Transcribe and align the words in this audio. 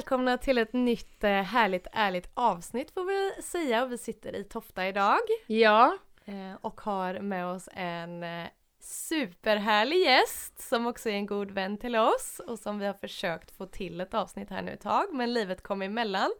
Välkomna 0.00 0.38
till 0.38 0.58
ett 0.58 0.72
nytt 0.72 1.24
eh, 1.24 1.30
härligt 1.30 1.86
ärligt 1.92 2.30
avsnitt 2.34 2.90
får 2.90 3.04
vi 3.04 3.42
säga. 3.42 3.86
Vi 3.86 3.98
sitter 3.98 4.36
i 4.36 4.44
Tofta 4.44 4.88
idag 4.88 5.18
Ja, 5.46 5.96
eh, 6.24 6.54
och 6.60 6.80
har 6.80 7.20
med 7.20 7.46
oss 7.46 7.68
en 7.72 8.22
eh, 8.22 8.46
superhärlig 8.80 9.98
gäst 9.98 10.68
som 10.68 10.86
också 10.86 11.08
är 11.08 11.12
en 11.12 11.26
god 11.26 11.50
vän 11.50 11.78
till 11.78 11.96
oss 11.96 12.40
och 12.46 12.58
som 12.58 12.78
vi 12.78 12.86
har 12.86 12.94
försökt 12.94 13.56
få 13.56 13.66
till 13.66 14.00
ett 14.00 14.14
avsnitt 14.14 14.50
här 14.50 14.62
nu 14.62 14.72
ett 14.72 14.80
tag 14.80 15.06
men 15.12 15.32
livet 15.32 15.62
kom 15.62 15.82
emellan. 15.82 16.30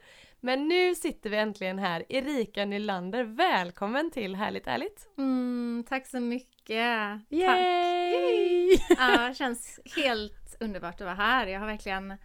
Men 0.41 0.69
nu 0.69 0.95
sitter 0.95 1.31
vi 1.31 1.37
äntligen 1.37 1.79
här. 1.79 2.05
Erika 2.09 2.65
Nylander, 2.65 3.25
välkommen 3.25 4.11
till 4.11 4.37
Härligt 4.37 4.67
ärligt! 4.67 5.09
Mm, 5.19 5.85
tack 5.89 6.07
så 6.07 6.21
mycket! 6.21 7.21
Yay! 7.31 8.77
Tack! 8.79 8.99
Ja, 8.99 9.29
det 9.29 9.35
känns 9.35 9.81
helt 9.97 10.57
underbart 10.61 10.95
att 10.95 11.01
vara 11.01 11.15
här. 11.15 11.47
Jag 11.47 11.61
har 11.61 11.67
verkligen, 11.67 12.17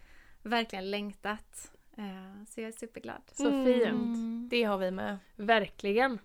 verkligen 0.45 0.91
längtat. 0.91 1.71
Eh, 1.97 2.43
Så 2.47 2.61
jag 2.61 2.67
är 2.67 2.71
superglad. 2.71 3.21
Så 3.31 3.47
Mm. 3.49 3.65
fint. 3.65 4.49
Det 4.49 4.63
har 4.63 4.77
vi 4.77 4.91
med. 4.91 5.17
Verkligen. 5.35 6.19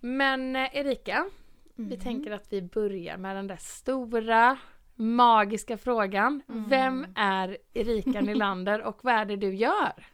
Men 0.00 0.56
eh, 0.56 0.76
Erika, 0.76 1.26
vi 1.74 1.84
Mm. 1.84 2.00
tänker 2.00 2.30
att 2.30 2.52
vi 2.52 2.62
börjar 2.62 3.16
med 3.16 3.36
den 3.36 3.46
där 3.46 3.56
stora 3.60 4.58
magiska 4.94 5.78
frågan. 5.78 6.42
Mm. 6.48 6.68
Vem 6.68 7.06
är 7.16 7.56
Erika 7.74 8.20
Nylander 8.20 8.82
och 8.82 8.98
vad 9.04 9.14
är 9.14 9.24
det 9.24 9.36
du 9.36 9.54
gör? 9.54 10.06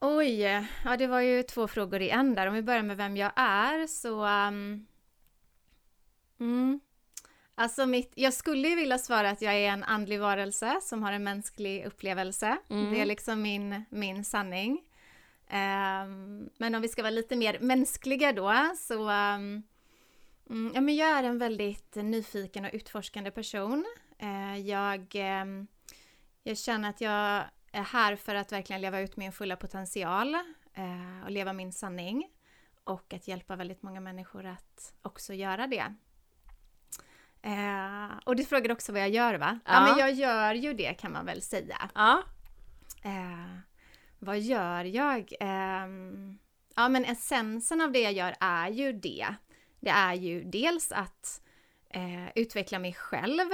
Oj, 0.00 0.40
ja 0.84 0.96
det 0.98 1.06
var 1.06 1.20
ju 1.20 1.42
två 1.42 1.68
frågor 1.68 2.00
i 2.02 2.10
en 2.10 2.34
där. 2.34 2.46
Om 2.46 2.54
vi 2.54 2.62
börjar 2.62 2.82
med 2.82 2.96
vem 2.96 3.16
jag 3.16 3.32
är 3.36 3.86
så... 3.86 4.24
Um, 4.26 4.86
mm, 6.40 6.80
alltså 7.54 7.86
mitt, 7.86 8.12
jag 8.14 8.32
skulle 8.32 8.68
ju 8.68 8.76
vilja 8.76 8.98
svara 8.98 9.30
att 9.30 9.42
jag 9.42 9.54
är 9.54 9.68
en 9.68 9.84
andlig 9.84 10.20
varelse 10.20 10.78
som 10.82 11.02
har 11.02 11.12
en 11.12 11.24
mänsklig 11.24 11.84
upplevelse. 11.84 12.58
Mm. 12.70 12.92
Det 12.92 13.00
är 13.00 13.06
liksom 13.06 13.42
min, 13.42 13.84
min 13.90 14.24
sanning. 14.24 14.82
Ehm, 15.48 16.50
men 16.58 16.74
om 16.74 16.82
vi 16.82 16.88
ska 16.88 17.02
vara 17.02 17.10
lite 17.10 17.36
mer 17.36 17.58
mänskliga 17.60 18.32
då 18.32 18.72
så... 18.76 19.08
mm, 19.08 19.62
ja, 20.74 20.80
men 20.80 20.96
jag 20.96 21.08
är 21.08 21.22
en 21.22 21.38
väldigt 21.38 21.94
nyfiken 21.94 22.64
och 22.64 22.70
utforskande 22.72 23.30
person. 23.30 23.84
Eh, 24.18 24.58
jag, 24.58 25.06
ehm, 25.14 25.66
jag 26.42 26.58
känner 26.58 26.90
att 26.90 27.00
jag 27.00 27.44
är 27.72 27.82
här 27.82 28.16
för 28.16 28.34
att 28.34 28.52
verkligen 28.52 28.82
leva 28.82 29.00
ut 29.00 29.16
min 29.16 29.32
fulla 29.32 29.56
potential 29.56 30.34
eh, 30.74 31.24
och 31.24 31.30
leva 31.30 31.52
min 31.52 31.72
sanning. 31.72 32.28
Och 32.84 33.12
att 33.14 33.28
hjälpa 33.28 33.56
väldigt 33.56 33.82
många 33.82 34.00
människor 34.00 34.46
att 34.46 34.94
också 35.02 35.34
göra 35.34 35.66
det. 35.66 35.94
Eh, 37.42 38.18
och 38.24 38.36
du 38.36 38.44
frågade 38.44 38.72
också 38.72 38.92
vad 38.92 39.00
jag 39.00 39.10
gör 39.10 39.34
va? 39.34 39.58
Ja. 39.64 39.72
Ja. 39.72 39.80
men 39.80 39.98
jag 39.98 40.12
gör 40.12 40.54
ju 40.54 40.72
det 40.74 40.94
kan 40.94 41.12
man 41.12 41.26
väl 41.26 41.42
säga. 41.42 41.90
Ja. 41.94 42.22
Eh, 43.02 43.56
vad 44.18 44.40
gör 44.40 44.84
jag? 44.84 45.32
Ehm, 45.40 46.38
ja 46.76 46.88
men 46.88 47.04
essensen 47.04 47.80
av 47.80 47.92
det 47.92 48.00
jag 48.00 48.12
gör 48.12 48.34
är 48.40 48.68
ju 48.70 48.92
det. 48.92 49.26
Det 49.80 49.90
är 49.90 50.14
ju 50.14 50.44
dels 50.44 50.92
att 50.92 51.42
eh, 51.90 52.28
utveckla 52.34 52.78
mig 52.78 52.92
själv. 52.94 53.48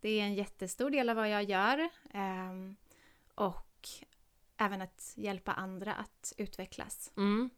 Det 0.00 0.08
är 0.08 0.22
en 0.22 0.34
jättestor 0.34 0.90
del 0.90 1.08
av 1.10 1.16
vad 1.16 1.30
jag 1.30 1.42
gör. 1.42 1.88
Ehm, 2.14 2.76
och 3.34 3.88
även 4.56 4.82
att 4.82 5.12
hjälpa 5.16 5.52
andra 5.52 5.94
att 5.94 6.32
utvecklas. 6.36 7.12
Mm. 7.16 7.50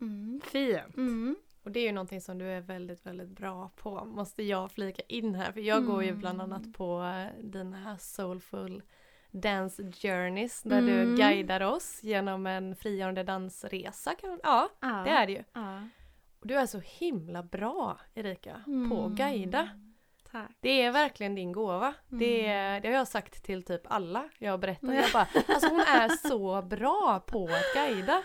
Mm. 0.00 0.40
Fint. 0.44 0.96
Mm. 0.96 1.36
Och 1.62 1.70
det 1.72 1.80
är 1.80 1.84
ju 1.84 1.92
någonting 1.92 2.20
som 2.20 2.38
du 2.38 2.44
är 2.50 2.60
väldigt, 2.60 3.06
väldigt 3.06 3.28
bra 3.28 3.70
på, 3.76 4.04
måste 4.04 4.42
jag 4.42 4.70
flika 4.72 5.02
in 5.08 5.34
här. 5.34 5.52
För 5.52 5.60
jag 5.60 5.86
går 5.86 6.02
ju 6.02 6.08
Mm. 6.08 6.20
bland 6.20 6.42
annat 6.42 6.72
på 6.72 7.02
eh, 7.02 7.44
dina 7.44 7.98
soulful 7.98 8.82
dance 9.30 9.82
journeys 9.82 10.62
där 10.62 10.80
du 10.82 11.00
Mm. 11.02 11.16
guidar 11.16 11.60
oss 11.60 12.00
genom 12.02 12.46
en 12.46 12.76
frigörande 12.76 13.22
dansresa. 13.22 14.14
Kan, 14.14 14.40
ja, 14.42 14.68
Ja. 14.80 14.88
det 15.04 15.10
är 15.10 15.26
det 15.26 15.32
ju. 15.32 15.44
Ja. 15.52 15.88
Och 16.40 16.46
du 16.46 16.54
är 16.54 16.66
så 16.66 16.78
himla 16.84 17.42
bra, 17.42 18.00
Erika, 18.14 18.52
på 18.64 18.70
att 19.00 19.06
Mm. 19.06 19.14
guida. 19.14 19.68
Tack. 20.30 20.50
Det 20.60 20.82
är 20.82 20.92
verkligen 20.92 21.34
din 21.34 21.52
gåva. 21.52 21.94
Det, 22.08 22.46
Mm. 22.46 22.82
det 22.82 22.88
har 22.88 22.94
jag 22.94 23.08
sagt 23.08 23.44
till 23.44 23.62
typ 23.62 23.80
alla 23.84 24.28
jag 24.38 24.60
berättar. 24.60 24.92
Jag 24.92 25.10
bara, 25.12 25.26
alltså 25.48 25.68
hon 25.68 25.80
är 25.80 26.08
så 26.28 26.62
bra 26.62 27.22
på 27.26 27.44
att 27.44 27.74
guida. 27.74 28.22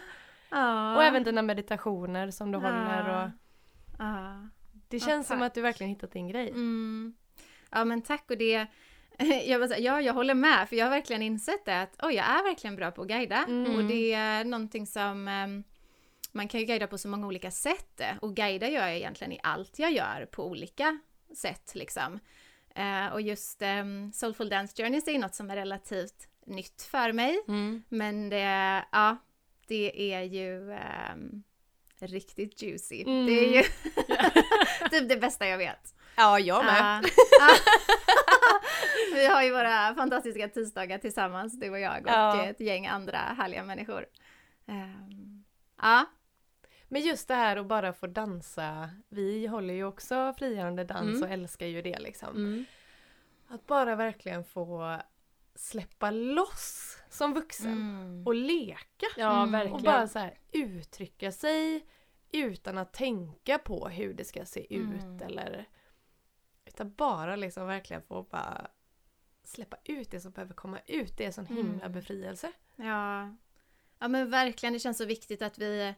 Och 0.96 1.04
även 1.04 1.24
dina 1.24 1.42
meditationer 1.42 2.32
som 2.32 2.52
du 2.52 2.58
håller 2.58 3.24
och 3.24 3.30
Ja. 4.00 4.48
det 4.88 5.00
känns 5.00 5.28
som 5.28 5.42
att 5.42 5.54
du 5.54 5.62
verkligen 5.62 5.90
hittat 5.90 6.12
din 6.12 6.28
grej. 6.28 6.50
Mm. 6.50 7.16
Ja 7.72 7.86
men 7.86 8.02
tack 8.02 8.32
och 8.32 8.38
det 8.38 8.68
jag, 9.46 9.70
säga, 9.70 9.80
ja, 9.80 10.02
jag 10.02 10.14
håller 10.14 10.34
med 10.34 10.70
för 10.70 10.76
jag 10.76 10.86
har 10.86 10.90
verkligen 10.92 11.22
insett 11.22 11.66
det 11.66 11.82
att 11.82 11.96
oj, 12.04 12.14
jag 12.14 12.26
är 12.26 12.44
verkligen 12.44 12.76
bra 12.76 12.92
på 12.92 13.02
att 13.02 13.08
guida 13.08 13.46
Mm. 13.48 13.76
och 13.76 13.84
det 13.84 14.14
är 14.14 14.46
någonting 14.46 14.88
som 14.88 15.28
ehm, 15.28 15.64
man 16.32 16.48
kan 16.48 16.60
ju 16.60 16.66
guida 16.66 16.88
på 16.88 16.98
så 16.98 17.08
många 17.08 17.28
olika 17.28 17.52
sätt 17.52 18.02
och 18.22 18.36
guida 18.36 18.68
gör 18.70 18.88
jag 18.88 18.96
egentligen 18.98 19.34
i 19.34 19.40
allt 19.44 19.80
jag 19.80 19.92
gör 19.92 20.26
på 20.32 20.46
olika 20.48 21.00
sätt 21.36 21.72
liksom. 21.76 22.20
Eh, 22.76 23.08
och 23.14 23.22
just 23.22 23.62
um, 23.62 24.12
Soulful 24.14 24.50
Dance 24.50 24.84
Journeys 24.84 25.08
är 25.08 25.12
ju 25.12 25.18
något 25.18 25.36
som 25.36 25.52
är 25.52 25.56
relativt 25.56 26.28
nytt 26.46 26.82
för 26.82 27.12
mig 27.14 27.40
Mm. 27.48 27.84
men 27.90 28.30
det, 28.30 28.84
ja, 28.92 29.18
det 29.68 30.14
är 30.14 30.22
ju 30.22 30.72
ehm, 30.72 31.44
riktigt 32.00 32.62
juicy. 32.62 33.02
Mm. 33.02 33.26
Det 33.26 33.32
är 33.32 33.58
ju 33.58 33.64
typ 34.92 35.10
det 35.10 35.18
bästa 35.18 35.48
jag 35.48 35.58
vet. 35.58 35.96
Ja, 36.18 36.40
jag 36.40 36.66
med. 36.66 36.76
Ja. 36.78 37.10
Ja. 37.40 37.50
Vi 39.14 39.26
har 39.28 39.44
ju 39.44 39.52
våra 39.52 39.96
fantastiska 39.96 40.48
tisdagar 40.48 40.98
tillsammans, 40.98 41.60
du 41.60 41.70
och 41.70 41.80
jag 41.80 42.02
och 42.04 42.10
Ja. 42.12 42.44
ett 42.46 42.60
gäng 42.60 42.88
andra 42.88 43.18
härliga 43.18 43.64
människor. 43.64 44.06
Ehm, 44.68 45.44
ja. 45.82 46.06
Men 46.90 47.02
just 47.02 47.28
det 47.28 47.36
här 47.36 47.58
att 47.58 47.66
bara 47.68 47.94
få 47.94 48.08
dansa. 48.08 48.90
Vi 49.10 49.48
håller 49.48 49.74
ju 49.74 49.84
också 49.84 50.34
frigörande 50.38 50.84
dans 50.84 51.02
Mm. 51.10 51.24
och 51.24 51.30
älskar 51.30 51.66
ju 51.66 51.82
det 51.82 52.00
liksom. 52.00 52.36
Mm. 52.36 52.66
Att 53.48 53.68
bara 53.68 53.96
verkligen 53.96 54.44
få 54.44 54.98
släppa 55.58 56.12
loss 56.12 56.98
som 57.10 57.34
vuxen 57.34 57.72
Mm. 57.72 58.28
och 58.28 58.36
leka. 58.36 59.06
Ja, 59.18 59.38
Mm. 59.42 59.52
verkligen. 59.52 59.76
Och 59.76 59.82
bara 59.82 60.08
så 60.08 60.20
här 60.20 60.38
uttrycka 60.52 61.32
sig 61.32 61.86
utan 62.32 62.78
att 62.78 62.94
tänka 62.94 63.58
på 63.60 63.88
hur 63.90 64.14
det 64.14 64.24
ska 64.26 64.46
se 64.46 64.76
ut 64.76 65.04
Mm. 65.04 65.22
eller 65.22 65.66
utan 66.66 66.94
bara 66.94 67.36
liksom 67.36 67.68
verkligen 67.68 68.02
få 68.02 68.24
bara 68.24 68.68
släppa 69.44 69.78
ut 69.84 70.12
det 70.12 70.20
som 70.20 70.32
behöver 70.32 70.54
komma 70.54 70.80
ut. 70.88 71.18
Det 71.18 71.24
är 71.24 71.28
en 71.28 71.34
sån 71.34 71.46
himla 71.46 71.82
Mm. 71.86 71.92
befrielse. 71.92 72.52
Ja. 72.76 73.36
ja, 74.00 74.08
men 74.08 74.30
verkligen. 74.30 74.74
Det 74.74 74.80
känns 74.80 74.98
så 74.98 75.06
viktigt 75.06 75.42
att 75.42 75.58
vi, 75.58 75.96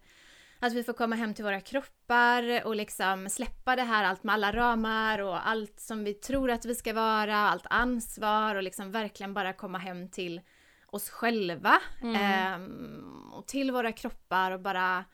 att 0.60 0.74
vi 0.74 0.84
får 0.84 0.94
komma 0.94 1.16
hem 1.16 1.34
till 1.34 1.44
våra 1.46 1.62
kroppar 1.62 2.66
och 2.66 2.76
liksom 2.76 3.30
släppa 3.30 3.76
det 3.76 3.84
här 3.84 4.04
allt 4.04 4.24
med 4.24 4.34
alla 4.34 4.52
ramar 4.52 5.20
och 5.20 5.48
allt 5.48 5.80
som 5.80 6.04
vi 6.04 6.14
tror 6.14 6.52
att 6.52 6.66
vi 6.66 6.76
ska 6.76 6.94
vara, 6.94 7.36
allt 7.38 7.66
ansvar 7.70 8.56
och 8.56 8.64
liksom 8.64 8.92
verkligen 8.92 9.34
bara 9.34 9.54
komma 9.54 9.78
hem 9.78 10.10
till 10.10 10.42
oss 10.88 11.10
själva 11.10 11.80
ehm, 12.16 13.32
och 13.34 13.48
till 13.48 13.72
våra 13.72 13.92
kroppar 13.92 14.52
och 14.52 14.60
bara 14.60 15.06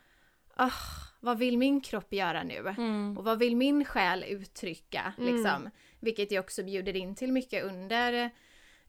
"Ah, 0.56 0.72
vad 1.20 1.38
vill 1.38 1.58
min 1.58 1.82
kropp 1.82 2.14
göra 2.14 2.44
nu? 2.44 2.68
Mm. 2.78 3.18
Och 3.18 3.24
vad 3.24 3.40
vill 3.40 3.56
min 3.56 3.86
själ 3.86 4.24
uttrycka? 4.28 5.14
Mm. 5.18 5.36
Liksom? 5.36 5.70
Vilket 6.00 6.32
jag 6.32 6.44
också 6.44 6.64
bjuder 6.64 6.96
in 6.96 7.16
till 7.16 7.32
mycket 7.32 7.64
under 7.64 8.30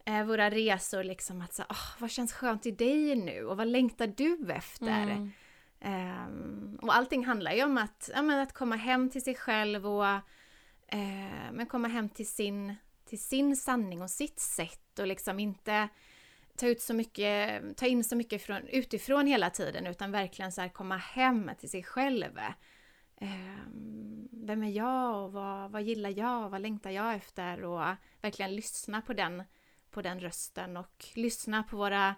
eh, 0.07 0.25
våra 0.25 0.51
resor. 0.51 1.05
Liksom, 1.05 1.41
att 1.41 1.55
så, 1.55 1.63
"Ah, 1.69 1.77
vad 1.99 2.11
känns 2.11 2.33
skönt 2.33 2.67
i 2.67 2.71
dig 2.71 3.15
nu? 3.17 3.45
Och 3.45 3.57
vad 3.57 3.67
längtar 3.67 4.07
du 4.07 4.53
efter? 4.53 4.87
Mm. 5.03 5.33
Ehm, 5.87 6.79
och 6.83 6.95
allting 6.95 7.25
handlar 7.27 7.53
ju 7.53 7.65
om 7.65 7.79
att, 7.79 8.11
ja, 8.15 8.23
men 8.23 8.41
att 8.41 8.53
komma 8.53 8.77
hem 8.77 9.11
till 9.11 9.23
sig 9.23 9.35
själv 9.35 9.87
och 9.87 10.07
eh, 10.87 11.53
men 11.53 11.67
komma 11.67 11.89
hem 11.89 12.09
till 12.09 12.29
sin, 12.29 12.75
till 13.05 13.21
sin 13.23 13.57
sanning 13.57 14.03
och 14.03 14.11
sitt 14.11 14.41
sätt 14.41 14.99
och 14.99 15.07
liksom 15.07 15.39
inte 15.39 15.89
ta 16.57 16.67
ut 16.67 16.81
så 16.81 16.95
mycket, 16.95 17.63
ta 17.77 17.87
in 17.87 18.05
så 18.05 18.17
mycket 18.17 18.43
från, 18.43 18.69
utifrån 18.69 19.27
hela 19.27 19.51
tiden 19.51 19.87
utan 19.87 20.13
verkligen 20.13 20.53
så 20.53 20.61
här 20.61 20.69
komma 20.69 20.97
hem 20.97 21.51
till 21.59 21.71
sig 21.71 21.83
själv. 21.83 22.39
Ehm, 23.17 24.29
vem 24.33 24.63
är 24.63 24.71
jag 24.71 25.25
och 25.25 25.33
vad, 25.33 25.71
vad 25.71 25.83
gillar 25.83 26.11
jag 26.11 26.45
och 26.45 26.51
vad 26.51 26.61
längtar 26.61 26.91
jag 26.91 27.15
efter 27.15 27.65
och 27.65 27.97
verkligen 28.21 28.55
lyssna 28.55 29.03
på 29.03 29.13
den, 29.13 29.43
på 29.91 30.03
den 30.03 30.21
rösten 30.21 30.77
och 30.77 31.05
lyssna 31.15 31.63
på 31.63 31.77
våra 31.77 32.15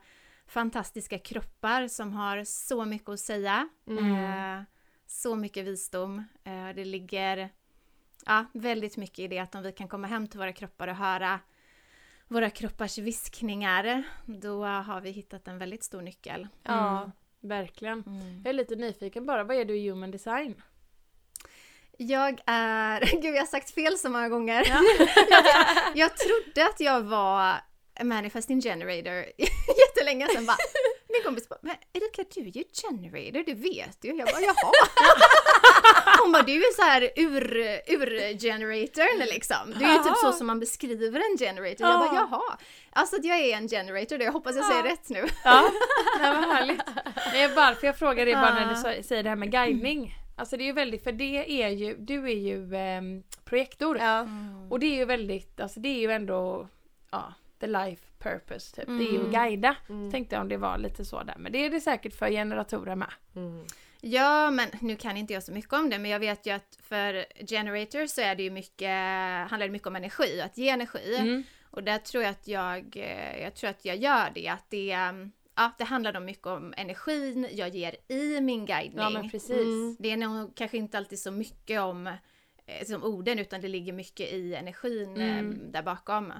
fantastiska 0.48 1.18
kroppar 1.18 1.88
som 1.88 2.12
har 2.12 2.44
så 2.44 2.84
mycket 2.84 3.08
att 3.08 3.20
säga. 3.20 3.68
Mm. 3.86 4.14
Eh, 4.14 4.62
så 5.06 5.36
mycket 5.36 5.64
visdom. 5.66 6.24
Eh, 6.44 6.68
det 6.74 6.84
ligger 6.84 7.48
ja, 8.26 8.44
väldigt 8.52 8.96
mycket 8.96 9.18
i 9.18 9.28
det 9.28 9.38
att 9.38 9.54
om 9.54 9.62
vi 9.62 9.72
kan 9.72 9.88
komma 9.88 10.06
hem 10.06 10.26
till 10.26 10.38
våra 10.38 10.52
kroppar 10.52 10.88
och 10.88 10.96
höra 10.96 11.40
våra 12.28 12.50
kroppars 12.50 12.98
viskningar, 12.98 14.02
då 14.26 14.64
har 14.64 15.00
vi 15.00 15.10
hittat 15.10 15.48
en 15.48 15.58
väldigt 15.58 15.84
stor 15.84 16.02
nyckel. 16.02 16.48
Ja, 16.62 16.98
Mm. 16.98 17.10
verkligen. 17.40 18.02
Mm. 18.06 18.36
Jag 18.44 18.46
är 18.46 18.52
lite 18.52 18.76
nyfiken 18.76 19.26
bara, 19.26 19.44
vad 19.44 19.56
är 19.56 19.64
du 19.64 19.76
i 19.76 19.88
human 19.90 20.10
design? 20.10 20.62
Jag 21.96 22.40
är... 22.46 23.00
Gud, 23.22 23.34
jag 23.34 23.40
har 23.40 23.46
sagt 23.46 23.70
fel 23.70 23.98
så 23.98 24.08
många 24.10 24.28
gånger. 24.28 24.64
jag, 25.30 25.44
jag 25.94 26.10
trodde 26.16 26.66
att 26.70 26.80
jag 26.80 27.00
var 27.00 27.54
manifesting 28.04 28.60
generator 28.60 29.14
jättelänge 29.86 30.28
sedan 30.28 30.46
bara. 30.46 30.56
Min 31.08 31.22
kompis 31.24 31.48
bara, 31.48 31.58
men 31.62 31.74
Erika 31.92 32.24
du 32.34 32.40
är 32.40 32.44
ju 32.44 32.64
generator, 32.82 33.42
det 33.46 33.54
vet 33.54 34.02
du. 34.02 34.08
Jag 34.08 34.26
bara, 34.28 34.40
jaha. 34.40 34.72
Hon 36.22 36.32
bara, 36.32 36.42
du 36.42 36.52
är 36.56 36.74
så 36.76 36.82
här 36.82 37.10
ur, 37.16 37.56
ur-generatorn 37.86 39.18
liksom. 39.18 39.74
Du 39.78 39.84
är 39.84 39.92
ju 39.92 39.98
typ 40.02 40.16
så 40.16 40.32
som 40.32 40.46
man 40.46 40.60
beskriver 40.60 41.20
en 41.32 41.38
generator. 41.38 41.86
Jag 41.86 41.98
bara, 42.00 42.14
Ja. 42.14 42.28
jaha. 42.30 42.58
Alltså 42.92 43.16
att 43.16 43.24
jag 43.24 43.38
är 43.38 43.56
en 43.56 43.68
generator, 43.68 44.18
då. 44.18 44.24
jag 44.24 44.32
hoppas 44.32 44.56
jag 44.56 44.64
säger 44.64 44.82
rätt 44.82 45.08
nu. 45.08 45.26
Ja, 45.44 45.70
nej, 46.20 46.34
vad 46.34 46.44
härligt. 46.54 46.80
Nej, 47.32 47.48
varför 47.56 47.86
jag 47.86 47.98
frågar 47.98 48.26
det 48.26 48.32
är 48.32 48.42
bara 48.42 48.54
när 48.54 48.74
du 48.74 48.96
Ja. 48.96 49.02
säger 49.02 49.22
det 49.22 49.28
här 49.28 49.36
med 49.36 49.50
guidning. 49.52 50.14
Alltså 50.36 50.56
det 50.56 50.62
är 50.62 50.66
ju 50.66 50.72
väldigt, 50.72 51.04
för 51.04 51.12
det 51.12 51.62
är 51.62 51.68
ju, 51.68 51.96
du 51.98 52.24
är 52.24 52.34
ju 52.34 52.74
ehm, 52.76 53.22
projektor. 53.44 53.98
Ja. 53.98 54.18
Mm. 54.18 54.72
Och 54.72 54.78
det 54.80 54.86
är 54.86 54.96
ju 54.96 55.04
väldigt, 55.04 55.60
alltså 55.60 55.80
det 55.80 55.88
är 55.88 56.00
ju 56.00 56.10
ändå, 56.10 56.68
ja, 57.10 57.34
the 57.60 57.66
life 57.66 58.02
purpose 58.19 58.76
typ. 58.76 58.87
Det 58.87 58.93
är 58.93 59.12
ju 59.12 59.19
att 59.19 59.25
Mm. 59.26 59.32
guida. 59.32 59.76
Mm. 59.88 60.10
Tänkte 60.10 60.34
jag 60.37 60.43
om 60.43 60.49
det 60.49 60.56
var 60.56 60.78
lite 60.78 61.05
så 61.05 61.22
där. 61.22 61.34
Men 61.38 61.52
det 61.52 61.58
är 61.66 61.70
det 61.70 61.81
säkert 61.81 62.14
för 62.14 62.31
generatorer 62.31 62.94
med. 62.94 63.12
Mm. 63.37 63.64
Ja, 64.00 64.50
men 64.50 64.69
nu 64.81 64.96
kan 64.96 65.16
inte 65.16 65.32
jag 65.32 65.43
så 65.43 65.52
mycket 65.52 65.72
om 65.72 65.90
det, 65.90 65.99
men 65.99 66.10
jag 66.10 66.20
vet 66.20 66.46
ju 66.46 66.50
att 66.50 66.78
för 66.82 67.25
generator 67.46 68.06
så 68.06 68.20
är 68.20 68.34
det 68.34 68.43
ju 68.43 68.50
mycket, 68.50 68.90
handlar 69.50 69.66
det 69.66 69.70
mycket 69.70 69.88
om 69.88 69.96
energi, 69.96 70.40
att 70.40 70.58
ge 70.58 70.69
energi. 70.69 71.16
Mm. 71.19 71.43
Och 71.70 71.82
där 71.82 71.99
tror 71.99 72.22
jag 72.25 72.31
att 72.31 72.49
jag, 72.49 72.96
eh, 72.96 73.43
jag 73.43 73.55
tror 73.55 73.70
att 73.70 73.84
jag 73.84 73.96
gör 73.96 74.31
det, 74.34 74.49
att 74.49 74.70
det, 74.70 74.90
mm, 74.93 75.32
ja, 75.56 75.72
det 75.78 75.84
handlar 75.84 76.12
då 76.12 76.20
mycket 76.20 76.46
om 76.46 76.75
energin 76.76 77.49
jag 77.52 77.69
ger 77.69 77.96
i 78.08 78.40
min 78.40 78.66
guidning. 78.66 78.99
Ja 79.02 79.11
men 79.11 79.31
precis. 79.31 79.50
Mm. 79.50 79.96
Det 79.99 80.11
är 80.11 80.16
nog 80.16 80.54
kanske 80.56 80.76
inte 80.76 80.99
alltid 80.99 81.19
så 81.19 81.31
mycket 81.31 81.81
om 81.81 82.06
eh, 82.66 82.84
som 82.87 83.02
orden, 83.04 83.38
utan 83.38 83.61
det 83.61 83.69
ligger 83.69 83.93
mycket 83.93 84.32
i 84.32 84.54
energin 84.54 85.16
Mm. 85.20 85.72
där 85.72 85.82
bakom. 85.82 86.32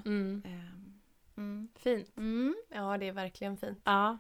Mm. 1.39 1.69
Fint. 1.75 2.17
Mm. 2.17 2.57
Ja, 2.69 2.99
det 2.99 3.09
är 3.09 3.13
verkligen 3.13 3.57
fint. 3.57 3.81
Ja. 3.85 4.19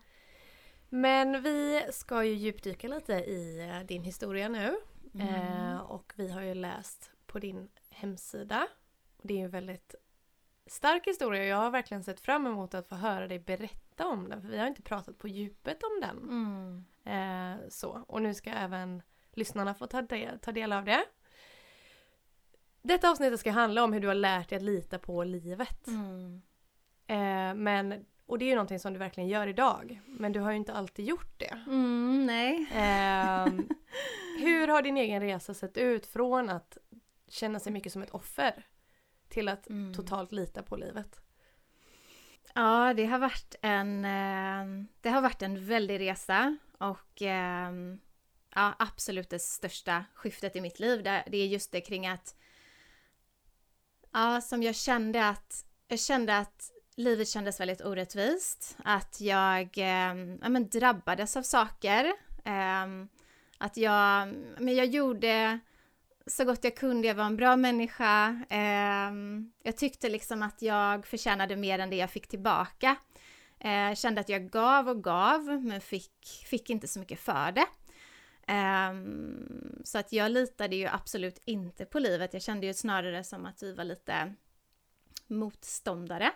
Men 0.89 1.43
vi 1.43 1.83
ska 1.93 2.25
ju 2.25 2.35
djupdyka 2.35 2.89
lite 2.89 3.13
i 3.13 3.71
eh, 3.71 3.87
din 3.87 4.03
historia 4.03 4.49
nu. 4.49 4.77
Mm. 5.15 5.29
Eh, 5.29 5.81
och 5.81 6.13
vi 6.17 6.29
har 6.29 6.43
ju 6.43 6.55
läst 6.55 7.11
på 7.27 7.39
din 7.39 7.69
hemsida. 7.91 8.69
Det 9.23 9.35
är 9.35 9.39
ju 9.39 9.45
en 9.45 9.51
väldigt 9.51 9.95
stark 10.67 11.07
historia 11.07 11.43
och 11.43 11.49
jag 11.49 11.57
har 11.57 11.71
verkligen 11.71 12.05
sett 12.05 12.21
fram 12.21 12.47
emot 12.47 12.75
att 12.75 12.89
få 12.89 12.95
höra 12.95 13.29
dig 13.29 13.39
berätta 13.39 14.07
om 14.07 14.29
den. 14.29 14.43
För 14.43 14.49
vi 14.49 14.59
har 14.59 14.67
inte 14.67 14.83
pratat 14.83 15.19
på 15.19 15.29
djupet 15.29 15.83
om 15.83 16.01
den. 16.01 16.19
Mm. 16.19 16.85
Eh, 17.05 17.69
så. 17.69 18.05
Och 18.09 18.23
nu 18.23 18.35
ska 18.35 18.51
även 18.51 19.03
lyssnarna 19.33 19.75
få 19.75 19.87
ta 19.87 20.03
del, 20.03 20.39
ta 20.39 20.53
del 20.53 20.73
av 20.73 20.85
det. 20.85 21.05
Detta 22.83 23.11
avsnittet 23.11 23.41
ska 23.41 23.51
handla 23.51 23.85
om 23.85 23.93
hur 23.93 24.01
du 24.01 24.09
har 24.09 24.15
lärt 24.15 24.49
dig 24.49 24.57
att 24.57 24.63
lita 24.63 24.99
på 24.99 25.25
livet. 25.25 25.87
Mm. 25.87 26.43
Eh, 27.09 27.55
men, 27.55 28.05
och 28.27 28.39
det 28.39 28.45
är 28.45 28.49
ju 28.49 28.55
någonting 28.55 28.79
som 28.79 28.93
du 28.93 28.99
verkligen 28.99 29.29
gör 29.29 29.47
idag. 29.47 30.01
Men 30.07 30.33
du 30.33 30.41
har 30.41 30.51
ju 30.51 30.57
inte 30.57 30.73
alltid 30.73 31.05
gjort 31.05 31.39
det. 31.39 31.59
Mm, 31.67 32.27
nej. 32.27 32.67
Ehm, 32.73 33.69
hur 34.39 34.69
har 34.69 34.83
din 34.83 34.97
egen 34.97 35.21
resa 35.23 35.55
sett 35.55 35.77
ut 35.77 36.07
från 36.07 36.49
att 36.51 36.79
känna 37.29 37.61
sig 37.61 37.73
mycket 37.73 37.93
som 37.93 38.03
ett 38.03 38.11
offer 38.11 38.67
till 39.29 39.49
att 39.49 39.69
Mm. 39.69 39.95
totalt 39.95 40.33
lita 40.33 40.63
på 40.63 40.77
livet? 40.77 41.21
Ja, 42.55 42.95
det 42.95 43.07
har 43.07 43.19
varit 43.19 43.55
en, 43.63 44.05
eh, 44.05 44.85
det 45.01 45.11
har 45.11 45.21
varit 45.21 45.43
en 45.43 45.67
väldig 45.67 46.01
resa 46.01 46.57
och 46.79 47.23
eh, 47.23 47.73
ja, 48.55 48.75
absolut 48.79 49.31
det 49.31 49.39
största 49.39 50.05
skiftet 50.15 50.57
i 50.57 50.61
mitt 50.61 50.81
liv. 50.81 51.03
Det 51.03 51.37
är 51.37 51.47
just 51.47 51.73
det 51.73 51.81
kring 51.81 52.07
att, 52.07 52.37
ja, 54.13 54.41
som 54.41 54.63
jag 54.63 54.75
kände 54.75 55.29
att, 55.29 55.65
jag 55.89 56.01
kände 56.01 56.39
att 56.39 56.71
livet 56.99 57.29
kändes 57.29 57.61
väldigt 57.61 57.85
orättvist. 57.85 58.77
Att 58.85 59.21
jag 59.21 59.79
eh, 59.79 60.17
ja, 60.43 60.49
men 60.49 60.69
drabbades 60.69 61.37
av 61.37 61.43
saker. 61.43 62.05
Eh, 62.45 62.87
att 63.59 63.77
jag, 63.77 64.29
men 64.59 64.75
jag 64.75 64.87
gjorde 64.87 65.59
så 66.27 66.45
gott 66.45 66.65
jag 66.65 66.77
kunde, 66.77 67.09
jag 67.09 67.15
var 67.15 67.25
en 67.25 67.37
bra 67.37 67.57
människa. 67.57 68.43
Eh, 68.51 69.13
jag 69.63 69.77
tyckte 69.77 70.09
liksom 70.09 70.43
att 70.43 70.63
jag 70.63 71.07
förtjänade 71.07 71.57
mer 71.57 71.79
än 71.79 71.91
det 71.91 71.97
jag 71.97 72.11
fick 72.11 72.29
tillbaka. 72.29 72.97
Eh, 73.61 73.95
kände 73.95 74.21
att 74.21 74.29
jag 74.29 74.51
gav 74.51 74.89
och 74.89 75.05
gav, 75.05 75.45
men 75.63 75.81
fick, 75.81 76.45
fick 76.47 76.71
inte 76.71 76.89
så 76.89 76.99
mycket 76.99 77.21
för 77.21 77.53
det. 77.53 77.67
Eh, 78.53 78.93
så 79.85 79.99
att 79.99 80.13
jag 80.13 80.31
litade 80.31 80.77
ju 80.77 80.87
absolut 80.87 81.43
inte 81.45 81.85
på 81.85 81.99
livet. 81.99 82.33
Jag 82.33 82.43
kände 82.43 82.67
ju 82.67 82.75
snarare 82.75 83.25
som 83.25 83.47
att 83.47 83.63
vi 83.63 83.73
var 83.73 83.85
lite 83.85 84.35
motståndare. 85.31 86.33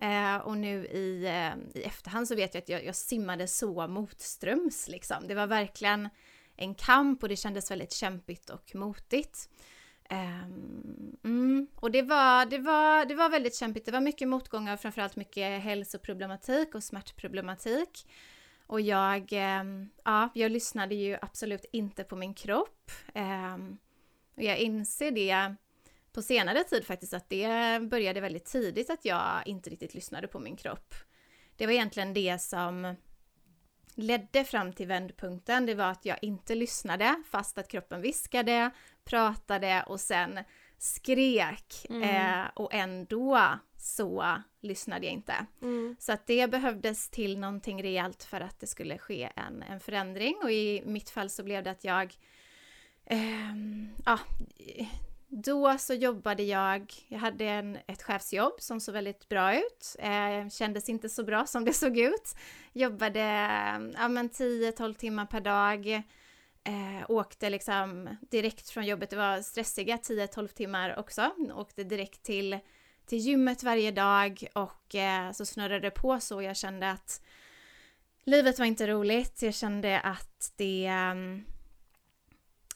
Eh, 0.00 0.36
och 0.36 0.56
nu 0.56 0.86
i, 0.86 1.24
eh, 1.24 1.80
i 1.80 1.82
efterhand 1.82 2.28
så 2.28 2.34
vet 2.34 2.54
jag 2.54 2.62
att 2.62 2.68
jag, 2.68 2.84
jag 2.84 2.96
simmade 2.96 3.48
så 3.48 3.86
motströms 3.88 4.88
liksom. 4.88 5.28
Det 5.28 5.34
var 5.34 5.46
verkligen 5.46 6.08
en 6.56 6.74
kamp 6.74 7.22
och 7.22 7.28
det 7.28 7.36
kändes 7.36 7.70
väldigt 7.70 7.92
kämpigt 7.92 8.50
och 8.50 8.74
motigt. 8.74 9.48
Ehm, 10.08 11.16
mm. 11.24 11.66
Och 11.76 11.90
det 11.90 12.02
var, 12.02 12.46
det, 12.46 12.58
var, 12.58 13.04
det 13.04 13.14
var 13.14 13.28
väldigt 13.28 13.54
kämpigt. 13.54 13.86
Det 13.86 13.92
var 13.92 14.00
mycket 14.00 14.28
motgångar 14.28 14.74
och 14.74 14.80
framförallt 14.80 15.16
mycket 15.16 15.62
hälsoproblematik 15.62 16.74
och 16.74 16.84
smärtproblematik. 16.84 18.06
Och 18.66 18.80
jag, 18.80 19.28
ehm, 19.32 19.90
ja, 20.04 20.28
jag 20.34 20.52
lyssnade 20.52 20.94
ju 20.94 21.18
absolut 21.22 21.64
inte 21.72 22.04
på 22.04 22.16
min 22.16 22.34
kropp. 22.34 22.90
Ehm, 23.14 23.78
och 24.36 24.42
jag 24.42 24.58
inser 24.58 25.10
det 25.10 25.54
på 26.14 26.22
senare 26.22 26.64
tid 26.64 26.86
faktiskt 26.86 27.14
att 27.14 27.28
det 27.28 27.80
började 27.82 28.20
väldigt 28.20 28.44
tidigt 28.44 28.90
att 28.90 29.04
jag 29.04 29.42
inte 29.46 29.70
riktigt 29.70 29.94
lyssnade 29.94 30.28
på 30.28 30.38
min 30.38 30.56
kropp. 30.56 30.94
Det 31.56 31.66
var 31.66 31.72
egentligen 31.72 32.14
det 32.14 32.38
som 32.40 32.96
ledde 33.94 34.44
fram 34.44 34.72
till 34.72 34.86
vändpunkten. 34.86 35.66
Det 35.66 35.74
var 35.74 35.90
att 35.90 36.04
jag 36.04 36.18
inte 36.22 36.54
lyssnade 36.54 37.22
fast 37.30 37.58
att 37.58 37.68
kroppen 37.68 38.00
viskade, 38.00 38.70
pratade 39.04 39.84
och 39.86 40.00
sen 40.00 40.38
skrek. 40.78 41.86
Mm. 41.88 42.02
Eh, 42.02 42.46
och 42.54 42.74
ändå 42.74 43.48
så 43.76 44.42
lyssnade 44.60 45.06
jag 45.06 45.12
inte. 45.12 45.46
Mm. 45.62 45.96
Så 45.98 46.12
att 46.12 46.26
det 46.26 46.50
behövdes 46.50 47.08
till 47.08 47.38
någonting 47.38 47.82
rejält 47.82 48.24
för 48.24 48.40
att 48.40 48.60
det 48.60 48.66
skulle 48.66 48.98
ske 48.98 49.30
en, 49.36 49.62
en 49.62 49.80
förändring 49.80 50.36
och 50.42 50.52
i 50.52 50.82
mitt 50.86 51.10
fall 51.10 51.30
så 51.30 51.42
blev 51.42 51.64
det 51.64 51.70
att 51.70 51.84
jag 51.84 52.14
ehm, 53.06 53.88
ja, 54.04 54.18
då 55.42 55.78
så 55.78 55.94
jobbade 55.94 56.42
jag, 56.42 56.92
jag 57.08 57.18
hade 57.18 57.44
en, 57.44 57.78
ett 57.86 58.02
chefsjobb 58.02 58.60
som 58.60 58.80
såg 58.80 58.92
väldigt 58.92 59.28
bra 59.28 59.58
ut, 59.58 59.96
eh, 59.98 60.48
kändes 60.50 60.88
inte 60.88 61.08
så 61.08 61.24
bra 61.24 61.46
som 61.46 61.64
det 61.64 61.72
såg 61.72 61.98
ut. 61.98 62.36
Jobbade 62.72 63.20
eh, 63.20 63.90
ja, 63.94 64.08
men 64.08 64.30
10-12 64.30 64.94
timmar 64.94 65.26
per 65.26 65.40
dag, 65.40 65.88
eh, 66.64 67.04
åkte 67.10 67.50
liksom 67.50 68.16
direkt 68.30 68.70
från 68.70 68.86
jobbet, 68.86 69.10
det 69.10 69.16
var 69.16 69.42
stressiga 69.42 69.96
10-12 69.96 70.48
timmar 70.48 70.98
också, 70.98 71.30
åkte 71.54 71.84
direkt 71.84 72.22
till 72.22 72.58
till 73.06 73.18
gymmet 73.18 73.62
varje 73.62 73.90
dag 73.90 74.46
och 74.54 74.94
eh, 74.94 75.32
så 75.32 75.46
snurrade 75.46 75.80
det 75.80 75.90
på 75.90 76.20
så 76.20 76.42
jag 76.42 76.56
kände 76.56 76.90
att 76.90 77.20
livet 78.24 78.58
var 78.58 78.66
inte 78.66 78.86
roligt. 78.86 79.42
Jag 79.42 79.54
kände 79.54 80.00
att 80.00 80.52
det, 80.56 80.86
eh, 80.86 81.14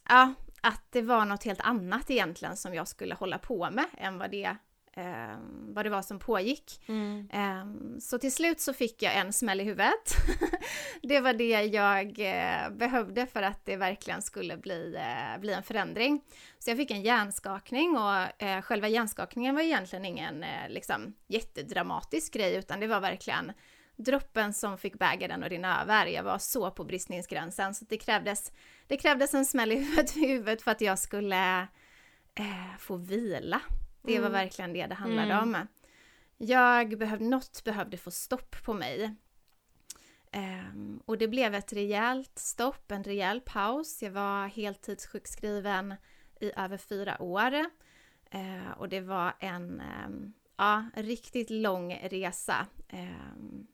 ja, 0.09 0.35
att 0.61 0.83
det 0.91 1.03
var 1.03 1.25
något 1.25 1.45
helt 1.45 1.61
annat 1.61 2.11
egentligen 2.11 2.57
som 2.57 2.75
jag 2.75 2.89
skulle 2.89 3.15
hålla 3.15 3.39
på 3.39 3.71
med 3.71 3.87
än 3.99 4.19
vad 4.19 4.31
det, 4.31 4.57
ehm, 4.95 5.75
vad 5.75 5.85
det 5.87 5.91
var 5.91 6.03
som 6.03 6.19
pågick. 6.19 6.83
Mm. 6.89 7.29
Ehm, 7.33 8.01
Så 8.01 8.19
till 8.19 8.33
slut 8.35 8.61
så 8.61 8.73
fick 8.73 9.03
jag 9.03 9.17
en 9.17 9.33
smäll 9.33 9.61
i 9.61 9.65
huvudet. 9.65 10.17
det 11.03 11.21
var 11.21 11.33
det 11.33 11.63
jag 11.65 12.19
eh, 12.19 12.71
behövde 12.71 13.27
för 13.27 13.43
att 13.43 13.65
det 13.65 13.77
verkligen 13.77 14.23
skulle 14.23 14.57
bli, 14.57 14.95
eh, 14.97 15.41
bli 15.41 15.53
en 15.53 15.63
förändring. 15.63 16.21
Så 16.59 16.71
jag 16.71 16.77
fick 16.77 16.91
en 16.91 17.03
hjärnskakning 17.03 17.97
och 17.97 18.43
eh, 18.43 18.63
själva 18.63 18.89
hjärnskakningen 18.89 19.55
var 19.55 19.63
egentligen 19.63 20.05
ingen 20.05 20.43
eh, 20.43 20.69
liksom, 20.69 21.15
jättedramatisk 21.27 22.33
grej 22.33 22.55
utan 22.55 22.81
det 22.81 22.87
var 22.87 23.01
verkligen 23.01 23.53
droppen 23.99 24.53
som 24.53 24.79
fick 24.79 24.99
bägaren 24.99 25.43
att 25.43 25.51
rinna 25.51 25.83
över. 25.83 26.07
Jag 26.07 26.23
var 26.23 26.39
så 26.39 26.71
på 26.71 26.85
bristningsgränsen 26.85 27.75
så 27.75 27.85
det 27.89 27.97
krävdes, 27.99 28.53
det 28.87 28.97
krävdes 28.97 29.35
en 29.35 29.47
smäll 29.47 29.73
i 29.73 29.97
huvudet, 30.15 30.63
för 30.63 30.71
att 30.71 30.81
jag 30.81 30.99
skulle 30.99 31.61
eh, 32.35 32.77
få 32.79 32.97
vila. 32.97 33.61
Det 34.03 34.13
var 34.19 34.29
Mm. 34.29 34.33
verkligen 34.33 34.73
det 34.73 34.87
det 34.87 34.95
handlade 34.95 35.33
Mm. 35.33 35.55
om. 35.55 35.67
Jag 36.37 36.99
behövde, 36.99 37.25
något 37.25 37.65
behövde 37.65 37.97
få 37.97 38.11
stopp 38.11 38.65
på 38.65 38.75
mig. 38.75 39.15
Ehm, 40.33 41.03
och 41.07 41.19
det 41.19 41.29
blev 41.29 41.55
ett 41.55 41.73
rejält 41.73 42.39
stopp, 42.39 42.91
en 42.91 43.05
rejäl 43.05 43.41
paus. 43.41 44.03
Jag 44.03 44.11
var 44.11 44.47
heltidssjukskriven 44.47 45.95
i 46.41 46.53
över 46.57 46.77
fyra 46.77 47.23
år. 47.23 47.55
Eh, 48.31 48.71
och 48.77 48.89
det 48.89 49.01
var 49.01 49.33
en 49.39 49.81
ehm, 49.81 50.33
ja, 50.57 50.85
riktigt 50.95 51.51
lång 51.51 51.95
resa. 51.95 52.67
Ehm, 52.89 53.67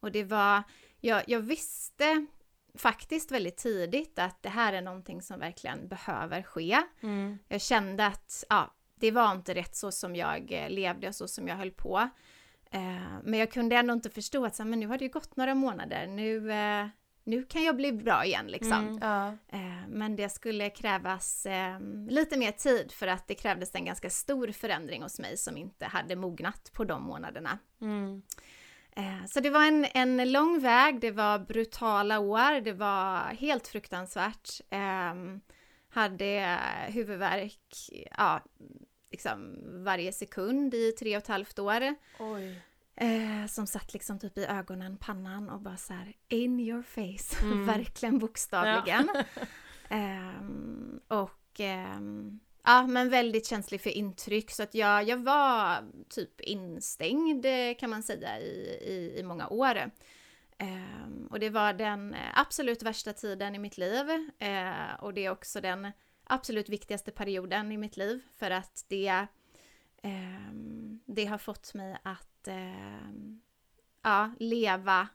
och 0.00 0.12
det 0.12 0.24
var, 0.24 0.62
jag, 1.00 1.22
jag 1.26 1.40
visste 1.40 2.26
faktiskt 2.74 3.32
väldigt 3.32 3.56
tidigt 3.56 4.18
att 4.18 4.42
det 4.42 4.48
här 4.48 4.72
är 4.72 4.82
någonting 4.82 5.22
som 5.22 5.40
verkligen 5.40 5.88
behöver 5.88 6.42
ske. 6.42 6.82
Mm. 7.00 7.38
Jag 7.48 7.60
kände 7.60 8.06
att 8.06 8.44
ja, 8.48 8.74
det 8.94 9.10
var 9.10 9.32
inte 9.32 9.54
rätt 9.54 9.76
så 9.76 9.92
som 9.92 10.16
jag 10.16 10.52
eh, 10.52 10.70
levde 10.70 11.08
och 11.08 11.14
så 11.14 11.28
som 11.28 11.48
jag 11.48 11.56
höll 11.56 11.70
på. 11.70 12.08
Eh, 12.70 13.18
men 13.22 13.38
jag 13.38 13.52
kunde 13.52 13.76
ändå 13.76 13.94
inte 13.94 14.10
förstå 14.10 14.44
att 14.44 14.56
så, 14.56 14.64
men 14.64 14.80
nu 14.80 14.86
har 14.86 14.98
det 14.98 15.04
ju 15.04 15.10
gått 15.10 15.36
några 15.36 15.54
månader, 15.54 16.06
nu, 16.06 16.52
eh, 16.52 16.86
nu 17.24 17.42
kan 17.42 17.64
jag 17.64 17.76
bli 17.76 17.92
bra 17.92 18.24
igen 18.24 18.46
liksom. 18.46 18.88
Mm. 18.88 18.98
Ja. 19.02 19.28
Eh, 19.28 19.88
men 19.88 20.16
det 20.16 20.28
skulle 20.28 20.70
krävas 20.70 21.46
eh, 21.46 21.80
lite 22.08 22.38
mer 22.38 22.52
tid 22.52 22.92
för 22.92 23.06
att 23.06 23.28
det 23.28 23.34
krävdes 23.34 23.74
en 23.74 23.84
ganska 23.84 24.10
stor 24.10 24.52
förändring 24.52 25.02
hos 25.02 25.18
mig 25.18 25.36
som 25.36 25.56
inte 25.56 25.86
hade 25.86 26.16
mognat 26.16 26.70
på 26.72 26.84
de 26.84 27.02
månaderna. 27.02 27.58
Mm. 27.80 28.22
Eh, 28.98 29.24
Så 29.26 29.40
det 29.40 29.50
var 29.50 29.64
en, 29.66 29.86
en 29.94 30.32
lång 30.32 30.60
väg, 30.60 31.00
det 31.00 31.10
var 31.10 31.38
brutala 31.38 32.18
år, 32.18 32.60
det 32.60 32.72
var 32.72 33.20
helt 33.20 33.68
fruktansvärt. 33.68 34.48
Ehm, 34.70 35.40
hade 35.90 36.58
huvudvärk, 36.88 37.60
ja, 38.18 38.40
liksom 39.10 39.56
varje 39.84 40.12
sekund 40.12 40.74
i 40.74 40.92
tre 40.92 41.16
och 41.16 41.22
ett 41.22 41.28
halvt 41.28 41.58
år. 41.58 41.80
Eh, 43.00 43.46
som 43.48 43.66
satt 43.66 43.92
liksom 43.92 44.18
typ 44.18 44.38
i 44.38 44.44
ögonen, 44.44 44.96
pannan 44.96 45.50
och 45.50 45.60
bara 45.60 45.76
så 45.76 45.92
här 45.92 46.12
in 46.28 46.60
your 46.60 46.82
face, 46.82 47.42
Mm. 47.44 47.66
verkligen 47.66 48.18
bokstavligen. 48.18 49.08
Ehm, 49.88 51.00
och 51.08 51.60
ehm, 51.60 52.40
ja, 52.64 52.86
men 52.86 53.10
väldigt 53.10 53.46
känslig 53.46 53.80
för 53.80 53.90
intryck 53.90 54.50
så 54.50 54.62
att 54.62 54.74
jag, 54.74 55.08
jag 55.08 55.16
var 55.16 55.84
typ 56.08 56.40
instängd 56.40 57.46
eh, 57.46 57.76
kan 57.78 57.90
man 57.90 58.02
säga 58.02 58.40
i, 58.40 58.78
i, 58.82 59.18
i 59.18 59.22
många 59.22 59.48
år. 59.48 59.90
Ehm, 60.58 61.28
och 61.30 61.40
det 61.40 61.50
var 61.50 61.72
den 61.72 62.14
eh, 62.14 62.20
absolut 62.34 62.82
värsta 62.82 63.12
tiden 63.12 63.54
i 63.54 63.58
mitt 63.58 63.78
liv 63.78 64.10
eh, 64.38 64.94
och 65.00 65.14
det 65.14 65.24
är 65.24 65.30
också 65.30 65.60
den 65.60 65.92
absolut 66.24 66.68
viktigaste 66.68 67.10
perioden 67.10 67.72
i 67.72 67.76
mitt 67.76 67.96
liv 67.96 68.20
för 68.36 68.50
att 68.50 68.84
det, 68.88 69.26
ehm, 70.02 71.00
det 71.06 71.24
har 71.24 71.38
fått 71.38 71.74
mig 71.74 71.98
att 72.02 72.48
ehm, 72.48 73.40
ja, 74.02 74.30
leva 74.38 75.08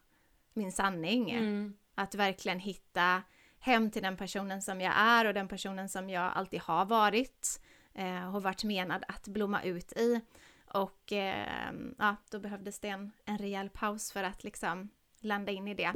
min 0.54 0.72
sanning. 0.72 1.32
Mm. 1.32 1.78
Att 1.96 2.16
verkligen 2.16 2.60
hitta 2.60 3.24
hem 3.64 3.92
till 3.92 4.04
den 4.04 4.18
personen 4.18 4.62
som 4.62 4.82
jag 4.82 4.94
är 4.98 5.26
och 5.26 5.34
den 5.34 5.48
personen 5.48 5.90
som 5.90 6.10
jag 6.10 6.32
alltid 6.36 6.62
har 6.62 6.86
varit 6.86 7.62
eh, 7.94 8.36
och 8.36 8.44
varit 8.44 8.64
menad 8.64 9.04
att 9.08 9.28
blomma 9.28 9.64
ut 9.64 9.94
i. 9.94 10.22
Och 10.66 11.14
eh, 11.14 11.72
ja, 11.98 12.16
då 12.32 12.40
behövdes 12.40 12.80
det 12.80 12.88
en, 12.88 13.12
en 13.26 13.38
rejäl 13.38 13.70
paus 13.70 14.12
för 14.12 14.24
att 14.24 14.44
liksom 14.44 14.90
landa 15.20 15.52
in 15.52 15.68
i 15.68 15.74
det. 15.74 15.92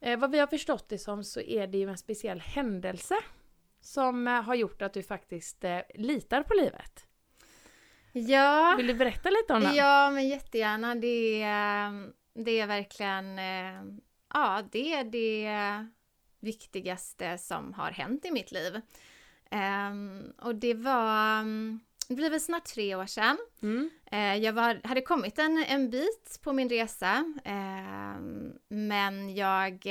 Eh, 0.00 0.18
vad 0.18 0.30
vi 0.30 0.38
har 0.38 0.46
förstått 0.46 0.88
det 0.88 0.98
som 0.98 1.24
så 1.24 1.40
är 1.40 1.66
det 1.66 1.78
ju 1.78 1.88
en 1.88 1.98
speciell 1.98 2.40
händelse 2.40 3.14
som 3.80 4.28
eh, 4.28 4.42
har 4.42 4.54
gjort 4.54 4.82
att 4.82 4.92
du 4.92 5.02
faktiskt 5.02 5.64
eh, 5.64 5.80
litar 5.94 6.42
på 6.42 6.54
livet. 6.54 7.06
Ja, 8.12 8.74
Vill 8.76 8.86
du 8.86 8.94
berätta 8.94 9.30
lite 9.30 9.52
om 9.54 9.60
den? 9.62 9.74
ja 9.74 10.10
men 10.10 10.28
jättegärna. 10.28 10.94
Det 10.94 11.42
är, 11.42 12.12
det 12.44 12.60
är 12.60 12.66
verkligen 12.66 13.38
eh, 13.38 13.82
ja, 14.34 14.62
det 14.72 14.92
är 14.92 15.04
det 15.04 15.86
viktigaste 16.40 17.38
som 17.38 17.72
har 17.74 17.90
hänt 17.90 18.24
i 18.24 18.30
mitt 18.30 18.52
liv. 18.52 18.80
Ehm, 19.50 20.32
och 20.42 20.54
det 20.54 20.74
var, 20.74 21.44
det 22.08 22.14
blir 22.14 22.30
väl 22.30 22.40
snart 22.40 22.64
tre 22.64 22.94
år 22.94 23.06
sedan. 23.06 23.38
Mm. 23.62 23.90
Eh, 24.12 24.36
Jag 24.36 24.52
var, 24.52 24.80
hade 24.84 25.00
kommit 25.00 25.38
en, 25.38 25.64
en 25.68 25.90
bit 25.90 26.40
på 26.42 26.52
min 26.52 26.68
resa, 26.68 27.24
men 28.68 29.34
jag, 29.34 29.86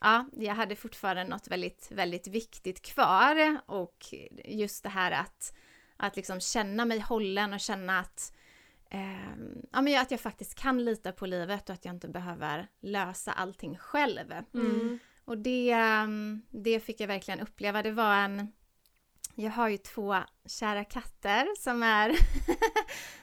ja, 0.00 0.26
jag 0.36 0.54
hade 0.54 0.76
fortfarande 0.76 1.24
något 1.24 1.48
väldigt, 1.48 1.88
väldigt 1.90 2.26
viktigt 2.28 2.82
kvar 2.82 3.58
och 3.66 3.96
just 4.44 4.82
det 4.82 4.88
här 4.88 5.10
att, 5.12 5.54
att 6.02 6.16
liksom 6.16 6.40
känna 6.40 6.84
mig 6.84 7.00
hållen 7.00 7.52
och 7.52 7.60
känna 7.60 7.98
att, 7.98 8.32
eh, 8.90 9.30
ja, 9.72 9.82
men 9.82 10.00
att 10.00 10.10
jag 10.10 10.20
faktiskt 10.20 10.54
kan 10.54 10.84
lita 10.84 11.12
på 11.12 11.26
livet 11.26 11.68
och 11.68 11.74
att 11.74 11.84
jag 11.84 11.94
inte 11.94 12.08
behöver 12.08 12.68
lösa 12.80 13.32
allting 13.32 13.78
själv. 13.78 14.32
Mm. 14.54 14.98
Och 15.24 15.38
det, 15.38 15.70
ehm, 15.70 16.42
det 16.50 16.80
fick 16.80 17.00
jag 17.00 17.08
verkligen 17.08 17.40
uppleva. 17.40 17.82
Det 17.82 17.90
var 17.90 18.14
en... 18.14 18.52
Jag 19.34 19.50
har 19.50 19.68
ju 19.68 19.76
två 19.76 20.16
kära 20.46 20.84
katter 20.84 21.48
som 21.58 21.82
är 21.82 22.16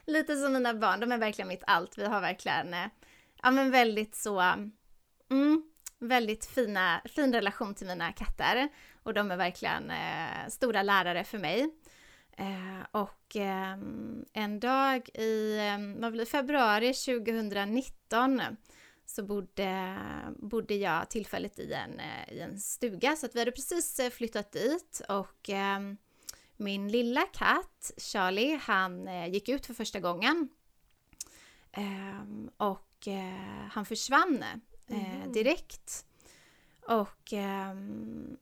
lite 0.12 0.36
som 0.36 0.54
mina 0.54 0.74
barn. 0.74 1.00
De 1.00 1.12
är 1.12 1.18
verkligen 1.18 1.48
mitt 1.48 1.64
allt. 1.68 1.98
Vi 1.98 2.06
har 2.06 2.22
verkligen, 2.22 2.74
eh, 2.74 2.88
ja 3.42 3.52
men 3.52 3.72
väldigt 3.72 4.16
så, 4.16 4.40
mm, 5.30 5.64
väldigt 6.00 6.46
fina, 6.46 7.02
fin 7.06 7.34
relation 7.34 7.76
till 7.76 7.88
mina 7.88 8.12
katter. 8.12 8.70
Och 9.04 9.14
de 9.14 9.32
är 9.32 9.38
verkligen 9.38 9.92
eh, 9.92 10.48
stora 10.50 10.84
lärare 10.84 11.24
för 11.24 11.38
mig. 11.38 11.70
Eh, 12.40 12.86
och 12.92 13.36
ehm, 13.36 14.26
en 14.34 14.60
dag 14.60 15.10
i 15.14 15.58
eh, 15.58 16.02
vad 16.02 16.12
blir 16.12 16.26
februari 16.26 16.94
2019 16.94 18.42
så 19.06 19.24
bodde, 19.24 19.98
bodde 20.36 20.76
jag 20.76 21.10
tillfälligt 21.10 21.60
i 21.60 21.74
en, 21.74 22.00
eh, 22.00 22.34
i 22.34 22.40
en 22.40 22.60
stuga 22.60 23.16
så 23.16 23.26
att 23.26 23.36
vi 23.36 23.40
hade 23.40 23.52
precis 23.52 24.00
eh, 24.00 24.10
flyttat 24.10 24.52
dit 24.52 25.02
och 25.10 25.50
eh, 25.50 25.80
min 26.58 26.90
lilla 26.92 27.22
katt 27.34 27.92
Charlie 27.98 28.60
han 28.62 29.10
gick 29.32 29.50
ut 29.50 29.66
för 29.66 29.74
första 29.74 30.00
gången 30.00 30.50
Ehm, 31.72 32.50
och 32.58 33.08
han 33.72 33.86
försvann 33.86 34.44
Mhm. 34.88 35.32
direkt. 35.32 36.06
Och 36.88 37.34
ehm, 37.34 38.38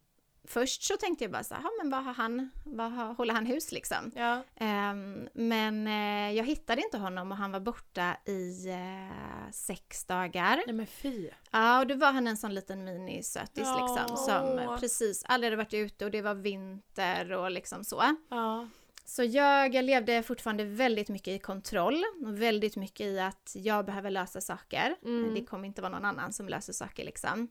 först 0.47 0.83
så 0.83 0.97
tänkte 0.97 1.23
jag 1.23 1.31
bara 1.31 1.43
så 1.43 1.53
här, 1.55 1.61
"Ja, 1.63 1.69
men 1.81 1.89
vad 1.91 2.03
har 2.03 2.13
han, 2.13 2.51
vad 2.63 2.91
har, 2.91 3.13
håller 3.13 3.33
han 3.33 3.45
hus 3.45 3.71
liksom? 3.71 4.11
Ja. 4.15 4.43
Ehm, 4.55 5.29
men 5.33 5.87
eh, 5.87 6.37
jag 6.37 6.43
hittade 6.45 6.81
inte 6.81 6.97
honom 6.97 7.31
och 7.31 7.37
han 7.37 7.51
var 7.51 7.59
borta 7.59 8.17
i 8.25 8.69
eh, 8.69 9.51
sex 9.51 10.05
dagar. 10.05 10.63
Nej 10.65 10.75
men 10.75 10.87
fy. 10.87 11.29
Ja, 11.51 11.79
och 11.79 11.87
då 11.87 11.95
var 11.95 12.11
han 12.11 12.27
en 12.27 12.37
sån 12.37 12.53
liten 12.53 12.83
minisötis 12.83 13.67
liksom 13.79 14.05
Ja. 14.09 14.15
som 14.17 14.77
precis 14.79 15.23
aldrig 15.27 15.51
hade 15.51 15.63
varit 15.63 15.73
ute 15.73 16.05
och 16.05 16.11
det 16.11 16.21
var 16.21 16.33
vinter 16.35 17.31
och 17.31 17.51
liksom 17.51 17.83
så. 17.83 18.03
Ja. 18.29 18.67
Så 19.05 19.23
jag, 19.23 19.75
jag 19.75 19.85
levde 19.85 20.23
fortfarande 20.23 20.63
väldigt 20.65 21.09
mycket 21.09 21.27
i 21.27 21.39
kontroll 21.39 22.03
och 22.25 22.41
väldigt 22.41 22.75
mycket 22.75 23.05
i 23.05 23.19
att 23.19 23.51
jag 23.55 23.85
behöver 23.85 24.11
lösa 24.11 24.41
saker. 24.41 24.95
Mm. 25.05 25.33
Det 25.35 25.45
kommer 25.45 25.67
inte 25.67 25.81
vara 25.81 25.91
någon 25.91 26.05
annan 26.05 26.33
som 26.33 26.49
löser 26.49 26.73
saker 26.73 27.05
liksom. 27.05 27.47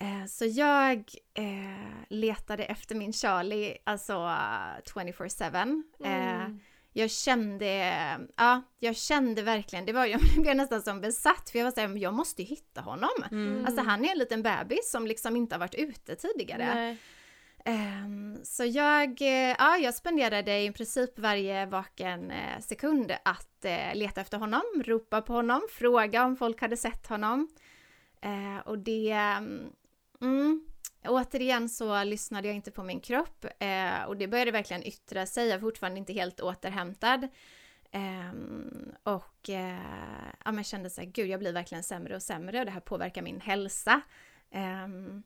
Eh, 0.00 0.26
Så 0.26 0.44
jag 0.46 0.98
eh, 1.34 2.02
letade 2.08 2.64
efter 2.64 2.94
min 2.94 3.12
Charlie, 3.12 3.76
alltså 3.84 4.12
eh, 4.12 4.82
24-7. 4.94 5.82
Eh, 6.04 6.10
Mm. 6.44 6.60
jag 6.92 7.10
kände, 7.10 7.66
ja, 8.36 8.62
jag 8.78 8.96
kände 8.96 9.42
verkligen, 9.42 9.86
det 9.86 9.92
var, 9.92 10.06
jag 10.14 10.20
blev 10.42 10.56
nästan 10.56 10.82
som 10.82 11.00
besatt 11.00 11.50
för 11.50 11.58
jag 11.58 11.64
var 11.64 11.72
såhär, 11.72 11.96
jag 11.96 12.14
måste 12.14 12.42
ju 12.42 12.48
hitta 12.48 12.80
honom. 12.80 13.10
Mm. 13.30 13.66
Alltså 13.66 13.82
han 13.82 14.04
är 14.04 14.12
en 14.12 14.18
liten 14.18 14.42
bebis 14.42 14.90
som 14.90 15.06
liksom 15.06 15.36
inte 15.36 15.54
har 15.54 15.60
varit 15.60 15.74
ute 15.74 16.16
tidigare. 16.16 16.62
Ehm, 17.64 18.38
så 18.44 18.64
jag, 18.64 19.22
eh, 19.22 19.56
ja, 19.58 19.76
jag 19.76 19.94
spenderade 19.94 20.60
i 20.60 20.72
princip 20.72 21.18
varje 21.18 21.66
vaken 21.66 22.30
eh, 22.30 22.60
sekund 22.60 23.12
att 23.24 23.64
eh, 23.64 23.94
leta 23.94 24.20
efter 24.20 24.38
honom, 24.38 24.62
ropa 24.84 25.22
på 25.22 25.32
honom, 25.32 25.60
fråga 25.70 26.24
om 26.24 26.36
folk 26.36 26.60
hade 26.60 26.76
sett 26.76 27.06
honom. 27.06 27.48
Eh, 28.22 28.66
och 28.66 28.78
det, 28.78 29.10
mm, 29.10 29.72
mm, 30.20 30.66
återigen 31.04 31.68
så 31.68 32.04
lyssnade 32.04 32.48
jag 32.48 32.56
inte 32.56 32.70
på 32.70 32.82
min 32.82 33.00
kropp 33.00 33.44
eh, 33.58 34.04
och 34.06 34.16
det 34.16 34.28
började 34.28 34.50
verkligen 34.50 34.82
yttra 34.86 35.26
sig, 35.26 35.46
jag 35.48 35.56
är 35.56 35.60
fortfarande 35.60 35.98
inte 35.98 36.12
helt 36.12 36.40
återhämtad. 36.40 37.28
Eh, 37.90 38.32
och 39.02 39.50
eh, 39.50 40.32
ja, 40.44 40.52
men 40.52 40.64
kände 40.64 40.90
så 40.90 41.00
här, 41.00 41.08
gud 41.08 41.28
jag 41.28 41.40
blir 41.40 41.52
verkligen 41.52 41.84
sämre 41.84 42.16
och 42.16 42.22
sämre 42.22 42.58
och 42.58 42.64
det 42.64 42.70
här 42.70 42.80
påverkar 42.80 43.22
min 43.22 43.40
hälsa. 43.40 44.00
Ehm, 44.50 45.22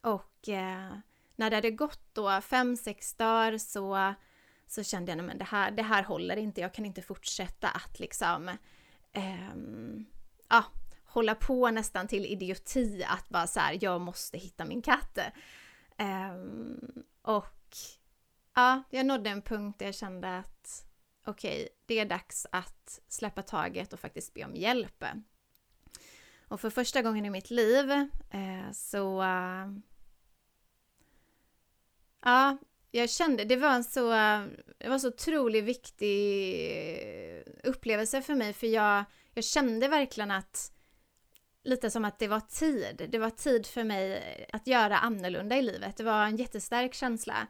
och 0.00 0.48
eh, 0.48 0.98
när 1.36 1.50
det 1.50 1.56
hade 1.56 1.70
gått 1.70 2.00
då 2.12 2.40
fem, 2.40 2.76
sex 2.76 3.14
dagar 3.14 3.58
så 3.58 4.14
så 4.66 4.82
kände 4.82 5.12
jag 5.12 5.30
att 5.30 5.38
det 5.38 5.44
här, 5.44 5.70
det 5.70 5.82
här 5.82 6.02
håller 6.02 6.36
inte, 6.36 6.60
jag 6.60 6.74
kan 6.74 6.84
inte 6.84 7.02
fortsätta 7.02 7.68
att 7.68 8.00
liksom 8.00 8.50
ehm, 9.12 10.06
ja, 10.48 10.64
hålla 11.16 11.34
på 11.34 11.70
nästan 11.70 12.08
till 12.08 12.26
idioti 12.26 13.04
att 13.08 13.28
bara 13.28 13.46
så 13.46 13.60
här, 13.60 13.78
jag 13.80 14.00
måste 14.00 14.38
hitta 14.38 14.64
min 14.64 14.82
katt. 14.82 15.18
Um, 15.98 17.04
och 17.22 17.76
ja, 18.54 18.82
jag 18.90 19.06
nådde 19.06 19.30
en 19.30 19.42
punkt 19.42 19.78
där 19.78 19.86
jag 19.86 19.94
kände 19.94 20.38
att 20.38 20.86
okej, 21.26 21.62
okay, 21.62 21.68
det 21.86 21.98
är 21.98 22.04
dags 22.04 22.46
att 22.52 23.00
släppa 23.08 23.42
taget 23.42 23.92
och 23.92 24.00
faktiskt 24.00 24.34
be 24.34 24.44
om 24.44 24.54
hjälp. 24.54 25.04
Och 26.48 26.60
för 26.60 26.70
första 26.70 27.02
gången 27.02 27.24
i 27.26 27.30
mitt 27.30 27.50
liv 27.50 27.90
eh, 28.30 28.72
så... 28.72 29.22
Uh, 29.22 29.78
ja, 32.24 32.56
jag 32.90 33.10
kände, 33.10 33.44
det 33.44 33.56
var 33.56 33.70
en 33.70 33.84
så, 33.84 34.10
det 34.78 34.88
var 34.88 34.98
så 34.98 35.08
otroligt 35.08 35.64
viktig 35.64 36.12
upplevelse 37.64 38.22
för 38.22 38.34
mig 38.34 38.52
för 38.52 38.66
jag, 38.66 39.04
jag 39.34 39.44
kände 39.44 39.88
verkligen 39.88 40.30
att 40.30 40.75
lite 41.66 41.90
som 41.90 42.04
att 42.04 42.18
det 42.18 42.28
var 42.28 42.40
tid. 42.40 43.08
Det 43.08 43.18
var 43.18 43.30
tid 43.30 43.66
för 43.66 43.84
mig 43.84 44.22
att 44.52 44.66
göra 44.66 44.98
annorlunda 44.98 45.56
i 45.56 45.62
livet. 45.62 45.96
Det 45.96 46.04
var 46.04 46.24
en 46.24 46.36
jättestark 46.36 46.94
känsla. 46.94 47.46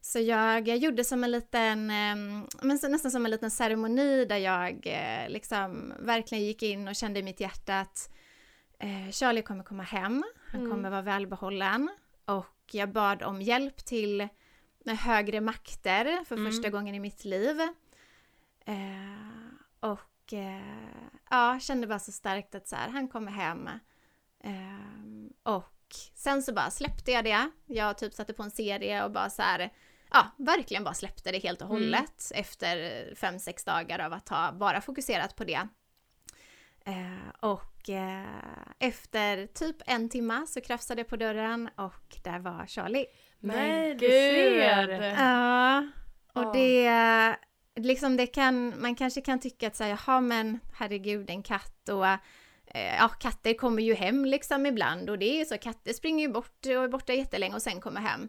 Så 0.00 0.18
jag, 0.20 0.68
jag 0.68 0.76
gjorde 0.76 1.04
som 1.04 1.24
en 1.24 1.30
liten, 1.30 1.90
ehm, 1.90 2.46
men 2.62 2.78
nästan 2.88 3.10
som 3.10 3.24
en 3.24 3.30
liten 3.30 3.50
ceremoni 3.50 4.24
där 4.24 4.36
jag 4.36 4.86
eh, 4.86 5.28
liksom 5.28 5.94
verkligen 5.98 6.44
gick 6.44 6.62
in 6.62 6.88
och 6.88 6.94
kände 6.94 7.20
i 7.20 7.22
mitt 7.22 7.40
hjärta 7.40 7.80
att 7.80 8.10
eh, 8.78 9.10
Charlie 9.10 9.42
kommer 9.42 9.64
komma 9.64 9.82
hem, 9.82 10.24
han 10.50 10.60
mm. 10.60 10.72
kommer 10.72 10.90
vara 10.90 11.02
välbehållen 11.02 11.88
och 12.24 12.64
jag 12.72 12.92
bad 12.92 13.22
om 13.22 13.42
hjälp 13.42 13.84
till 13.84 14.28
högre 14.86 15.40
makter 15.40 16.24
för 16.24 16.36
mm. 16.36 16.52
första 16.52 16.70
gången 16.70 16.94
i 16.94 17.00
mitt 17.00 17.24
liv. 17.24 17.60
Eh, 18.66 19.94
och 20.24 20.32
eh, 20.32 20.60
ja, 21.30 21.58
kände 21.60 21.86
bara 21.86 21.98
så 21.98 22.12
starkt 22.12 22.54
att 22.54 22.68
så 22.68 22.76
här, 22.76 22.88
han 22.88 23.08
kommer 23.08 23.32
hem. 23.32 23.68
Eh, 24.44 25.52
och 25.52 25.94
sen 26.14 26.42
så 26.42 26.52
bara 26.52 26.70
släppte 26.70 27.12
jag 27.12 27.24
det. 27.24 27.50
Jag 27.66 27.98
typ 27.98 28.14
satte 28.14 28.32
på 28.32 28.42
en 28.42 28.50
serie 28.50 29.04
och 29.04 29.10
bara 29.10 29.30
så 29.30 29.42
här, 29.42 29.72
ja, 30.10 30.26
verkligen 30.38 30.84
bara 30.84 30.94
släppte 30.94 31.32
det 31.32 31.38
helt 31.38 31.62
och 31.62 31.70
mm. 31.70 31.82
hållet 31.82 32.30
mm. 32.30 32.40
efter 32.40 33.14
fem, 33.14 33.38
sex 33.38 33.64
dagar 33.64 33.98
av 33.98 34.12
att 34.12 34.28
ha 34.28 34.52
bara 34.52 34.80
fokuserat 34.80 35.36
på 35.36 35.44
det. 35.44 35.68
Eh, 36.86 37.30
och 37.40 37.90
eh, 37.90 38.26
efter 38.78 39.46
typ 39.46 39.76
en 39.86 40.08
timma 40.08 40.46
så 40.46 40.60
krafsade 40.60 41.00
jag 41.00 41.08
på 41.08 41.16
dörren 41.16 41.70
och 41.76 42.16
där 42.22 42.38
var 42.38 42.66
Charlie. 42.66 43.06
Nej, 43.38 43.94
du 43.94 44.06
ser! 44.06 44.88
Ja, 45.18 45.86
och 46.32 46.52
det 46.52 46.86
liksom 47.76 48.16
det 48.16 48.26
kan, 48.26 48.80
man 48.80 48.94
kanske 48.94 49.20
kan 49.20 49.40
tycka 49.40 49.66
att 49.66 49.76
säga, 49.76 49.98
jaha 50.06 50.20
men 50.20 50.58
herregud 50.74 51.30
en 51.30 51.42
katt 51.42 51.88
och 51.88 52.06
eh, 52.06 52.96
ja, 52.98 53.08
katter 53.08 53.54
kommer 53.54 53.82
ju 53.82 53.94
hem 53.94 54.24
liksom 54.24 54.66
ibland 54.66 55.10
och 55.10 55.18
det 55.18 55.40
är 55.40 55.44
så, 55.44 55.58
katter 55.58 55.92
springer 55.92 56.26
ju 56.26 56.32
bort 56.32 56.66
och 56.66 56.72
är 56.72 56.88
borta 56.88 57.12
jättelänge 57.12 57.54
och 57.54 57.62
sen 57.62 57.80
kommer 57.80 58.00
hem. 58.00 58.28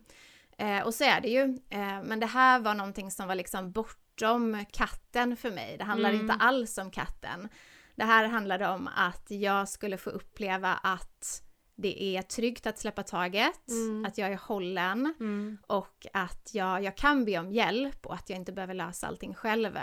Eh, 0.58 0.86
och 0.86 0.94
så 0.94 1.04
är 1.04 1.22
det 1.22 1.30
ju, 1.30 1.42
eh, 1.70 2.04
men 2.04 2.20
det 2.20 2.25
här 2.25 2.60
var 2.60 2.74
någonting 2.74 3.12
som 3.12 3.28
var 3.28 3.36
liksom 3.36 3.72
bortom 3.72 4.66
katten 4.72 5.38
för 5.38 5.52
mig. 5.52 5.78
Det 5.78 5.84
handlar 5.84 6.10
mm. 6.10 6.22
inte 6.22 6.34
alls 6.34 6.78
om 6.78 6.92
katten. 6.92 7.50
Det 7.96 8.04
här 8.04 8.28
handlade 8.28 8.68
om 8.68 8.90
att 8.96 9.25
jag 9.28 9.70
skulle 9.70 9.98
få 9.98 10.10
uppleva 10.10 10.74
att 10.74 11.45
det 11.75 12.03
är 12.03 12.22
tryggt 12.22 12.67
att 12.67 12.79
släppa 12.79 13.03
taget, 13.03 13.70
mm. 13.70 14.05
att 14.05 14.17
jag 14.17 14.32
är 14.32 14.38
hållen 14.38 15.13
mm. 15.20 15.58
och 15.67 16.08
att 16.13 16.50
jag, 16.53 16.84
jag 16.84 16.98
kan 16.98 17.25
be 17.25 17.39
om 17.39 17.51
hjälp 17.51 18.05
och 18.05 18.13
att 18.13 18.29
jag 18.29 18.39
inte 18.39 18.51
behöver 18.51 18.74
lösa 18.74 19.08
allting 19.08 19.34
själv. 19.34 19.77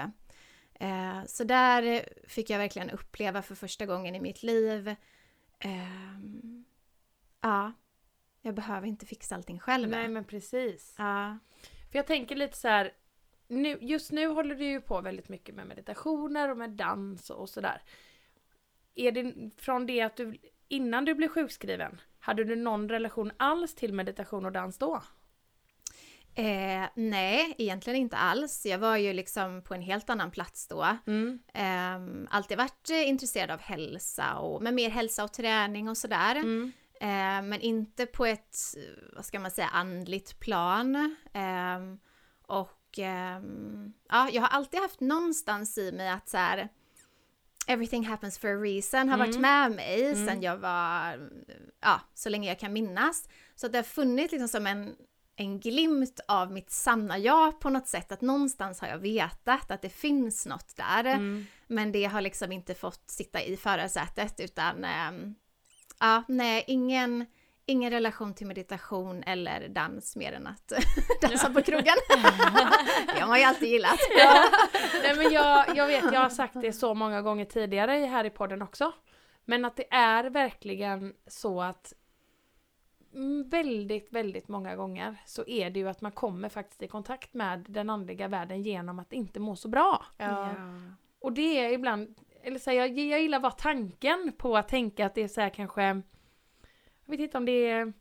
Eh, 0.75 1.25
så 1.27 1.45
där 1.45 2.09
fick 2.29 2.51
jag 2.51 2.59
verkligen 2.59 2.91
uppleva 2.91 3.43
för 3.43 3.55
första 3.55 3.87
gången 3.87 4.15
i 4.15 4.21
mitt 4.21 4.43
liv, 4.43 4.89
eh, 5.59 6.19
ja, 7.41 7.73
jag 8.43 8.55
behöver 8.55 8.87
inte 8.87 9.07
fixa 9.07 9.35
allting 9.35 9.59
själv. 9.59 9.89
Nej 9.89 10.09
men 10.09 10.25
precis. 10.25 10.95
Ja. 10.99 11.39
För 11.91 11.99
jag 11.99 12.07
tänker 12.07 12.37
lite 12.37 12.57
så 12.57 12.69
här, 12.69 12.93
nu, 13.49 13.79
just 13.81 14.13
nu 14.13 14.27
håller 14.27 14.55
du 14.55 14.65
ju 14.65 14.81
på 14.81 15.01
väldigt 15.01 15.29
mycket 15.29 15.55
med 15.55 15.67
meditationer 15.67 16.51
och 16.51 16.57
med 16.57 16.71
dans 16.71 17.31
och 17.31 17.49
sådär. 17.49 17.83
Är 18.95 19.13
det 19.13 19.51
från 19.57 19.87
det 19.87 20.01
att 20.01 20.17
du 20.17 20.39
innan 20.73 21.05
du 21.05 21.15
blev 21.15 21.29
sjukskriven, 21.29 22.01
hade 22.19 22.45
du 22.45 22.57
någon 22.57 22.89
relation 22.89 23.33
alls 23.37 23.75
till 23.75 23.93
meditation 23.93 24.47
och 24.47 24.53
dans 24.53 24.79
då? 24.79 25.03
Eh, 26.35 26.89
nej, 26.95 27.55
egentligen 27.59 28.01
inte 28.01 28.17
alls. 28.17 28.67
Jag 28.67 28.79
var 28.79 28.97
ju 28.97 29.13
liksom 29.13 29.63
på 29.63 29.75
en 29.75 29.83
helt 29.83 30.11
annan 30.11 30.31
plats 30.31 30.69
då. 30.69 30.97
Mm. 31.07 31.39
Eh, 31.55 32.27
alltid 32.31 32.59
varit 32.59 32.91
eh, 32.91 33.09
intresserad 33.09 33.51
av 33.51 33.61
hälsa 33.61 34.39
och 34.39 34.63
med 34.63 34.75
mer 34.75 34.91
hälsa 34.91 35.25
och 35.25 35.33
träning 35.33 35.89
och 35.89 35.99
sådär. 35.99 36.37
Mm. 36.37 36.73
Eh, 37.01 37.49
men 37.49 37.61
inte 37.61 38.07
på 38.07 38.27
ett, 38.27 38.57
vad 39.15 39.25
ska 39.25 39.41
man 39.41 39.51
säga, 39.51 39.69
andligt 39.69 40.41
plan. 40.41 41.17
Ehm, 41.33 41.99
och 42.47 42.99
ehm, 42.99 43.93
ja, 44.09 44.29
jag 44.33 44.43
har 44.43 44.49
alltid 44.49 44.81
haft 44.81 45.01
någonstans 45.01 45.79
i 45.79 45.93
mig 45.93 46.11
att 46.11 46.29
så 46.29 46.37
här, 46.37 46.69
Everything 47.67 48.07
happens 48.07 48.39
for 48.39 48.49
a 48.49 48.61
reason 48.61 49.09
har 49.09 49.17
mm. 49.17 49.19
varit 49.19 49.41
med 49.41 49.73
mig 49.73 50.07
mm. 50.07 50.27
sen 50.27 50.43
jag 50.43 50.57
var, 50.57 51.31
ja, 51.81 52.01
så 52.15 52.29
länge 52.29 52.49
jag 52.49 52.59
kan 52.59 52.73
minnas. 52.73 53.29
Så 53.55 53.67
att 53.67 53.73
det 53.73 53.79
har 53.79 53.83
funnits 53.83 54.33
liksom 54.33 54.49
som 54.49 54.67
en, 54.67 54.95
en 55.37 55.61
glimt 55.61 56.21
av 56.29 56.53
mitt 56.53 56.71
sanna 56.71 57.19
jag 57.19 57.61
på 57.61 57.71
något 57.71 57.89
sätt, 57.89 58.13
att 58.13 58.21
någonstans 58.21 58.81
har 58.81 58.89
jag 58.89 58.99
vetat 58.99 59.71
att 59.71 59.83
det 59.83 59.89
finns 59.89 60.47
något 60.47 60.77
där. 60.77 61.05
Mm. 61.05 61.47
Men 61.67 61.93
det 61.93 62.05
har 62.05 62.21
liksom 62.21 62.53
inte 62.53 62.75
fått 62.75 63.11
sitta 63.11 63.43
i 63.43 63.57
förarsätet 63.57 64.41
utan, 64.41 64.85
ähm, 64.85 65.35
ja, 66.01 66.23
nej, 66.29 66.65
ingen 66.67 67.27
ingen 67.67 67.91
relation 67.91 68.35
till 68.35 68.47
meditation 68.47 69.23
eller 69.23 69.69
dans 69.69 70.17
mer 70.17 70.33
än 70.33 70.47
att 70.47 70.73
dansa 71.21 71.51
på 71.51 71.63
krogen. 71.63 71.95
det 73.15 73.21
har 73.21 73.29
man 73.29 73.39
ju 73.39 73.45
alltid 73.45 73.69
gillat. 73.69 73.99
Ja. 74.19 74.45
Nej 75.03 75.17
men 75.17 75.33
jag, 75.33 75.77
jag 75.77 75.87
vet, 75.87 76.05
jag 76.13 76.21
har 76.21 76.29
sagt 76.29 76.55
det 76.61 76.73
så 76.73 76.95
många 76.95 77.23
gånger 77.23 77.45
tidigare 77.45 77.93
här 77.93 78.25
i 78.25 78.31
podden 78.31 78.63
också. 78.63 78.93
Men 79.45 79.65
att 79.65 79.77
det 79.77 79.93
är 79.93 80.25
verkligen 80.25 81.15
så 81.27 81.63
att 81.63 81.93
väldigt, 83.51 84.13
väldigt 84.13 84.49
många 84.49 84.77
gånger 84.77 85.17
så 85.27 85.45
är 85.47 85.71
det 85.71 85.79
ju 85.81 85.89
att 85.89 86.01
man 86.01 86.13
kommer 86.13 86.49
faktiskt 86.49 86.83
i 86.83 86.89
kontakt 86.89 87.35
med 87.35 87.67
den 87.69 87.91
andliga 87.91 88.29
världen 88.29 88.63
genom 88.63 88.99
att 88.99 89.13
inte 89.13 89.41
må 89.41 89.57
så 89.57 89.69
bra. 89.69 90.07
Ja. 90.17 90.55
Och 91.21 91.33
det 91.33 91.59
är 91.59 91.73
ibland, 91.73 92.21
eller 92.43 92.59
så 92.59 92.71
här, 92.71 92.77
jag, 92.77 92.99
jag 92.99 93.23
gillar 93.23 93.41
bara 93.41 93.53
tanken 93.53 94.33
på 94.39 94.57
att 94.57 94.69
tänka 94.69 95.07
att 95.07 95.15
det 95.15 95.23
är 95.23 95.29
så 95.29 95.41
här 95.41 95.51
kanske 95.51 96.03
vet 97.17 97.25
inte 97.25 97.39
om 97.39 97.45
det 97.45 97.71
är 97.71 97.93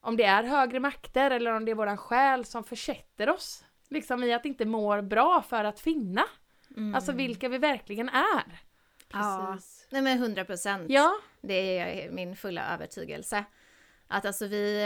om 0.00 0.16
det 0.16 0.24
är 0.24 0.42
högre 0.42 0.80
makter 0.80 1.30
eller 1.30 1.52
om 1.52 1.64
det 1.64 1.70
är 1.70 1.74
våran 1.74 1.96
själ 1.96 2.44
som 2.44 2.64
försätter 2.64 3.28
oss 3.28 3.64
liksom 3.88 4.24
i 4.24 4.32
att 4.32 4.44
inte 4.44 4.64
må 4.64 5.02
bra 5.02 5.42
för 5.48 5.64
att 5.64 5.80
finna. 5.80 6.24
Mm. 6.76 6.94
Alltså 6.94 7.12
vilka 7.12 7.48
vi 7.48 7.58
verkligen 7.58 8.08
är. 8.08 8.60
Precis. 9.08 9.10
Ja, 9.10 9.58
nej 9.90 10.02
men 10.02 10.18
100 10.18 10.44
procent. 10.44 10.90
Ja. 10.90 11.14
Det 11.40 11.78
är 11.78 12.10
min 12.10 12.36
fulla 12.36 12.74
övertygelse. 12.74 13.44
Att 14.08 14.24
alltså 14.24 14.46
vi, 14.46 14.82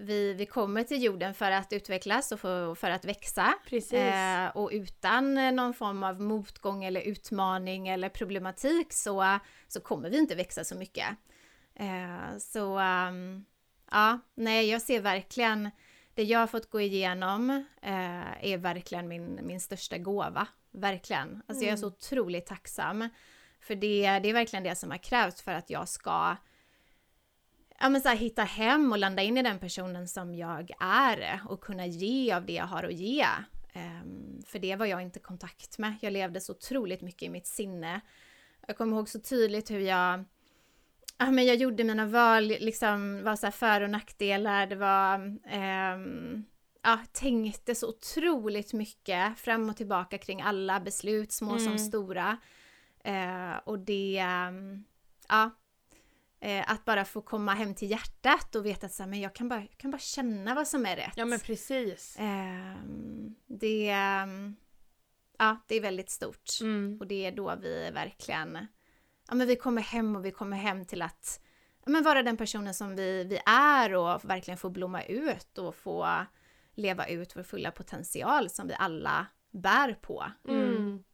vi, 0.00 0.32
vi 0.32 0.46
kommer 0.46 0.84
till 0.84 1.02
jorden 1.02 1.34
för 1.34 1.50
att 1.50 1.72
utvecklas 1.72 2.32
och 2.32 2.40
för, 2.40 2.74
för 2.74 2.90
att 2.90 3.04
växa. 3.04 3.54
Precis. 3.66 3.92
Eh, 3.92 4.48
och 4.56 4.70
utan 4.72 5.56
någon 5.56 5.74
form 5.74 6.02
av 6.02 6.20
motgång 6.20 6.84
eller 6.84 7.00
utmaning 7.00 7.88
eller 7.88 8.08
problematik 8.08 8.92
så, 8.92 9.38
så 9.68 9.80
kommer 9.80 10.10
vi 10.10 10.18
inte 10.18 10.34
växa 10.34 10.64
så 10.64 10.74
mycket. 10.74 11.06
Eh, 11.78 12.38
så 12.38 12.78
um, 12.78 13.44
ja, 13.90 14.18
nej, 14.34 14.70
jag 14.70 14.82
ser 14.82 15.00
verkligen 15.00 15.70
det 16.14 16.22
jag 16.22 16.38
har 16.38 16.46
fått 16.46 16.70
gå 16.70 16.80
igenom 16.80 17.50
eh, 17.82 18.44
är 18.44 18.56
verkligen 18.56 19.08
min, 19.08 19.40
min 19.42 19.60
största 19.60 19.98
gåva. 19.98 20.46
Verkligen. 20.70 21.42
Alltså 21.46 21.62
mm. 21.62 21.66
jag 21.66 21.72
är 21.72 21.76
så 21.76 21.86
mm. 21.86 21.94
otroligt 21.96 22.46
tacksam. 22.46 23.08
För 23.60 23.74
det, 23.74 24.18
det 24.18 24.28
är 24.28 24.32
verkligen 24.32 24.62
det 24.62 24.74
som 24.74 24.90
har 24.90 24.98
krävts 24.98 25.42
för 25.42 25.52
att 25.52 25.70
jag 25.70 25.88
ska 25.88 26.36
ja, 27.80 27.88
men 27.88 28.00
så 28.00 28.08
här, 28.08 28.16
hitta 28.16 28.42
hem 28.42 28.92
och 28.92 28.98
landa 28.98 29.22
in 29.22 29.38
i 29.38 29.42
den 29.42 29.58
personen 29.58 30.08
som 30.08 30.34
jag 30.34 30.70
är 30.80 31.40
och 31.48 31.60
kunna 31.60 31.86
ge 31.86 32.32
av 32.32 32.46
det 32.46 32.52
jag 32.52 32.66
har 32.66 32.84
att 32.84 32.94
ge. 32.94 33.26
Um, 33.74 34.42
för 34.46 34.58
det 34.58 34.76
var 34.76 34.86
jag 34.86 35.02
inte 35.02 35.18
i 35.18 35.22
kontakt 35.22 35.78
med. 35.78 35.94
Jag 36.00 36.12
levde 36.12 36.40
så 36.40 36.52
otroligt 36.52 37.00
mycket 37.00 37.22
i 37.22 37.28
mitt 37.28 37.46
sinne. 37.46 38.00
Jag 38.66 38.76
kommer 38.76 38.96
ihåg 38.96 39.08
så 39.08 39.20
tydligt 39.20 39.70
hur 39.70 39.80
jag 39.80 40.24
ja, 41.18 41.30
men 41.30 41.46
jag 41.46 41.56
gjorde 41.56 41.84
mina 41.84 42.06
val, 42.06 42.44
liksom 42.44 43.22
var 43.24 43.36
så 43.36 43.46
här 43.46 43.50
för 43.50 43.80
och 43.80 43.90
nackdelar, 43.90 44.66
det 44.66 44.76
var 44.76 45.18
eh, 45.46 45.98
ja, 46.82 46.98
tänkte 47.12 47.74
så 47.74 47.88
otroligt 47.88 48.72
mycket 48.72 49.38
fram 49.38 49.68
och 49.68 49.76
tillbaka 49.76 50.18
kring 50.18 50.42
alla 50.42 50.80
beslut, 50.80 51.32
små 51.32 51.50
mm. 51.50 51.64
som 51.64 51.78
stora. 51.78 52.38
Eh, 53.04 53.56
och 53.64 53.78
det, 53.78 54.24
ja, 55.28 55.50
Eh, 56.40 56.70
att 56.70 56.84
bara 56.84 57.04
få 57.04 57.20
komma 57.20 57.54
hem 57.54 57.74
till 57.74 57.90
hjärtat 57.90 58.54
och 58.54 58.66
veta 58.66 58.86
att 58.86 58.92
så 58.92 59.02
här, 59.02 59.10
men 59.10 59.20
jag, 59.20 59.34
kan 59.34 59.48
bara, 59.48 59.60
jag 59.60 59.78
kan 59.78 59.90
bara 59.90 59.98
känna 59.98 60.54
vad 60.54 60.68
som 60.68 60.86
är 60.86 60.96
rätt. 60.96 61.12
Ja 61.16 61.24
men 61.24 61.40
precis. 61.40 62.16
Ehm, 62.18 63.34
det, 63.46 63.88
ehm, 63.88 64.56
ja, 65.38 65.56
det 65.66 65.74
är 65.74 65.80
väldigt 65.80 66.10
stort. 66.10 66.60
Mm. 66.60 66.96
Och 67.00 67.06
det 67.06 67.26
är 67.26 67.32
då 67.32 67.56
vi 67.62 67.90
verkligen, 67.90 68.66
ja 69.28 69.34
men 69.34 69.46
vi 69.46 69.56
kommer 69.56 69.82
hem 69.82 70.16
och 70.16 70.24
vi 70.24 70.30
kommer 70.30 70.56
hem 70.56 70.84
till 70.84 71.02
att 71.02 71.40
ja, 71.84 71.90
men 71.90 72.02
vara 72.04 72.22
den 72.22 72.36
personen 72.36 72.74
som 72.74 72.96
vi, 72.96 73.24
vi 73.24 73.40
är 73.46 73.94
och 73.94 74.24
verkligen 74.30 74.58
få 74.58 74.70
blomma 74.70 75.02
ut 75.02 75.58
och 75.58 75.74
få 75.74 76.24
leva 76.74 77.06
ut 77.06 77.36
vår 77.36 77.42
fulla 77.42 77.70
potential 77.70 78.50
som 78.50 78.68
vi 78.68 78.74
alla 78.78 79.26
bär 79.50 79.94
på. 79.94 80.24
Mm. 80.48 81.04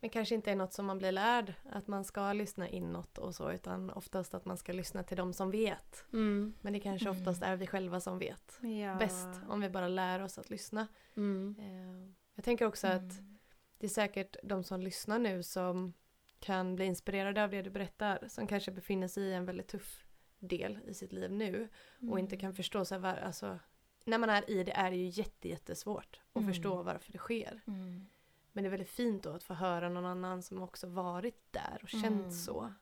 Men 0.00 0.10
kanske 0.10 0.34
inte 0.34 0.50
är 0.50 0.56
något 0.56 0.72
som 0.72 0.86
man 0.86 0.98
blir 0.98 1.12
lärd, 1.12 1.54
att 1.70 1.86
man 1.86 2.04
ska 2.04 2.32
lyssna 2.32 2.68
inåt 2.68 3.18
och 3.18 3.34
så, 3.34 3.52
utan 3.52 3.90
oftast 3.90 4.34
att 4.34 4.44
man 4.44 4.56
ska 4.56 4.72
lyssna 4.72 5.02
till 5.02 5.16
de 5.16 5.32
som 5.32 5.50
vet. 5.50 6.04
Mm. 6.12 6.54
Men 6.60 6.72
det 6.72 6.80
kanske 6.80 7.08
Mm. 7.08 7.20
oftast 7.20 7.42
är 7.42 7.56
vi 7.56 7.66
själva 7.66 8.00
som 8.00 8.18
vet 8.18 8.58
Ja. 8.60 8.94
bäst, 8.94 9.28
om 9.48 9.60
vi 9.60 9.68
bara 9.70 9.88
lär 9.88 10.22
oss 10.22 10.38
att 10.38 10.50
lyssna. 10.50 10.86
Mm. 11.16 11.56
Eh, 11.58 12.12
Jag 12.34 12.44
tänker 12.44 12.66
också 12.66 12.86
att 12.86 13.00
Mm. 13.00 13.38
det 13.78 13.86
är 13.86 13.90
säkert 13.90 14.36
de 14.42 14.64
som 14.64 14.80
lyssnar 14.80 15.18
nu 15.18 15.42
som 15.42 15.92
kan 16.40 16.76
bli 16.76 16.84
inspirerade 16.84 17.44
av 17.44 17.50
det 17.50 17.62
du 17.62 17.70
berättar, 17.70 18.28
som 18.28 18.46
kanske 18.46 18.70
befinner 18.70 19.08
sig 19.08 19.22
i 19.22 19.32
en 19.32 19.44
väldigt 19.46 19.68
tuff 19.68 20.04
del 20.38 20.78
i 20.86 20.94
sitt 20.94 21.12
liv 21.12 21.32
nu 21.32 21.68
och 22.10 22.18
inte 22.18 22.36
kan 22.36 22.54
förstå 22.54 22.84
så 22.84 22.94
här, 22.94 23.00
var, 23.00 23.16
alltså, 23.16 23.58
när 24.04 24.18
man 24.18 24.30
är 24.30 24.50
i 24.50 24.64
det 24.64 24.72
är 24.72 24.90
det 24.90 24.96
ju 24.96 25.08
jätte, 25.08 25.48
jättesvårt 25.48 26.20
att 26.32 26.42
Mm. 26.42 26.54
förstå 26.54 26.82
varför 26.82 27.12
det 27.12 27.18
sker. 27.18 27.60
Mm. 27.66 28.06
Men 28.52 28.64
det 28.64 28.68
är 28.68 28.70
väldigt 28.70 28.88
fint 28.90 29.22
då 29.22 29.30
att 29.30 29.42
få 29.42 29.54
höra 29.54 29.88
någon 29.88 30.06
annan 30.06 30.42
som 30.42 30.62
också 30.62 30.86
varit 30.86 31.52
där 31.52 31.78
och 31.82 31.88
känt 31.88 32.04
Mm. 32.04 32.30
så. 32.32 32.72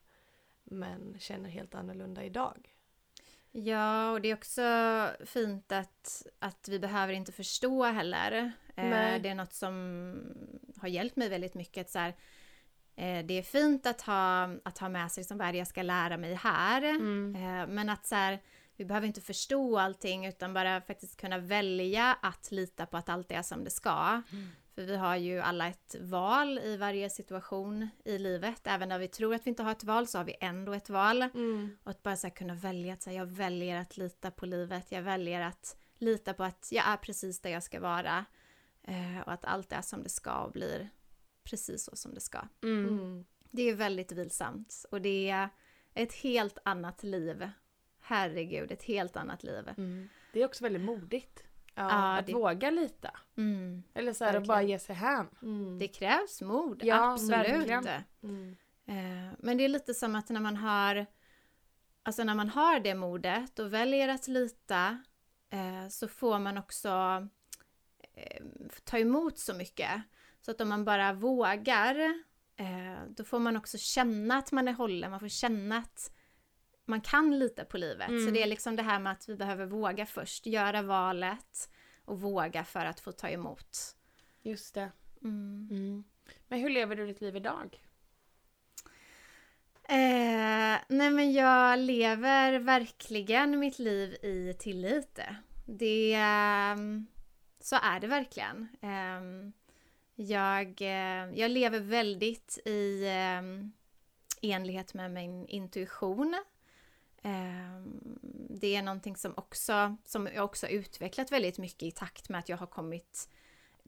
Men 0.64 1.16
känner 1.18 1.48
helt 1.50 1.74
annorlunda 1.74 2.24
idag. 2.24 2.74
Ja, 3.50 4.10
och 4.10 4.20
det 4.20 4.30
är 4.30 4.34
också 4.34 4.62
fint 5.24 5.72
att, 5.72 6.26
att 6.38 6.68
vi 6.68 6.78
behöver 6.78 7.12
inte 7.12 7.32
förstå 7.32 7.84
heller. 7.84 8.52
Eh, 8.76 8.84
Nej. 8.90 9.20
det 9.20 9.28
är 9.28 9.34
något 9.34 9.52
som 9.52 10.14
har 10.76 10.88
hjälpt 10.88 11.16
mig 11.16 11.28
väldigt 11.28 11.54
mycket. 11.54 11.86
Att 11.86 11.90
så 11.90 11.98
här, 11.98 12.14
det 12.94 13.38
är 13.38 13.42
fint 13.42 13.86
att 13.86 14.00
ha, 14.02 14.48
att 14.62 14.78
ha 14.78 14.88
med 14.88 15.12
sig 15.12 15.24
som 15.24 15.38
vad 15.38 15.54
jag 15.54 15.66
ska 15.66 15.82
lära 15.82 16.16
mig 16.16 16.34
här. 16.34 16.82
Mm. 16.82 17.34
Eh, 17.36 17.66
men 17.66 17.88
att 17.88 18.06
så 18.06 18.14
här, 18.14 18.38
vi 18.76 18.84
behöver 18.84 19.06
inte 19.06 19.20
förstå 19.20 19.78
allting 19.78 20.26
utan 20.26 20.54
bara 20.54 20.80
faktiskt 20.80 21.20
kunna 21.20 21.38
välja 21.38 22.16
att 22.22 22.50
lita 22.50 22.86
på 22.86 22.96
att 22.96 23.08
allt 23.08 23.32
är 23.32 23.42
som 23.42 23.64
det 23.64 23.70
ska. 23.70 24.22
Mm. 24.32 24.48
För 24.74 24.82
vi 24.82 24.96
har 24.96 25.16
ju 25.16 25.40
alla 25.40 25.68
ett 25.68 25.96
val 26.00 26.58
i 26.58 26.76
varje 26.76 27.10
situation 27.10 27.88
i 28.04 28.18
livet. 28.18 28.60
Även 28.64 28.88
när 28.88 28.98
vi 28.98 29.08
tror 29.08 29.34
att 29.34 29.46
vi 29.46 29.50
inte 29.50 29.62
har 29.62 29.72
ett 29.72 29.84
val 29.84 30.06
så 30.06 30.18
har 30.18 30.24
vi 30.24 30.36
ändå 30.40 30.72
ett 30.72 30.90
val. 30.90 31.22
Och 31.84 31.90
att 31.90 32.02
bara 32.02 32.16
så 32.16 32.30
kunna 32.30 32.54
välja 32.54 32.94
att 32.94 33.02
säga 33.02 33.16
jag 33.16 33.26
väljer 33.26 33.80
att 33.80 33.96
lita 33.96 34.30
på 34.30 34.46
livet. 34.46 34.92
Jag 34.92 35.02
väljer 35.02 35.40
att 35.40 35.76
lita 35.98 36.34
på 36.34 36.44
att 36.44 36.68
jag 36.70 36.88
är 36.88 36.96
precis 36.96 37.40
där 37.40 37.50
jag 37.50 37.62
ska 37.62 37.80
vara. 37.80 38.24
Eh, 38.82 39.20
och 39.26 39.32
att 39.32 39.44
allt 39.44 39.72
är 39.72 39.82
som 39.82 40.02
det 40.02 40.08
ska 40.08 40.38
och 40.38 40.52
blir 40.52 40.88
precis 41.44 41.84
så 41.84 41.96
som 41.96 42.14
det 42.14 42.20
ska. 42.20 42.40
Mm. 42.62 42.88
Mm. 42.98 43.24
Det 43.50 43.62
är 43.62 43.74
väldigt 43.74 44.12
vilsamt 44.12 44.84
och 44.90 45.00
det 45.02 45.30
är 45.30 45.48
ett 45.94 46.12
helt 46.12 46.58
annat 46.64 47.02
liv. 47.02 47.50
Herregud, 48.00 48.70
ett 48.72 48.82
helt 48.82 49.16
annat 49.16 49.42
liv. 49.42 49.68
Mm. 49.76 50.08
Det 50.32 50.40
är 50.42 50.44
också 50.44 50.64
väldigt 50.64 50.82
modigt. 50.82 51.44
Ja, 51.74 51.82
Ja, 51.90 52.18
att 52.18 52.26
det- 52.26 52.32
våga 52.34 52.70
lita. 52.70 53.10
Mm. 53.36 53.82
Eller 53.94 54.12
så 54.12 54.24
här, 54.24 54.34
att 54.36 54.46
bara 54.46 54.62
ge 54.62 54.78
sig 54.78 54.94
hän. 54.96 55.28
mm. 55.42 55.78
Det 55.78 55.88
krävs 55.88 56.42
mod, 56.42 56.80
Ja, 56.84 57.12
absolut. 57.12 57.86
Mm. 58.22 58.56
Eh, 58.86 59.34
Men 59.38 59.56
det 59.58 59.64
är 59.64 59.68
lite 59.68 59.94
som 59.94 60.14
att 60.14 60.28
när 60.28 60.40
man 60.40 60.56
har 60.56 61.06
Alltså 62.04 62.24
när 62.24 62.34
man 62.34 62.48
har 62.48 62.80
det 62.80 62.94
modet 62.94 63.58
och 63.58 63.72
väljer 63.72 64.08
att 64.08 64.28
lita 64.28 65.02
eh, 65.50 65.88
så 65.88 66.08
får 66.08 66.38
man 66.38 66.58
också 66.58 66.88
eh, 68.14 68.42
ta 68.84 68.98
emot 68.98 69.38
så 69.38 69.54
mycket. 69.54 70.02
Så 70.42 70.50
att 70.50 70.60
om 70.60 70.68
man 70.68 70.84
bara 70.84 71.12
vågar 71.12 71.94
eh, 72.56 73.02
då 73.08 73.24
får 73.24 73.38
man 73.38 73.56
också 73.56 73.78
känna 73.78 74.36
att 74.36 74.52
man 74.52 74.68
är 74.68 74.72
hållen, 74.72 75.10
man 75.10 75.20
får 75.20 75.28
känna 75.28 75.76
att 75.78 76.12
man 76.84 77.00
kan 77.00 77.38
lita 77.38 77.64
på 77.64 77.78
livet. 77.78 78.06
Så 78.06 78.12
Mm. 78.12 78.34
det 78.34 78.42
är 78.42 78.46
liksom 78.46 78.76
det 78.76 78.82
här 78.82 78.98
med 78.98 79.12
att 79.12 79.28
vi 79.28 79.36
behöver 79.36 79.66
våga 79.66 80.06
först, 80.06 80.46
göra 80.46 80.82
valet 80.82 81.70
och 82.04 82.20
våga 82.20 82.64
för 82.64 82.84
att 82.86 83.00
få 83.00 83.12
ta 83.12 83.28
emot. 83.28 83.96
Just 84.42 84.74
det. 84.74 84.90
Mm. 85.22 85.68
Mm. 85.70 86.04
Men 86.48 86.60
hur 86.60 86.70
lever 86.70 86.96
du 86.96 87.06
ditt 87.06 87.20
liv 87.20 87.36
idag? 87.36 87.82
Eh, 89.84 90.78
nej 90.88 91.10
men 91.10 91.32
jag 91.32 91.78
lever 91.78 92.58
verkligen 92.58 93.58
mitt 93.58 93.78
liv 93.78 94.12
i 94.22 94.54
tillit. 94.58 95.18
Det, 95.66 96.14
ehm, 96.14 97.06
så 97.60 97.76
är 97.82 98.00
det 98.00 98.06
verkligen. 98.06 98.68
Ehm, 98.82 99.52
jag, 100.28 100.80
eh, 100.80 101.38
jag 101.40 101.50
lever 101.50 101.80
väldigt 101.80 102.58
i 102.64 103.06
ehm, 103.08 103.72
enlighet 104.42 104.94
med 104.94 105.10
min 105.10 105.46
intuition. 105.46 106.42
Ehm, 107.22 108.18
det 108.50 108.76
är 108.76 108.82
någonting 108.82 109.16
som, 109.16 109.34
också, 109.36 109.96
som 110.04 110.28
jag 110.34 110.44
också 110.44 110.66
har 110.66 110.70
utvecklat 110.72 111.32
väldigt 111.32 111.58
mycket 111.58 111.82
i 111.82 111.90
takt 111.90 112.28
med 112.28 112.38
att 112.38 112.48
jag 112.48 112.56
har 112.56 112.66
kommit, 112.66 113.28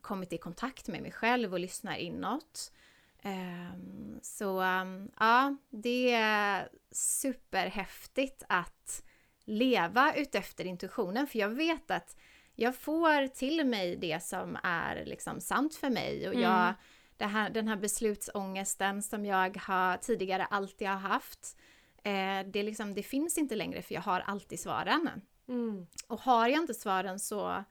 kommit 0.01 0.33
i 0.33 0.38
kontakt 0.38 0.88
med 0.88 1.03
mig 1.03 1.12
själv 1.12 1.53
och 1.53 1.61
lyssnar 1.61 1.97
inåt. 1.97 2.73
Ehm, 3.23 4.18
så 4.23 4.62
ja, 5.18 5.57
det 5.70 6.12
är 6.12 6.68
superhäftigt 6.90 8.42
att 8.49 9.05
leva 9.44 10.14
utefter 10.14 10.64
intuitionen 10.64 11.27
för 11.27 11.38
jag 11.38 11.49
vet 11.49 11.90
att 11.90 12.16
jag 12.54 12.76
får 12.76 13.28
till 13.28 13.66
mig 13.66 13.96
det 13.96 14.22
som 14.22 14.58
är 14.62 15.04
liksom 15.04 15.40
sant 15.40 15.74
för 15.74 15.90
mig 15.90 16.28
och 16.28 16.34
jag, 16.34 16.62
Mm. 16.62 16.74
det 17.16 17.24
här, 17.26 17.50
den 17.50 17.68
här 17.68 17.76
beslutsångesten 17.76 19.02
som 19.02 19.26
jag 19.26 19.56
har 19.56 19.96
tidigare 19.96 20.44
alltid 20.44 20.88
har 20.88 20.96
haft 20.96 21.56
eh, 22.02 22.40
det, 22.46 22.62
liksom, 22.62 22.94
det 22.94 23.02
finns 23.02 23.38
inte 23.38 23.54
längre 23.54 23.82
för 23.82 23.94
jag 23.94 24.02
har 24.02 24.20
alltid 24.20 24.60
svaren. 24.60 25.10
Mm. 25.48 25.86
Och 26.08 26.20
har 26.20 26.48
jag 26.48 26.58
inte 26.62 26.74
svaren 26.74 27.20
så, 27.20 27.64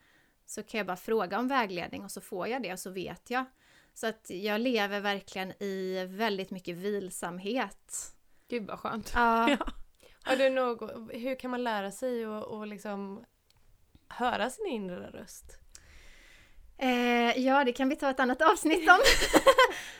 så 0.45 0.63
kan 0.63 0.77
jag 0.77 0.87
bara 0.87 0.97
fråga 0.97 1.39
om 1.39 1.47
vägledning 1.47 2.03
och 2.03 2.11
så 2.11 2.21
får 2.21 2.47
jag 2.47 2.63
det 2.63 2.73
och 2.73 2.79
så 2.79 2.89
vet 2.89 3.29
jag. 3.29 3.45
Så 3.93 4.07
att 4.07 4.29
jag 4.29 4.61
lever 4.61 4.99
verkligen 4.99 5.63
i 5.63 6.05
väldigt 6.05 6.51
mycket 6.51 6.75
vilsamhet. 6.75 8.15
Gud 8.47 8.67
vad 8.67 8.79
skönt. 8.79 9.11
Ja. 9.15 9.57
Har 10.23 10.35
du 10.35 10.49
något, 10.49 10.91
hur 11.11 11.39
kan 11.39 11.51
man 11.51 11.63
lära 11.63 11.91
sig 11.91 12.25
att 12.25 12.43
och 12.43 12.67
liksom 12.67 13.25
höra 14.17 14.49
sin 14.49 14.67
inre 14.67 15.09
röst? 15.09 15.59
Eh, 16.77 17.37
ja, 17.37 17.63
det 17.63 17.71
kan 17.71 17.89
vi 17.89 17.95
ta 17.95 18.09
ett 18.09 18.19
annat 18.19 18.41
avsnitt 18.41 18.89
om. 18.89 18.99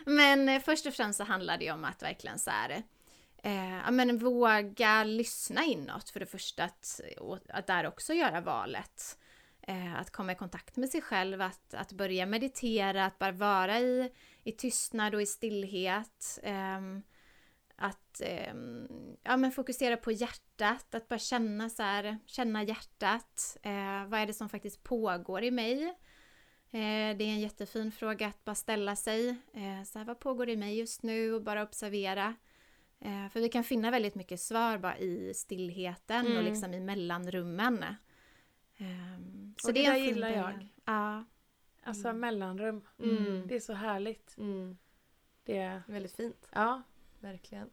men 0.13 0.49
eh, 0.49 0.62
först 0.62 0.86
och 0.86 0.93
främst 0.93 1.17
så 1.17 1.23
handlar 1.23 1.58
det 1.58 1.71
om 1.71 1.86
att 1.86 2.04
verkligen 2.04 2.39
så 2.39 2.52
här, 2.52 2.84
eh, 3.43 3.78
ja, 3.78 3.91
men 3.91 4.17
våga 4.17 5.04
lyssna 5.04 5.63
inåt 5.63 6.10
för 6.10 6.19
det 6.19 6.26
första 6.26 6.63
att, 6.63 7.02
att 7.49 7.67
där 7.67 7.88
också 7.88 8.13
göra 8.13 8.41
valet. 8.41 9.17
Eh, 9.67 9.99
att 9.99 10.12
komma 10.12 10.32
i 10.32 10.36
kontakt 10.36 10.76
med 10.76 10.89
sig 10.89 11.02
själv, 11.02 11.41
att, 11.41 11.73
att 11.73 11.91
börja 11.91 12.26
meditera, 12.26 13.06
att 13.06 13.19
bara 13.19 13.32
vara 13.32 13.80
i, 13.80 14.12
i 14.43 14.52
tystnad 14.52 15.15
och 15.15 15.21
i 15.21 15.26
stillhet. 15.26 16.39
Att 17.83 18.21
ehm, 18.25 18.87
ja, 19.23 19.37
men 19.37 19.51
fokusera 19.51 19.97
på 19.97 20.11
hjärtat, 20.11 20.95
att 20.95 21.07
bara 21.07 21.19
känna, 21.19 21.69
så 21.69 21.83
här, 21.83 22.17
känna 22.25 22.63
hjärtat. 22.63 23.57
Eh, 23.63 24.05
vad 24.07 24.19
är 24.19 24.25
det 24.25 24.33
som 24.33 24.49
faktiskt 24.49 24.83
pågår 24.83 25.43
i 25.43 25.51
mig? 25.51 25.83
Eh, 26.71 27.17
det 27.17 27.23
är 27.23 27.29
en 27.29 27.39
jättefin 27.39 27.91
fråga 27.91 28.27
att 28.27 28.45
bara 28.45 28.55
ställa 28.55 28.95
sig. 28.95 29.29
Eh, 29.29 29.83
så 29.85 29.99
här, 29.99 30.05
vad 30.05 30.19
pågår 30.19 30.49
i 30.49 30.55
mig 30.57 30.77
just 30.79 31.03
nu 31.03 31.33
och 31.33 31.43
bara 31.43 31.63
observera. 31.63 32.35
Eh, 32.99 33.29
för 33.29 33.39
vi 33.39 33.49
kan 33.49 33.63
finna 33.63 33.91
väldigt 33.91 34.15
mycket 34.15 34.39
svar 34.39 34.77
bara 34.77 34.97
i 34.97 35.33
stillheten 35.35 36.25
och 36.25 36.31
Mm. 36.31 36.45
liksom 36.45 36.73
i 36.73 36.79
mellanrummen. 36.79 37.85
Ehm, 38.77 39.55
så 39.57 39.67
Och 39.67 39.73
det 39.73 39.85
är 39.85 39.93
en 39.93 39.99
där 39.99 40.07
gillar 40.07 40.29
jag. 40.29 40.43
början. 40.45 40.69
Ja. 40.85 41.25
Alltså 41.83 42.07
Mm. 42.07 42.19
mellanrum. 42.19 42.87
Mm. 42.99 43.47
Det 43.47 43.55
är 43.55 43.59
så 43.59 43.73
härligt. 43.73 44.37
Mm. 44.37 44.77
Det, 45.45 45.81
Väldigt 45.87 46.15
fint, 46.15 46.47
ja. 46.53 46.81
Verkligen. 47.23 47.69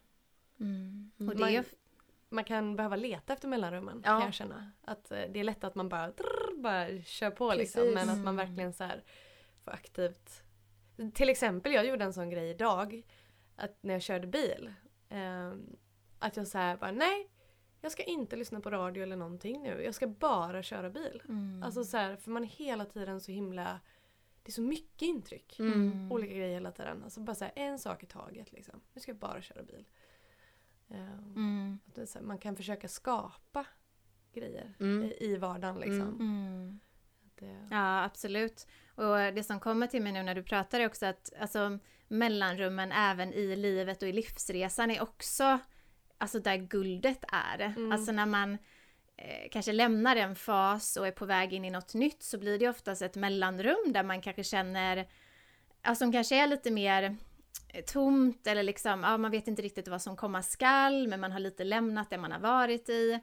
Mm. 0.60 1.10
Och 1.18 1.36
det 1.36 1.44
är 1.44 1.48
ju... 1.50 1.64
Man 2.32 2.44
kan 2.44 2.76
behöva 2.76 2.96
leta 2.96 3.32
efter 3.32 3.48
mellanrummen 3.48 4.02
Ja. 4.04 4.10
kan 4.10 4.20
jag 4.24 4.34
känna. 4.34 4.70
Att 4.82 5.10
eh, 5.10 5.18
det 5.30 5.40
är 5.40 5.44
lätt 5.44 5.64
att 5.64 5.74
man 5.74 5.88
bara, 5.88 6.10
drrr, 6.10 6.60
bara 6.62 7.02
kör 7.02 7.30
på 7.30 7.54
liksom. 7.54 7.90
Men 7.94 8.08
att 8.08 8.18
man 8.18 8.36
verkligen 8.36 8.72
så 8.72 8.84
här 8.84 9.04
får 9.64 9.70
aktivt. 9.70 10.42
Till 11.14 11.28
exempel 11.28 11.72
jag 11.72 11.86
gjorde 11.86 12.04
en 12.04 12.12
sån 12.12 12.30
grej 12.30 12.50
idag. 12.50 13.02
Att 13.56 13.78
när 13.82 13.94
jag 13.94 14.02
körde 14.02 14.26
bil. 14.26 14.72
ehm, 15.08 15.76
att 16.18 16.36
jag 16.36 16.46
så 16.48 16.58
här 16.58 16.76
bara 16.76 16.90
nej. 16.92 17.30
Jag 17.80 17.92
ska 17.92 18.02
inte 18.02 18.36
lyssna 18.36 18.60
på 18.60 18.70
radio 18.70 19.02
eller 19.02 19.16
någonting 19.16 19.62
nu. 19.62 19.82
Jag 19.84 19.94
ska 19.94 20.06
bara 20.06 20.62
köra 20.62 20.90
bil. 20.90 21.22
Mm. 21.28 21.62
Alltså 21.62 21.84
så 21.84 21.96
här, 21.96 22.16
för 22.16 22.30
man 22.30 22.42
är 22.42 22.48
hela 22.48 22.84
tiden 22.84 23.20
så 23.20 23.32
himla 23.32 23.80
det 24.50 24.52
är 24.52 24.54
så 24.54 24.62
mycket 24.62 25.02
intryck. 25.02 25.58
Mm. 25.58 26.12
Olika 26.12 26.34
grejer 26.34 26.54
hela 26.54 26.72
tiden. 26.72 27.04
Alltså 27.04 27.20
bara 27.20 27.34
så 27.34 27.44
här, 27.44 27.52
en 27.56 27.78
sak 27.78 28.02
i 28.02 28.06
taget 28.06 28.52
liksom. 28.52 28.80
Nu 28.92 29.00
ska 29.00 29.10
jag 29.10 29.18
bara 29.18 29.42
köra 29.42 29.62
bil. 29.62 29.84
Eh, 30.88 31.12
Mm. 31.12 31.78
här, 32.14 32.20
man 32.20 32.38
kan 32.38 32.56
försöka 32.56 32.88
skapa 32.88 33.66
grejer 34.32 34.74
Mm. 34.80 35.02
i, 35.04 35.16
i 35.20 35.36
vardagen 35.36 35.76
liksom. 35.80 36.00
Mm. 36.00 36.20
Mm. 36.20 36.80
Det, 37.34 37.66
Ja, 37.70 38.04
absolut. 38.04 38.66
Och 38.94 39.16
det 39.16 39.44
som 39.46 39.60
kommer 39.60 39.86
till 39.86 40.02
mig 40.02 40.12
nu 40.12 40.22
när 40.22 40.34
du 40.34 40.42
pratar 40.42 40.80
är 40.80 40.86
också 40.86 41.06
att 41.06 41.32
alltså, 41.40 41.78
mellanrummen 42.08 42.92
även 42.92 43.32
i 43.32 43.56
livet 43.56 44.02
och 44.02 44.08
i 44.08 44.12
livsresan 44.12 44.90
är 44.90 45.02
också 45.02 45.58
alltså 46.18 46.40
där 46.40 46.56
guldet 46.56 47.24
är. 47.32 47.60
Mm. 47.60 47.92
Alltså 47.92 48.12
när 48.12 48.26
man 48.26 48.58
kanske 49.50 49.72
lämnar 49.72 50.16
en 50.16 50.36
fas 50.36 50.96
och 50.96 51.06
är 51.06 51.12
på 51.12 51.26
väg 51.26 51.52
in 51.52 51.64
i 51.64 51.70
något 51.70 51.94
nytt 51.94 52.22
så 52.22 52.38
blir 52.38 52.58
det 52.58 52.68
oftast 52.68 53.02
ett 53.02 53.16
mellanrum 53.16 53.92
där 53.92 54.02
man 54.02 54.20
kanske 54.20 54.44
känner, 54.44 55.08
alltså 55.82 56.04
som 56.04 56.12
kanske 56.12 56.36
är 56.36 56.46
lite 56.46 56.70
mer 56.70 57.16
eh, 57.68 57.84
tomt 57.84 58.46
eller 58.46 58.62
liksom, 58.62 59.02
ja 59.02 59.18
man 59.18 59.30
vet 59.30 59.48
inte 59.48 59.62
riktigt 59.62 59.88
vad 59.88 60.02
som 60.02 60.16
komma 60.16 60.42
skall 60.42 61.08
men 61.08 61.20
man 61.20 61.32
har 61.32 61.40
lite 61.40 61.64
lämnat 61.64 62.10
det 62.10 62.18
man 62.18 62.32
har 62.32 62.40
varit 62.40 62.88
i. 62.88 63.20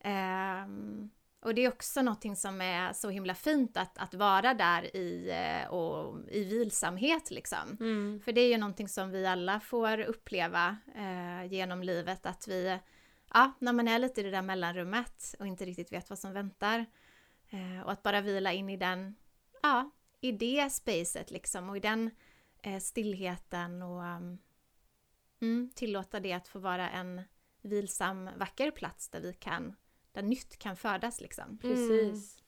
Ehm, 0.00 1.10
och 1.40 1.54
det 1.54 1.64
är 1.64 1.68
också 1.68 2.02
någonting 2.02 2.36
som 2.36 2.60
är 2.60 2.92
så 2.92 3.10
himla 3.10 3.34
fint 3.34 3.76
att, 3.76 3.98
att 3.98 4.14
vara 4.14 4.54
där 4.54 4.96
i, 4.96 5.30
eh, 5.30 5.70
och, 5.70 6.18
i 6.30 6.44
vilsamhet 6.44 7.30
liksom. 7.30 7.76
Mm. 7.80 8.20
För 8.24 8.32
det 8.32 8.40
är 8.40 8.48
ju 8.48 8.58
någonting 8.58 8.88
som 8.88 9.10
vi 9.10 9.26
alla 9.26 9.60
får 9.60 10.00
uppleva 10.00 10.76
eh, 10.96 11.52
genom 11.52 11.82
livet 11.82 12.26
att 12.26 12.48
vi, 12.48 12.78
ja, 13.36 13.52
när 13.58 13.72
man 13.72 13.88
är 13.88 13.98
lite 13.98 14.20
i 14.20 14.24
det 14.24 14.30
där 14.30 14.42
mellanrummet 14.42 15.34
och 15.38 15.46
inte 15.46 15.64
riktigt 15.64 15.92
vet 15.92 16.10
vad 16.10 16.18
som 16.18 16.32
väntar. 16.32 16.86
Eh, 17.50 17.80
och 17.84 17.92
att 17.92 18.02
bara 18.02 18.20
vila 18.20 18.52
in 18.52 18.70
i 18.70 18.76
den, 18.76 19.14
ja, 19.62 19.90
i 20.20 20.32
det 20.32 20.72
spacet 20.72 21.30
liksom 21.30 21.70
och 21.70 21.76
i 21.76 21.80
den 21.80 22.10
eh, 22.62 22.80
stillheten 22.80 23.82
och 23.82 24.02
um, 24.02 24.38
mm, 25.40 25.70
tillåta 25.74 26.20
det 26.20 26.32
att 26.32 26.48
få 26.48 26.58
vara 26.58 26.90
en 26.90 27.22
vilsam, 27.62 28.30
vacker 28.36 28.70
plats 28.70 29.08
där 29.08 29.20
vi 29.20 29.32
kan, 29.32 29.76
där 30.12 30.22
nytt 30.22 30.58
kan 30.58 30.76
födas 30.76 31.20
liksom. 31.20 31.58
Precis. 31.58 32.40
Mm. 32.40 32.45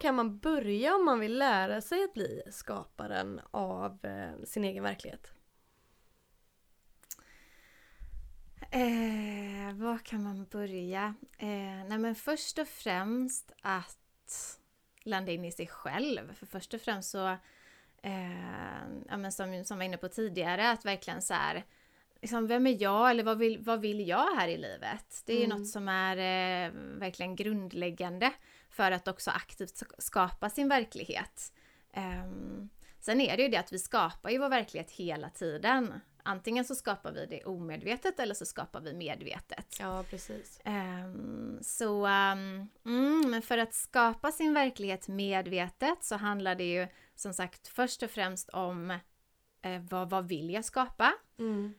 Kan 0.00 0.14
man 0.14 0.38
börja 0.38 0.94
om 0.94 1.04
man 1.04 1.20
vill 1.20 1.38
lära 1.38 1.80
sig 1.80 2.04
att 2.04 2.14
bli 2.14 2.42
skaparen 2.50 3.40
av 3.50 4.04
eh, 4.04 4.44
sin 4.44 4.64
egen 4.64 4.82
verklighet? 4.82 5.32
Eh, 8.70 9.74
var 9.74 9.98
kan 9.98 10.22
man 10.22 10.44
börja? 10.50 11.14
Eh, 11.38 11.48
nej 11.88 11.98
men 11.98 12.14
först 12.14 12.58
och 12.58 12.68
främst 12.68 13.52
att 13.62 14.58
landa 15.02 15.32
in 15.32 15.44
i 15.44 15.52
sig 15.52 15.66
själv. 15.66 16.34
För 16.34 16.46
först 16.46 16.74
och 16.74 16.80
främst 16.80 17.10
så, 17.10 17.28
eh, 18.02 18.82
ja 19.08 19.16
men 19.16 19.32
som, 19.32 19.64
som 19.64 19.78
var 19.78 19.84
inne 19.84 19.96
på 19.96 20.08
tidigare, 20.08 20.70
att 20.70 20.84
verkligen 20.84 21.22
så 21.22 21.34
här, 21.34 21.64
liksom, 22.20 22.46
vem 22.46 22.66
är 22.66 22.82
jag 22.82 23.10
eller 23.10 23.24
vad 23.24 23.38
vill, 23.38 23.58
vad 23.58 23.80
vill 23.80 24.08
jag 24.08 24.36
här 24.36 24.48
i 24.48 24.56
livet? 24.56 25.22
Det 25.26 25.32
är 25.32 25.38
ju 25.38 25.44
Mm. 25.44 25.58
något 25.58 25.68
som 25.68 25.88
är 25.88 26.16
eh, 26.16 26.72
verkligen 26.98 27.36
grundläggande 27.36 28.32
för 28.70 28.92
att 28.92 29.08
också 29.08 29.30
aktivt 29.30 29.74
sk- 29.82 29.94
skapa 29.98 30.50
sin 30.50 30.68
verklighet. 30.68 31.52
Ehm, 31.92 32.68
sen 33.00 33.20
är 33.20 33.36
det 33.36 33.42
ju 33.42 33.48
det 33.48 33.56
att 33.56 33.72
vi 33.72 33.78
skapar 33.78 34.30
ju 34.30 34.38
vår 34.38 34.48
verklighet 34.48 34.90
hela 34.90 35.30
tiden. 35.30 36.00
Antingen 36.22 36.64
så 36.64 36.74
skapar 36.74 37.12
vi 37.12 37.26
det 37.26 37.44
omedvetet 37.44 38.20
eller 38.20 38.34
så 38.34 38.46
skapar 38.46 38.80
vi 38.80 38.94
medvetet. 38.94 39.76
Ja, 39.80 40.04
precis. 40.10 40.60
Ehm, 40.64 41.58
så, 41.62 42.06
ehm, 42.06 42.68
mm, 42.84 43.30
men 43.30 43.42
för 43.42 43.58
att 43.58 43.74
skapa 43.74 44.32
sin 44.32 44.54
verklighet 44.54 45.08
medvetet 45.08 46.04
så 46.04 46.16
handlar 46.16 46.54
det 46.54 46.72
ju 46.72 46.88
som 47.14 47.34
sagt 47.34 47.68
först 47.68 48.02
och 48.02 48.10
främst 48.10 48.48
om 48.48 48.90
eh, 49.62 49.80
vad, 49.90 50.10
vad 50.10 50.28
vill 50.28 50.50
jag 50.50 50.64
skapa? 50.64 51.14
Mm. 51.38 51.74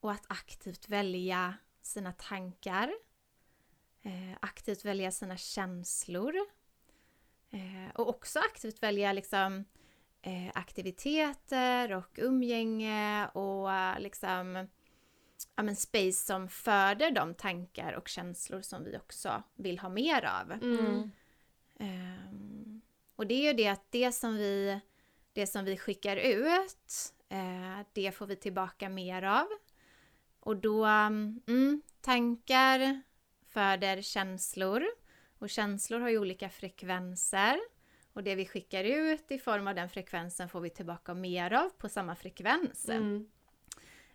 Och 0.00 0.12
att 0.12 0.24
aktivt 0.28 0.88
välja 0.88 1.54
sina 1.82 2.12
tankar. 2.12 2.92
Eh, 4.06 4.36
aktivt 4.40 4.84
välja 4.84 5.10
sina 5.10 5.36
känslor. 5.36 6.34
Eh, 7.50 7.94
och 7.94 8.08
också 8.08 8.38
aktivt 8.38 8.82
välja 8.82 9.12
liksom 9.12 9.64
eh, 10.22 10.50
aktiviteter 10.54 11.92
och 11.92 12.18
umgänge 12.18 13.28
och 13.28 13.72
eh, 13.72 14.00
liksom 14.00 14.68
ja, 15.56 15.62
men 15.62 15.76
space 15.76 16.26
som 16.26 16.48
föder 16.48 17.10
de 17.10 17.34
tankar 17.34 17.92
och 17.92 18.08
känslor 18.08 18.60
som 18.60 18.84
vi 18.84 18.96
också 18.96 19.42
vill 19.54 19.78
ha 19.78 19.88
mer 19.88 20.24
av. 20.24 20.52
Mm. 20.52 21.10
Ehm, 21.78 22.80
och 23.16 23.26
det 23.26 23.34
är 23.34 23.52
ju 23.52 23.52
det 23.52 23.68
att 23.68 23.86
det 23.90 24.12
som 24.12 24.36
vi, 24.36 24.80
det 25.32 25.46
som 25.46 25.64
vi 25.64 25.76
skickar 25.76 26.16
ut, 26.16 27.14
eh, 27.28 27.86
det 27.92 28.12
får 28.12 28.26
vi 28.26 28.36
tillbaka 28.36 28.88
mer 28.88 29.22
av. 29.22 29.46
Och 30.40 30.56
då, 30.56 30.84
mm, 30.84 31.82
tankar 32.00 33.02
föder 33.54 34.02
känslor. 34.02 34.84
Och 35.38 35.50
känslor 35.50 36.00
har 36.00 36.08
ju 36.08 36.18
olika 36.18 36.48
frekvenser. 36.48 37.60
Och 38.12 38.22
det 38.22 38.34
vi 38.34 38.46
skickar 38.46 38.84
ut 38.84 39.30
i 39.30 39.38
form 39.38 39.66
av 39.68 39.74
den 39.74 39.88
frekvensen 39.88 40.48
får 40.48 40.60
vi 40.60 40.70
tillbaka 40.70 41.14
mer 41.14 41.52
av 41.52 41.68
på 41.70 41.88
samma 41.88 42.14
frekvens. 42.14 42.88
Mm. 42.88 43.28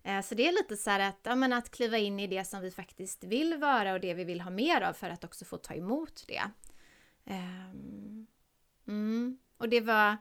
Eh, 0.04 0.22
Så 0.22 0.36
det 0.36 0.48
är 0.48 0.52
lite 0.52 0.78
så 0.78 0.90
här 0.90 1.00
att, 1.00 1.20
ja, 1.24 1.36
men 1.36 1.54
att 1.54 1.72
kliva 1.72 1.98
in 1.98 2.20
i 2.20 2.28
det 2.28 2.46
som 2.46 2.62
vi 2.62 2.72
faktiskt 2.72 3.24
vill 3.24 3.58
vara 3.58 3.94
och 3.94 4.00
det 4.00 4.14
vi 4.14 4.24
vill 4.24 4.42
ha 4.42 4.50
mer 4.52 4.82
av 4.82 4.94
för 4.94 5.10
att 5.10 5.24
också 5.24 5.46
få 5.46 5.58
ta 5.58 5.74
emot 5.74 6.24
det. 6.28 6.44
Ehm, 7.26 8.28
Mm. 8.88 9.38
Och 9.58 9.70
det 9.70 9.82
var 9.82 10.18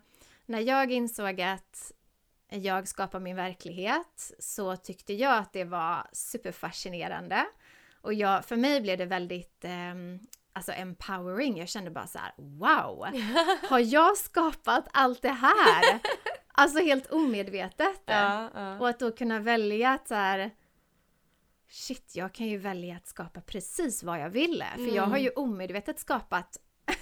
när 0.46 0.60
jag 0.60 0.92
insåg 0.92 1.40
att 1.40 1.92
jag 2.48 2.88
skapar 2.88 3.20
min 3.20 3.36
verklighet 3.36 4.32
så 4.38 4.76
tyckte 4.76 5.12
jag 5.14 5.38
att 5.38 5.52
det 5.52 5.64
var 5.64 6.06
superfascinerande. 6.12 7.46
Och 8.00 8.14
jag, 8.14 8.44
för 8.44 8.56
mig 8.56 8.80
blev 8.80 8.98
det 8.98 9.06
väldigt 9.06 9.64
ehm, 9.64 10.18
alltså 10.52 10.72
empowering. 10.72 11.58
Jag 11.58 11.68
kände 11.68 11.90
bara 11.90 12.06
så 12.06 12.18
här: 12.18 12.32
wow! 12.36 13.06
Har 13.70 13.78
jag 13.78 14.16
skapat 14.16 14.88
allt 14.92 15.22
det 15.22 15.28
här? 15.28 15.98
Alltså 16.52 16.78
helt 16.78 17.06
omedvetet. 17.06 18.02
Ja, 18.06 18.50
ja. 18.54 18.78
Och 18.78 18.88
att 18.88 18.98
då 18.98 19.12
kunna 19.12 19.38
välja 19.40 19.90
att 19.90 20.08
så 20.08 20.14
här, 20.14 20.50
Shit, 21.70 22.12
jag 22.16 22.32
kan 22.34 22.46
ju 22.46 22.58
välja 22.58 22.96
att 22.96 23.06
skapa 23.06 23.40
precis 23.40 24.02
vad 24.02 24.20
jag 24.20 24.30
ville. 24.30 24.66
För 24.74 24.82
jag 24.82 24.96
Mm. 24.96 25.10
har 25.10 25.18
ju 25.18 25.30
omedvetet 25.30 25.98
skapat 25.98 26.56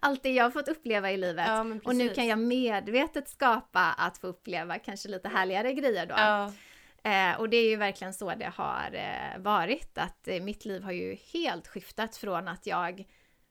allt 0.00 0.22
det 0.22 0.30
jag 0.32 0.44
har 0.44 0.50
fått 0.50 0.68
uppleva 0.68 1.12
i 1.12 1.16
livet. 1.16 1.46
Ja, 1.48 1.66
och 1.84 1.96
nu 1.96 2.08
kan 2.08 2.26
jag 2.26 2.38
medvetet 2.38 3.28
skapa 3.28 3.80
att 3.98 4.18
få 4.18 4.26
uppleva 4.26 4.78
kanske 4.78 5.08
lite 5.08 5.28
härligare 5.28 5.72
grejer 5.72 6.06
då. 6.06 6.14
Eh, 7.08 7.40
och 7.40 7.48
det 7.48 7.56
är 7.56 7.70
ju 7.70 7.76
verkligen 7.76 8.14
så 8.14 8.34
det 8.34 8.52
har 8.56 8.90
eh, 8.92 9.42
varit. 9.42 9.98
Att 9.98 10.28
eh, 10.28 10.42
mitt 10.42 10.64
liv 10.64 10.82
har 10.82 10.92
ju 10.92 11.16
helt 11.32 11.68
skiftat 11.68 12.16
från 12.16 12.48
att 12.48 12.66
jag 12.66 13.04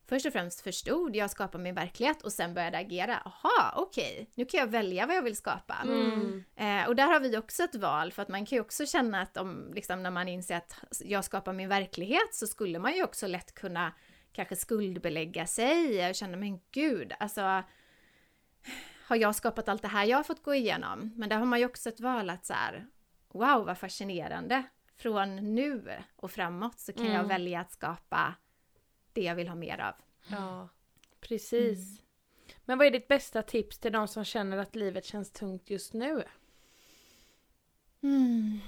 först 0.10 0.26
och 0.26 0.34
främst 0.34 0.62
förstod, 0.62 1.16
jag 1.16 1.32
skapar 1.32 1.60
min 1.60 1.76
verklighet 1.76 2.22
och 2.22 2.32
sen 2.32 2.54
började 2.54 2.78
agera. 2.78 3.18
Aha, 3.18 3.74
okej, 3.76 4.30
nu 4.36 4.46
kan 4.46 4.60
jag 4.60 4.68
välja 4.68 5.06
vad 5.06 5.16
jag 5.16 5.22
vill 5.22 5.38
skapa. 5.38 5.76
Mm. 5.84 6.44
Eh, 6.56 6.88
och 6.88 6.96
där 6.96 7.08
har 7.08 7.20
vi 7.20 7.38
också 7.38 7.64
ett 7.64 7.76
val, 7.76 8.12
för 8.12 8.22
att 8.22 8.30
man 8.30 8.46
kan 8.46 8.56
ju 8.56 8.62
också 8.62 8.86
känna 8.86 9.22
att 9.22 9.38
om, 9.38 9.72
liksom, 9.74 10.04
när 10.04 10.12
man 10.12 10.28
inser 10.28 10.58
att 10.58 10.76
jag 11.00 11.24
skapar 11.24 11.54
min 11.54 11.70
verklighet 11.70 12.36
så 12.36 12.48
skulle 12.48 12.80
man 12.80 12.96
ju 12.96 13.04
också 13.04 13.28
lätt 13.28 13.54
kunna 13.54 13.94
kanske 14.32 14.56
skuldbelägga 14.56 15.46
sig 15.46 16.10
och 16.10 16.16
känna, 16.16 16.38
men 16.38 16.60
gud, 16.72 17.14
alltså 17.20 17.64
har 19.08 19.16
jag 19.16 19.36
skapat 19.36 19.70
allt 19.70 19.82
det 19.82 19.88
här 19.88 20.06
jag 20.06 20.18
har 20.18 20.24
fått 20.24 20.44
gå 20.44 20.56
igenom? 20.56 21.14
Men 21.16 21.30
där 21.30 21.38
har 21.38 21.46
man 21.46 21.60
ju 21.60 21.66
också 21.66 21.90
ett 21.90 22.00
val 22.00 22.30
att 22.30 22.46
så 22.46 22.54
här, 22.54 22.88
wow 23.30 23.66
vad 23.66 23.78
fascinerande. 23.78 24.64
Från 24.96 25.36
nu 25.56 25.98
och 26.16 26.32
framåt 26.32 26.80
så 26.80 26.94
kan 26.94 27.06
jag 27.06 27.16
Mm. 27.16 27.28
välja 27.28 27.60
att 27.60 27.72
skapa 27.72 28.36
det 29.14 29.22
jag 29.22 29.36
vill 29.36 29.48
ha 29.48 29.56
mer 29.56 29.80
av. 29.80 29.94
Ja. 30.28 30.70
Precis. 31.20 32.02
Men 32.66 32.78
vad 32.78 32.88
är 32.88 32.92
ditt 32.92 33.08
bästa 33.08 33.42
tips 33.44 33.80
till 33.80 33.92
de 33.92 34.08
som 34.08 34.24
känner 34.26 34.58
att 34.58 34.76
livet 34.76 35.06
känns 35.06 35.32
tungt 35.32 35.70
just 35.70 35.94
nu? 35.94 36.24
Mm. 38.02 38.60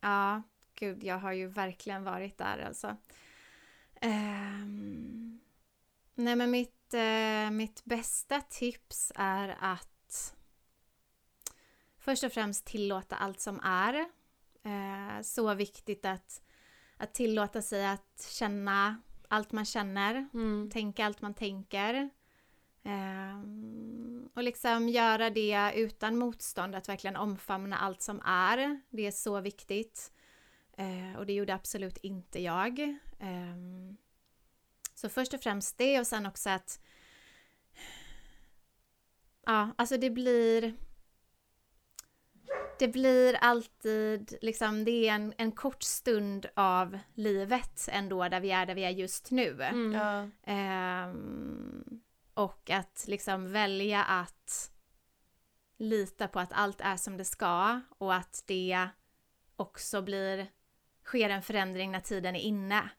Ja, 0.00 0.42
gud, 0.74 1.04
jag 1.04 1.18
har 1.18 1.32
ju 1.32 1.46
verkligen 1.46 2.04
varit 2.04 2.38
där 2.38 2.58
alltså. 2.66 2.96
Ehm, 4.00 5.40
nej, 6.14 6.36
men 6.36 6.50
mitt, 6.50 6.94
eh, 6.94 7.50
mitt 7.50 7.84
bästa 7.84 8.40
tips 8.40 9.12
är 9.14 9.56
att 9.60 9.88
först 12.04 12.24
och 12.24 12.32
främst 12.32 12.64
tillåta 12.64 13.16
allt 13.16 13.40
som 13.40 13.60
är. 13.60 13.94
Eh, 14.64 15.22
så 15.22 15.54
viktigt 15.54 16.04
att, 16.04 16.42
att 16.96 17.14
tillåta 17.14 17.62
sig 17.62 17.86
att 17.86 18.28
känna 18.30 19.02
allt 19.28 19.52
man 19.52 19.64
känner 19.64 20.28
Mm. 20.34 20.70
tänka 20.70 21.06
allt 21.06 21.20
man 21.20 21.34
tänker. 21.34 22.10
Ehm, 22.82 24.28
och 24.34 24.42
liksom 24.42 24.88
göra 24.88 25.30
det 25.30 25.72
utan 25.76 26.18
motstånd, 26.18 26.74
att 26.74 26.88
verkligen 26.88 27.16
omfamna 27.16 27.76
allt 27.78 28.02
som 28.02 28.20
är. 28.24 28.80
Det 28.90 29.06
är 29.06 29.10
så 29.10 29.40
viktigt. 29.40 30.12
Eh, 30.76 31.18
och 31.18 31.26
det 31.26 31.32
gjorde 31.32 31.54
absolut 31.54 31.96
inte 31.96 32.40
jag. 32.40 32.98
Ehm, 33.20 33.96
så 34.94 35.08
först 35.08 35.34
och 35.34 35.40
främst 35.40 35.78
det 35.78 36.00
och 36.00 36.06
sen 36.06 36.26
också 36.26 36.50
att 36.50 36.80
ja, 39.46 39.70
alltså 39.76 39.96
det 39.96 40.10
blir... 40.10 40.74
Det 42.78 42.88
blir 42.88 43.34
alltid, 43.34 44.38
liksom, 44.40 44.84
det 44.84 45.08
är 45.08 45.12
en, 45.12 45.34
en 45.38 45.52
kort 45.52 45.82
stund 45.82 46.46
av 46.54 46.98
livet 47.14 47.88
ändå 47.92 48.28
där 48.28 48.40
vi 48.40 48.50
är 48.50 48.66
där 48.66 48.74
vi 48.74 48.84
är 48.84 48.90
just 48.90 49.30
nu. 49.30 49.62
Mm. 49.62 49.92
Ja. 49.92 50.28
Ehm, 50.52 52.00
och 52.34 52.70
att 52.70 53.04
liksom 53.08 53.52
välja 53.52 54.04
att 54.04 54.70
lita 55.78 56.28
på 56.28 56.40
att 56.40 56.52
allt 56.52 56.80
är 56.80 56.96
som 56.96 57.16
det 57.16 57.24
ska 57.24 57.80
och 57.98 58.14
att 58.14 58.44
det 58.46 58.88
också 59.56 60.02
blir, 60.02 60.46
sker 61.04 61.30
en 61.30 61.42
förändring 61.42 61.92
när 61.92 62.00
tiden 62.00 62.36
är 62.36 62.40
inne. 62.40 62.90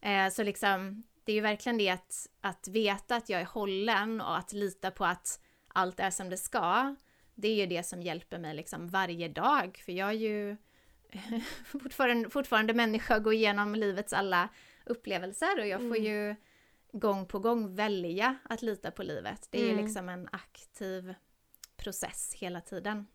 Eh, 0.00 0.28
så 0.28 0.42
liksom, 0.42 1.02
det 1.24 1.32
är 1.32 1.36
ju 1.36 1.42
verkligen 1.42 1.78
det 1.78 1.90
att, 1.90 2.28
att 2.40 2.68
veta 2.68 3.16
att 3.16 3.28
jag 3.28 3.40
är 3.40 3.44
hållen 3.44 4.20
och 4.20 4.38
att 4.38 4.52
lita 4.52 4.90
på 4.90 5.04
att 5.04 5.40
allt 5.68 6.00
är 6.00 6.10
som 6.10 6.30
det 6.30 6.36
ska. 6.36 6.96
Det 7.38 7.48
är 7.48 7.54
ju 7.54 7.66
det 7.66 7.82
som 7.82 8.02
hjälper 8.02 8.38
mig 8.38 8.54
liksom 8.54 8.88
varje 8.88 9.28
dag, 9.28 9.82
för 9.84 9.92
jag 9.92 10.08
är 10.08 10.12
ju 10.12 10.56
fortfarande, 11.64 12.30
fortfarande 12.30 12.74
människa 12.74 13.16
och 13.16 13.22
går 13.24 13.34
igenom 13.34 13.74
livets 13.74 14.12
alla 14.12 14.48
upplevelser 14.86 15.60
och 15.60 15.66
jag 15.66 15.80
får 15.80 15.96
Mm. 15.96 16.04
ju 16.04 16.36
gång 16.92 17.26
på 17.26 17.38
gång 17.38 17.74
välja 17.74 18.36
att 18.44 18.62
lita 18.62 18.90
på 18.90 19.02
livet. 19.02 19.48
Det 19.50 19.58
är 19.60 19.64
ju 19.64 19.72
Mm. 19.72 19.84
liksom 19.84 20.08
en 20.08 20.28
aktiv 20.32 21.14
process 21.76 22.34
hela 22.36 22.60
tiden. 22.60 23.06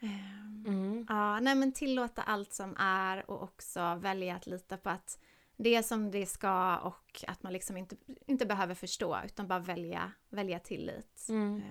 Ehm, 0.00 0.64
Mm. 0.66 1.06
Ja, 1.08 1.40
nej 1.40 1.54
men 1.54 1.72
tillåta 1.72 2.22
allt 2.22 2.52
som 2.52 2.76
är 2.78 3.30
och 3.30 3.42
också 3.42 3.94
välja 3.94 4.36
att 4.36 4.46
lita 4.46 4.76
på 4.76 4.90
att 4.90 5.18
det 5.56 5.74
är 5.74 5.82
som 5.82 6.10
det 6.10 6.26
ska 6.26 6.76
och 6.78 7.24
att 7.28 7.42
man 7.42 7.52
liksom 7.52 7.76
inte, 7.76 7.96
inte 8.26 8.46
behöver 8.46 8.74
förstå 8.74 9.18
utan 9.24 9.48
bara 9.48 9.58
välja, 9.58 10.12
välja 10.28 10.58
tillit. 10.58 11.26
Mm. 11.28 11.62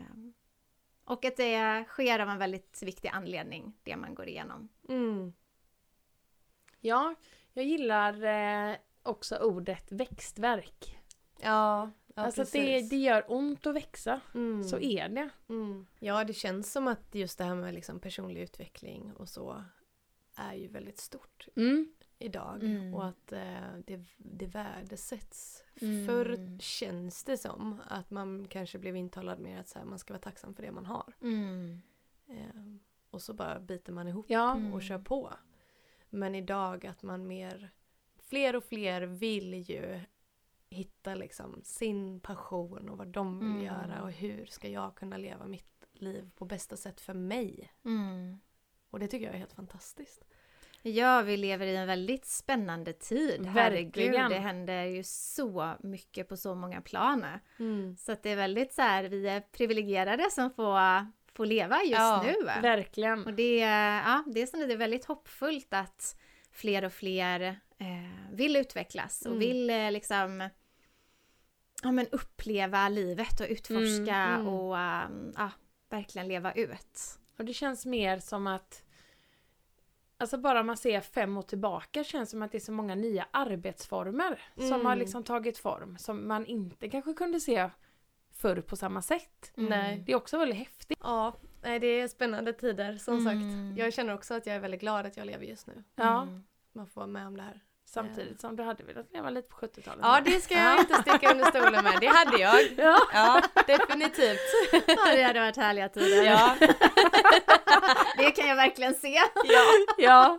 Och 1.05 1.25
att 1.25 1.37
det 1.37 1.85
sker 1.87 2.19
av 2.19 2.29
en 2.29 2.37
väldigt 2.37 2.83
viktig 2.83 3.09
anledning, 3.09 3.73
det 3.83 3.95
man 3.95 4.15
går 4.15 4.27
igenom. 4.27 4.69
Mm. 4.89 5.33
Ja, 6.79 7.15
jag 7.53 7.65
gillar 7.65 8.23
eh, 8.23 8.75
också 9.03 9.37
ordet 9.37 9.91
växtverk. 9.91 10.99
Ja, 11.41 11.91
ja 12.15 12.23
alltså 12.23 12.41
precis. 12.41 12.61
det, 12.61 12.89
det 12.89 13.01
gör 13.03 13.25
ont 13.27 13.67
att 13.67 13.75
växa. 13.75 14.21
Mm. 14.33 14.63
Så 14.63 14.79
är 14.79 15.09
det. 15.09 15.29
Mm. 15.49 15.85
Ja, 15.99 16.23
det 16.23 16.33
känns 16.33 16.71
som 16.71 16.87
att 16.87 17.15
just 17.15 17.37
det 17.37 17.43
här 17.43 17.55
med 17.55 17.73
liksom 17.73 17.99
personlig 17.99 18.41
utveckling 18.41 19.13
och 19.13 19.29
så 19.29 19.63
är 20.35 20.53
ju 20.53 20.67
väldigt 20.67 20.99
stort 20.99 21.47
Mm. 21.55 21.93
Idag. 22.19 22.63
Mm. 22.63 22.93
Och 22.93 23.05
att 23.05 23.31
eh, 23.31 23.77
det, 23.85 24.03
det 24.17 24.45
värdesätts. 24.47 25.63
Mm. 25.81 26.05
Förr 26.07 26.59
känns 26.59 27.23
det 27.23 27.37
som 27.37 27.81
att 27.87 28.11
man 28.11 28.47
kanske 28.47 28.79
blev 28.79 28.95
intalad 28.95 29.39
mer 29.39 29.59
att 29.59 29.67
så 29.69 29.79
här, 29.79 29.85
man 29.85 29.99
ska 29.99 30.13
vara 30.13 30.21
tacksam 30.21 30.55
för 30.55 30.63
det 30.63 30.71
man 30.71 30.85
har. 30.85 31.13
Eh, 32.27 32.61
och 33.09 33.21
så 33.21 33.33
bara 33.33 33.59
biter 33.59 33.93
man 33.93 34.07
ihop 34.07 34.25
Ja. 34.29 34.55
Mm. 34.55 34.73
och 34.73 34.81
kör 34.81 34.99
på. 34.99 35.33
Men 36.09 36.35
idag 36.35 36.85
att 36.85 37.03
man 37.03 37.27
mer, 37.27 37.71
fler 38.17 38.55
och 38.55 38.63
fler 38.63 39.01
vill 39.01 39.53
ju 39.53 39.99
hitta 40.69 41.15
liksom 41.15 41.61
sin 41.63 42.19
passion 42.19 42.89
och 42.89 42.97
vad 42.97 43.07
de 43.07 43.39
vill 43.39 43.49
Mm. 43.49 43.63
göra 43.63 44.01
och 44.03 44.11
hur 44.11 44.45
ska 44.45 44.67
jag 44.69 44.95
kunna 44.95 45.17
leva 45.17 45.45
mitt 45.47 45.85
liv 45.93 46.29
på 46.35 46.45
bästa 46.45 46.77
sätt 46.77 47.01
för 47.01 47.13
mig. 47.13 47.71
Mm. 47.85 48.39
Och 48.89 48.99
det 48.99 49.07
tycker 49.07 49.25
jag 49.25 49.35
är 49.35 49.39
helt 49.39 49.53
fantastiskt. 49.53 50.25
Ja, 50.87 51.21
vi 51.21 51.37
lever 51.37 51.65
i 51.67 51.75
en 51.75 51.87
väldigt 51.87 52.25
spännande 52.25 52.93
tid. 52.93 53.45
Herregud, 53.45 53.85
Verkligen. 53.95 54.29
det 54.29 54.35
händer 54.39 54.83
ju 54.83 55.03
så 55.03 55.73
mycket 55.83 56.29
på 56.29 56.37
så 56.37 56.55
många 56.55 56.81
plan. 56.81 57.25
Mm. 57.59 57.97
Så 57.97 58.11
att 58.11 58.23
det 58.23 58.29
är 58.29 58.35
väldigt 58.35 58.73
så 58.73 58.81
här, 58.81 59.03
vi 59.03 59.27
är 59.27 59.41
privilegierade 59.41 60.31
som 60.31 60.51
får, 60.51 61.11
får 61.33 61.45
leva 61.45 61.79
just 61.83 61.91
Ja, 61.91 62.23
nu. 62.25 62.45
Verkligen. 62.61 63.25
Och 63.25 63.33
det, 63.33 63.57
ja, 63.59 64.23
det 64.27 64.41
är 64.41 64.45
som 64.45 64.59
det 64.59 64.73
är 64.73 64.77
väldigt 64.77 65.05
hoppfullt 65.05 65.73
att 65.73 66.17
fler 66.51 66.85
och 66.85 66.93
fler 66.93 67.41
eh, 67.77 68.31
vill 68.31 68.55
utvecklas 68.55 69.21
och 69.21 69.27
Mm. 69.35 69.39
vill 69.39 69.69
eh, 69.69 69.91
liksom 69.91 70.49
ja, 71.83 71.91
men 71.91 72.07
uppleva 72.11 72.89
livet 72.89 73.39
och 73.39 73.47
utforska 73.49 74.15
Mm, 74.15 74.41
mm. 74.41 74.47
och 74.47 74.75
um, 74.75 75.33
ja, 75.37 75.51
verkligen 75.89 76.27
leva 76.27 76.51
ut. 76.53 77.19
Och 77.37 77.45
det 77.45 77.53
känns 77.53 77.85
mer 77.85 78.19
som 78.19 78.47
att 78.47 78.81
Alltså 80.25 80.37
bara 80.37 80.63
man 80.63 80.77
ser 80.77 81.01
fem 81.01 81.37
år 81.37 81.41
tillbaka 81.41 82.03
känns 82.03 82.29
som 82.29 82.41
att 82.41 82.51
det 82.51 82.57
är 82.57 82.59
så 82.59 82.71
många 82.71 82.95
nya 82.95 83.27
arbetsformer 83.31 84.41
som 84.55 84.65
Mm. 84.73 84.85
har 84.85 84.95
liksom 84.95 85.23
tagit 85.23 85.57
form 85.57 85.97
som 85.97 86.27
man 86.27 86.45
inte 86.45 86.89
kanske 86.89 87.13
kunde 87.13 87.39
se 87.39 87.69
förr 88.31 88.61
på 88.61 88.75
samma 88.75 89.01
sätt. 89.01 89.51
Nej. 89.55 90.03
Det 90.05 90.11
är 90.11 90.15
också 90.15 90.37
väldigt 90.37 90.57
häftigt. 90.57 90.99
Ja, 91.03 91.35
nej, 91.63 91.79
det 91.79 91.87
är 91.87 92.07
spännande 92.07 92.53
tider 92.53 92.97
som 92.97 93.17
Mm. 93.17 93.25
sagt. 93.25 93.79
Jag 93.79 93.93
känner 93.93 94.13
också 94.13 94.33
att 94.33 94.45
jag 94.45 94.55
är 94.55 94.59
väldigt 94.59 94.79
glad 94.81 95.05
att 95.05 95.17
jag 95.17 95.25
lever 95.27 95.45
just 95.45 95.67
nu. 95.67 95.83
Ja, 95.95 96.21
Mm. 96.21 96.43
Man 96.73 96.87
får 96.87 97.01
vara 97.01 97.07
med 97.07 97.27
om 97.27 97.37
det 97.37 97.43
här. 97.43 97.61
Samtidigt 97.85 98.41
som 98.41 98.55
du 98.55 98.63
hade 98.63 98.83
velat 98.83 99.13
leva 99.13 99.29
lite 99.29 99.49
på 99.49 99.55
70-talet. 99.65 99.99
Ja, 100.01 100.21
det 100.25 100.41
ska 100.41 100.55
jag 100.55 100.79
inte 100.79 101.01
sticka 101.01 101.31
under 101.31 101.45
stolen 101.45 101.83
med. 101.83 101.97
Det 102.01 102.07
hade 102.07 102.37
jag. 102.37 102.61
Ja. 102.77 102.99
Ja, 103.13 103.41
definitivt. 103.67 104.39
Ja, 104.87 105.15
det 105.15 105.23
hade 105.23 105.39
varit 105.39 105.57
härliga 105.57 105.89
tider. 105.89 106.23
Ja, 106.23 106.55
Det 108.17 108.31
kan 108.31 108.47
jag 108.47 108.55
verkligen 108.55 108.93
se. 108.93 109.13
ja. 109.47 109.63
ja. 109.97 110.37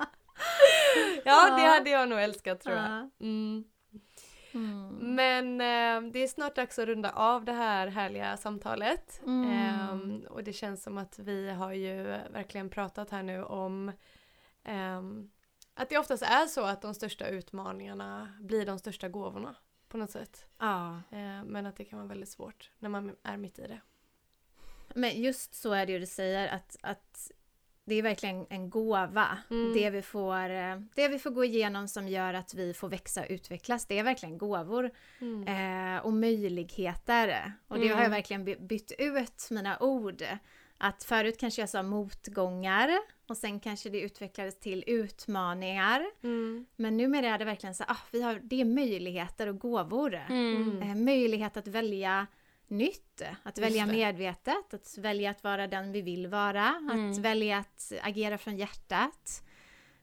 ja, 1.25 1.57
det 1.57 1.67
hade 1.67 1.91
jag 1.91 2.09
nog 2.09 2.21
älskat 2.21 2.61
tror 2.61 2.77
jag. 2.77 2.85
Ja. 2.85 3.11
Mm. 3.21 3.65
Mm. 4.55 5.15
Men 5.15 5.61
eh, 5.61 6.13
det 6.13 6.23
är 6.23 6.29
snart 6.29 6.57
dags 6.57 6.79
att 6.79 6.87
runda 6.87 7.11
av 7.11 7.45
det 7.45 7.53
här 7.53 7.87
härliga 7.87 8.37
samtalet. 8.37 9.21
Mm. 9.27 9.51
Ehm, 9.51 10.25
och 10.31 10.45
det 10.45 10.53
känns 10.53 10.83
som 10.83 10.99
att 10.99 11.19
vi 11.19 11.51
har 11.51 11.73
ju 11.73 12.03
verkligen 12.31 12.71
pratat 12.71 13.11
här 13.11 13.23
nu 13.23 13.45
om 13.45 13.93
ehm, 14.65 15.31
att 15.77 15.89
det 15.89 15.99
oftast 15.99 16.23
är 16.23 16.47
så 16.47 16.65
att 16.65 16.83
de 16.83 16.95
största 16.95 17.29
utmaningarna 17.29 18.33
blir 18.41 18.67
de 18.67 18.79
största 18.79 19.09
gåvorna 19.09 19.55
på 19.89 19.97
något 19.99 20.11
sätt. 20.11 20.47
Ja. 20.59 20.97
Eh, 21.11 21.45
men 21.45 21.67
att 21.67 21.77
det 21.77 21.85
kan 21.85 21.99
vara 21.99 22.09
väldigt 22.09 22.29
svårt 22.29 22.71
när 22.79 22.89
man 22.89 23.17
är 23.23 23.37
mitt 23.37 23.59
i 23.59 23.63
det. 23.67 23.81
Men 24.95 25.23
just 25.23 25.55
så 25.55 25.73
är 25.73 25.87
det 25.87 25.93
ju 25.93 25.99
du 25.99 26.07
säger 26.07 26.49
att, 26.49 26.77
att 26.83 27.31
det 27.85 27.95
är 27.95 28.03
verkligen 28.03 28.47
en 28.51 28.71
gåva. 28.71 29.39
Mm. 29.51 29.73
Det, 29.75 29.91
vi 29.91 30.03
får, 30.03 30.51
eh, 30.51 30.81
det 30.95 31.09
vi 31.09 31.19
får 31.19 31.31
gå 31.31 31.45
igenom 31.45 31.89
som 31.89 32.09
gör 32.09 32.35
att 32.35 32.55
vi 32.55 32.75
får 32.75 32.89
växa 32.89 33.21
och 33.21 33.27
utvecklas, 33.31 33.87
det 33.87 33.99
är 33.99 34.03
verkligen 34.05 34.39
gåvor 34.39 34.91
eh, 35.47 36.05
och 36.05 36.13
möjligheter. 36.13 37.53
Och 37.69 37.79
det 37.79 37.85
Mm. 37.87 37.97
har 37.97 38.03
jag 38.03 38.11
verkligen 38.11 38.45
by- 38.45 38.57
bytt 38.61 38.93
ut 38.99 39.49
mina 39.51 39.79
ord. 39.79 40.23
Att 40.79 41.05
förut 41.05 41.39
kanske 41.41 41.63
jag 41.63 41.69
sa 41.69 41.83
motgångar 41.83 42.91
och 43.27 43.37
sen 43.37 43.61
kanske 43.61 43.89
det 43.91 44.01
utvecklades 44.01 44.59
till 44.61 44.85
utmaningar. 44.87 46.07
Mm. 46.23 46.67
Men 46.77 46.97
numera 46.97 47.27
är 47.35 47.39
det 47.39 47.45
verkligen 47.45 47.75
så 47.75 47.85
ah, 47.89 47.97
vi 48.13 48.23
har, 48.23 48.41
det 48.43 48.61
är 48.61 48.65
möjligheter 48.65 49.47
och 49.47 49.59
gåvor. 49.59 50.15
Mm. 50.15 50.83
Eh, 50.83 50.95
möjlighet 50.95 51.57
att 51.57 51.67
välja 51.67 52.27
nytt, 52.69 53.23
att 53.43 53.59
välja 53.59 53.87
det. 53.87 53.93
medvetet, 53.93 54.75
att 54.75 54.99
välja 54.99 55.31
att 55.31 55.45
vara 55.45 55.67
den 55.67 55.93
vi 55.93 56.03
vill 56.03 56.27
vara, 56.27 56.69
att 56.69 56.93
Mm. 56.95 57.23
välja 57.23 57.59
att 57.59 57.93
agera 58.03 58.39
från 58.39 58.57
hjärtat. 58.57 59.43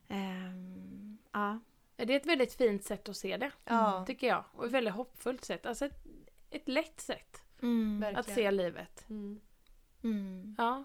Ehm, 0.08 1.18
ja. 1.32 1.60
Det 1.96 2.02
är 2.12 2.16
ett 2.16 2.26
väldigt 2.26 2.52
fint 2.54 2.84
sätt 2.84 3.08
att 3.08 3.16
se 3.16 3.36
det, 3.36 3.50
Ja, 3.64 4.04
tycker 4.06 4.26
jag. 4.26 4.44
Och 4.52 4.64
ett 4.66 4.72
väldigt 4.72 4.94
hoppfullt 4.94 5.44
sätt. 5.44 5.66
Alltså 5.66 5.84
ett, 5.86 6.04
ett 6.50 6.68
lätt 6.68 7.00
sätt 7.00 7.40
Mm. 7.62 8.00
verkligen. 8.00 8.20
att 8.20 8.34
se 8.34 8.50
livet. 8.50 9.04
Mm. 9.10 9.40
Mm. 10.04 10.54
Ja. 10.58 10.84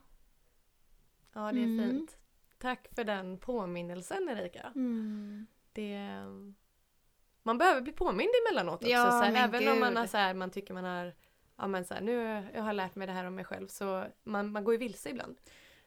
Ja, 1.34 1.52
det 1.52 1.60
är 1.60 1.64
Mm. 1.64 1.90
fint. 1.90 2.18
Tack 2.60 2.88
för 2.96 3.04
den 3.04 3.38
påminnelsen 3.38 4.30
Erika. 4.30 4.72
Mm. 4.76 5.48
Det, 5.74 6.00
man 7.44 7.58
behöver 7.58 7.82
bli 7.82 7.92
påmind 7.92 8.30
emellanåt 8.48 8.76
också. 8.76 8.90
Ja, 8.90 9.12
så 9.12 9.24
här, 9.24 9.48
även 9.48 9.68
om 9.68 9.80
man, 9.80 9.90
gud. 9.90 9.98
har, 9.98 10.08
så 10.08 10.18
här, 10.18 10.34
man 10.34 10.52
tycker 10.52 10.74
man 10.74 10.84
har 10.84 11.14
Ja 11.60 11.68
men 11.68 11.86
så 11.86 11.94
här, 11.94 12.02
nu 12.02 12.44
jag 12.54 12.64
har 12.64 12.74
lärt 12.74 12.96
mig 12.96 13.08
det 13.08 13.14
här 13.14 13.26
om 13.26 13.36
mig 13.36 13.46
själv 13.46 13.68
så 13.68 14.06
man, 14.24 14.52
man 14.52 14.64
går 14.64 14.74
ju 14.74 14.78
vilse 14.78 15.10
ibland. 15.10 15.38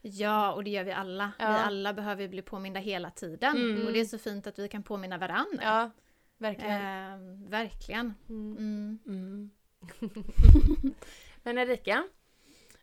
Ja, 0.01 0.53
och 0.53 0.63
det 0.63 0.69
gör 0.69 0.83
vi 0.83 0.91
alla. 0.91 1.31
Ja. 1.39 1.51
Vi 1.51 1.57
alla 1.57 1.93
behöver 1.93 2.27
bli 2.27 2.41
påminda 2.41 2.79
hela 2.79 3.11
tiden. 3.11 3.55
Mm. 3.55 3.87
Och 3.87 3.93
det 3.93 3.99
är 3.99 4.05
så 4.05 4.17
fint 4.17 4.47
att 4.47 4.59
vi 4.59 4.67
kan 4.67 4.83
påminna 4.83 5.17
varandra. 5.17 5.63
Ja, 5.63 5.91
verkligen. 6.37 6.81
Ehm, 6.81 7.49
verkligen. 7.49 8.13
Mm. 8.29 8.57
Mm. 8.57 8.99
Mm. 9.07 9.51
Men 11.43 11.57
Erika, 11.57 12.07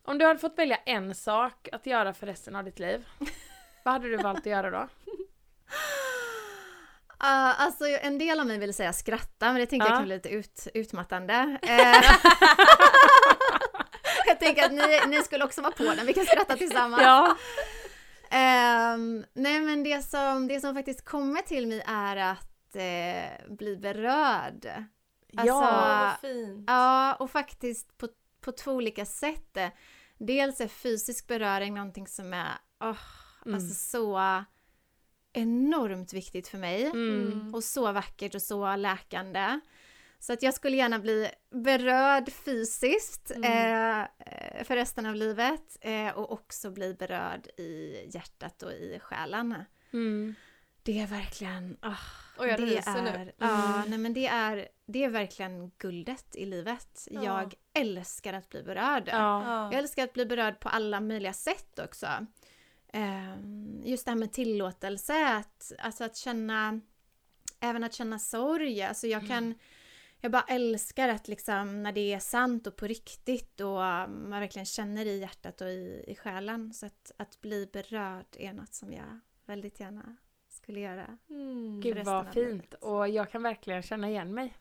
om 0.02 0.18
du 0.18 0.24
hade 0.24 0.38
fått 0.38 0.58
välja 0.58 0.76
en 0.76 1.14
sak 1.14 1.68
att 1.72 1.86
göra 1.86 2.14
för 2.14 2.26
resten 2.26 2.56
av 2.56 2.64
ditt 2.64 2.78
liv, 2.78 3.06
vad 3.84 3.94
hade 3.94 4.08
du 4.08 4.16
valt 4.16 4.38
att 4.38 4.46
göra 4.46 4.70
då? 4.70 4.88
Ah, 7.22 7.52
alltså 7.52 7.86
en 7.86 8.18
del 8.18 8.40
av 8.40 8.46
mig 8.46 8.58
vill 8.58 8.74
säga 8.74 8.92
skratta, 8.92 9.46
men 9.46 9.54
det 9.54 9.66
tänker 9.66 9.86
Ja. 9.86 9.90
jag 9.90 9.98
kan 9.98 10.04
bli 10.04 10.14
lite 10.14 10.28
ut, 10.28 10.68
utmattande. 10.74 11.58
Eh, 11.62 12.02
jag 14.26 14.40
tänker 14.40 14.64
att 14.64 14.72
ni, 14.72 15.00
ni 15.16 15.22
skulle 15.22 15.44
också 15.44 15.62
vara 15.62 15.72
på 15.72 15.82
den, 15.82 16.06
vi 16.06 16.12
kan 16.12 16.24
skratta 16.24 16.56
tillsammans. 16.56 17.02
Ja. 17.02 17.36
Ehm, 18.30 19.24
nej 19.32 19.60
men 19.60 19.82
det 19.82 20.02
som, 20.02 20.48
det 20.48 20.60
som 20.60 20.74
faktiskt 20.74 21.04
kommer 21.04 21.42
till 21.42 21.66
mig 21.66 21.82
är 21.86 22.16
att 22.16 22.76
eh, 22.76 23.54
bli 23.56 23.76
berörd. 23.76 24.66
Alltså, 25.36 25.46
ja, 25.46 26.10
vad 26.20 26.30
fint. 26.30 26.64
Ja, 26.66 27.14
och 27.14 27.30
faktiskt 27.30 27.98
på, 27.98 28.08
på 28.40 28.52
två 28.52 28.72
olika 28.72 29.04
sätt. 29.04 29.58
Dels 30.18 30.60
är 30.60 30.68
fysisk 30.68 31.26
beröring 31.26 31.74
någonting 31.74 32.06
som 32.06 32.34
är 32.34 32.52
oh, 32.80 32.98
Mm. 33.46 33.54
alltså 33.54 33.74
så 33.74 34.20
enormt 35.32 36.12
viktigt 36.12 36.48
för 36.48 36.58
mig. 36.58 36.84
Mm. 36.84 37.54
Och 37.54 37.64
så 37.64 37.92
vackert 37.92 38.34
och 38.34 38.42
så 38.42 38.76
läkande. 38.76 39.60
Så 40.18 40.32
att 40.32 40.42
jag 40.42 40.54
skulle 40.54 40.76
gärna 40.76 40.98
bli 40.98 41.28
berörd 41.50 42.32
fysiskt 42.32 43.30
Mm. 43.30 44.00
eh, 44.18 44.64
för 44.64 44.76
resten 44.76 45.06
av 45.06 45.14
livet 45.14 45.76
eh, 45.80 46.08
och 46.08 46.32
också 46.32 46.70
bli 46.70 46.94
berörd 46.94 47.46
i 47.46 47.96
hjärtat 48.14 48.62
och 48.62 48.72
i 48.72 48.98
själen. 49.02 49.64
Mm. 49.92 50.34
Det 50.82 51.00
är 51.00 51.06
verkligen, 51.06 51.76
ah, 51.80 51.96
Och 52.38 52.48
jag 52.48 52.60
det 52.60 52.76
är, 52.76 53.02
nu. 53.02 53.32
Ja, 53.38 53.74
Mm. 53.74 53.90
nej 53.90 53.98
men 53.98 54.14
det 54.14 54.26
är, 54.26 54.68
det 54.86 55.04
är 55.04 55.08
verkligen 55.08 55.70
guldet 55.78 56.36
i 56.36 56.46
livet. 56.46 57.08
Ja. 57.10 57.22
Jag 57.24 57.54
älskar 57.72 58.32
att 58.32 58.48
bli 58.48 58.62
berörd. 58.62 59.08
Ja. 59.08 59.14
Ja. 59.44 59.64
Jag 59.72 59.74
älskar 59.78 60.04
att 60.04 60.12
bli 60.12 60.26
berörd 60.26 60.60
på 60.60 60.68
alla 60.68 61.00
möjliga 61.00 61.32
sätt 61.32 61.78
också. 61.78 62.06
Ehm, 62.92 63.82
Just 63.84 64.04
det 64.04 64.10
här 64.10 64.18
med 64.18 64.32
tillåtelse, 64.32 65.36
att, 65.36 65.72
alltså 65.78 66.04
att 66.04 66.16
känna, 66.16 66.80
även 67.60 67.84
att 67.84 67.94
känna 67.94 68.18
sorg. 68.18 68.82
Alltså 68.82 69.06
jag 69.06 69.26
kan, 69.26 69.54
jag 70.20 70.32
bara 70.32 70.44
älskar 70.48 71.08
att 71.08 71.28
liksom 71.28 71.82
när 71.82 71.92
det 71.92 72.12
är 72.12 72.18
sant 72.18 72.66
och 72.66 72.76
på 72.76 72.86
riktigt 72.86 73.60
och 73.60 73.76
man 74.10 74.30
verkligen 74.30 74.66
känner 74.66 75.06
i 75.06 75.18
hjärtat 75.18 75.60
och 75.60 75.68
i, 75.68 76.04
i 76.06 76.14
själen. 76.14 76.72
Så 76.74 76.86
att, 76.86 77.12
att 77.16 77.40
bli 77.40 77.68
berörd 77.72 78.26
är 78.32 78.52
något 78.52 78.74
som 78.74 78.92
jag 78.92 79.20
väldigt 79.46 79.80
gärna 79.80 80.16
skulle 80.48 80.80
göra. 80.80 81.18
Mm. 81.30 81.80
Gud 81.80 82.04
vad 82.04 82.32
fint. 82.32 82.74
Och 82.74 83.08
jag 83.08 83.30
kan 83.30 83.42
verkligen 83.42 83.82
känna 83.82 84.10
igen 84.10 84.34
mig 84.34 84.56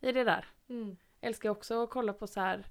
i 0.00 0.12
det 0.12 0.24
där. 0.24 0.46
Mm. 0.68 0.96
älskar 1.20 1.50
också 1.50 1.82
att 1.82 1.90
kolla 1.90 2.12
på 2.12 2.26
så 2.26 2.40
här. 2.40 2.66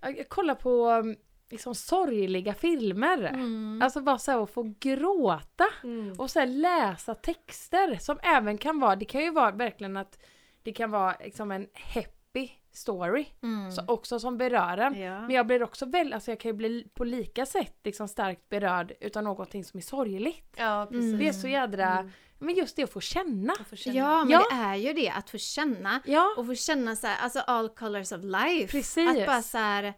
Jag 0.00 0.28
kollar 0.28 0.54
på 0.54 1.02
liksom 1.50 1.74
sorgliga 1.74 2.54
filmer. 2.54 3.18
Mm. 3.24 3.80
Alltså 3.82 4.00
bara 4.00 4.18
så 4.18 4.30
här 4.30 4.42
att 4.42 4.50
få 4.50 4.74
gråta 4.80 5.64
Mm. 5.84 6.12
och 6.18 6.30
så 6.30 6.38
här 6.38 6.46
läsa 6.46 7.14
texter 7.14 7.98
som 8.00 8.18
även 8.22 8.58
kan 8.58 8.80
vara, 8.80 8.96
det 8.96 9.04
kan 9.04 9.22
ju 9.22 9.30
vara 9.30 9.50
verkligen 9.50 9.96
att 9.96 10.18
det 10.62 10.72
kan 10.72 10.90
vara 10.90 11.16
liksom 11.24 11.50
en 11.50 11.66
happy 11.94 12.48
story. 12.72 13.26
Mm. 13.42 13.72
Så 13.72 13.82
också 13.88 14.20
som 14.20 14.38
berör 14.38 14.78
en. 14.78 15.00
Ja. 15.00 15.20
Men 15.20 15.30
jag 15.30 15.46
blir 15.46 15.62
också 15.62 15.86
väl, 15.86 16.12
alltså 16.12 16.30
jag 16.30 16.40
kan 16.40 16.48
ju 16.48 16.52
bli 16.52 16.86
på 16.94 17.04
lika 17.04 17.46
sätt 17.46 17.76
liksom 17.84 18.08
starkt 18.08 18.48
berörd 18.48 18.92
utan 19.00 19.24
någonting 19.24 19.64
som 19.64 19.78
är 19.78 19.82
sorgligt. 19.82 20.54
Ja. 20.56 20.86
Mm. 20.86 21.18
Det 21.18 21.28
är 21.28 21.32
så 21.32 21.48
jädra, 21.48 21.86
Mm. 21.98 22.10
men 22.38 22.54
just 22.54 22.76
det 22.76 22.82
att 22.82 22.92
få 22.92 23.00
känna. 23.00 23.54
Jag 23.58 23.66
får 23.66 23.76
känna. 23.76 23.96
Ja, 23.96 24.18
men 24.24 24.30
Ja. 24.32 24.44
det 24.50 24.56
är 24.56 24.74
ju 24.76 24.92
det, 24.92 25.08
att 25.10 25.30
få 25.30 25.38
känna 25.38 26.00
Ja, 26.06 26.34
och 26.38 26.46
få 26.46 26.54
känna 26.54 26.96
så 26.96 27.06
här, 27.06 27.16
alltså 27.24 27.38
all 27.40 27.68
colors 27.68 28.12
of 28.12 28.20
life. 28.22 28.72
Precis. 28.72 29.08
Att 29.20 29.26
bara 29.26 29.42
så 29.42 29.58
här, 29.58 29.94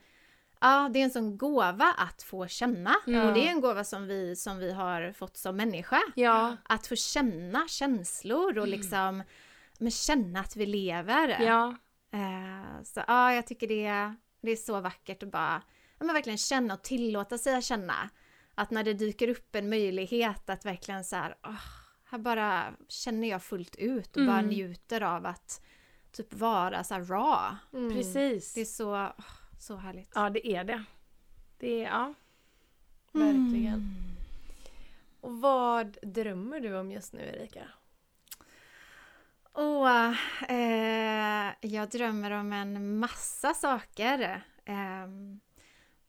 ja 0.61 0.90
det 0.92 0.98
är 1.00 1.04
en 1.04 1.11
sån 1.11 1.38
gåva 1.38 1.94
att 1.98 2.22
få 2.22 2.46
känna. 2.46 2.96
Mm. 3.06 3.28
Och 3.28 3.34
det 3.34 3.46
är 3.46 3.50
en 3.50 3.61
gåva 3.61 3.84
som 3.84 4.06
vi, 4.06 4.36
som 4.36 4.58
vi 4.58 4.72
har 4.72 5.12
fått 5.12 5.36
som 5.36 5.56
människa. 5.56 6.00
ja, 6.14 6.56
Att 6.62 6.86
få 6.86 6.96
känna 6.96 7.68
känslor 7.68 8.58
och 8.58 8.68
liksom 8.68 9.22
men 9.78 9.90
känna 9.90 10.40
att 10.40 10.56
vi 10.56 10.66
lever. 10.66 11.28
ja. 11.42 11.76
Eh, 12.12 12.82
så 12.84 13.02
ja, 13.06 13.34
jag 13.34 13.46
tycker 13.46 13.68
det 13.68 13.86
är, 13.86 14.16
det 14.42 14.50
är 14.50 14.56
så 14.56 14.80
vackert 14.80 15.22
att 15.22 15.30
bara 15.32 15.62
ja, 15.98 16.04
men 16.04 16.14
verkligen 16.14 16.38
känna 16.38 16.74
och 16.74 16.82
tillåta 16.82 17.38
sig 17.38 17.54
att 17.56 17.64
känna. 17.64 18.11
Att 18.54 18.70
när 18.70 18.84
det 18.84 18.94
dyker 18.94 19.28
upp 19.28 19.54
en 19.54 19.68
möjlighet 19.68 20.50
att 20.50 20.64
verkligen 20.66 21.04
så 21.04 21.16
här, 21.16 21.34
åh, 21.46 21.54
här 22.04 22.18
bara 22.18 22.72
känner 22.88 23.28
jag 23.28 23.42
fullt 23.42 23.76
ut 23.76 24.16
och 24.16 24.26
bara 24.26 24.38
Mm. 24.38 24.50
njuter 24.50 25.00
av 25.02 25.26
att 25.26 25.62
typ 26.12 26.32
vara 26.34 26.84
så 26.84 26.94
här 26.94 27.04
raw. 27.04 27.56
Mm. 27.72 27.96
Precis. 27.96 28.54
Det 28.54 28.61
är 28.61 28.64
så, 28.64 28.92
åh, 28.94 29.24
så 29.61 29.76
härligt. 29.76 30.11
Ja, 30.14 30.30
det 30.30 30.46
är 30.48 30.64
det. 30.64 30.84
Det 31.58 31.84
är, 31.84 31.88
ja. 31.88 32.14
Verkligen. 33.12 33.74
Mm. 33.74 33.94
Och 35.20 35.40
vad 35.40 35.98
drömmer 36.02 36.61
du 36.61 36.76
om 36.76 36.90
just 36.90 37.12
nu 37.12 37.20
Erika? 37.20 37.68
Och 39.52 39.88
eh, 40.50 41.52
jag 41.61 41.88
drömmer 41.88 42.30
om 42.30 42.52
en 42.52 42.98
massa 42.98 43.54
saker. 43.54 44.42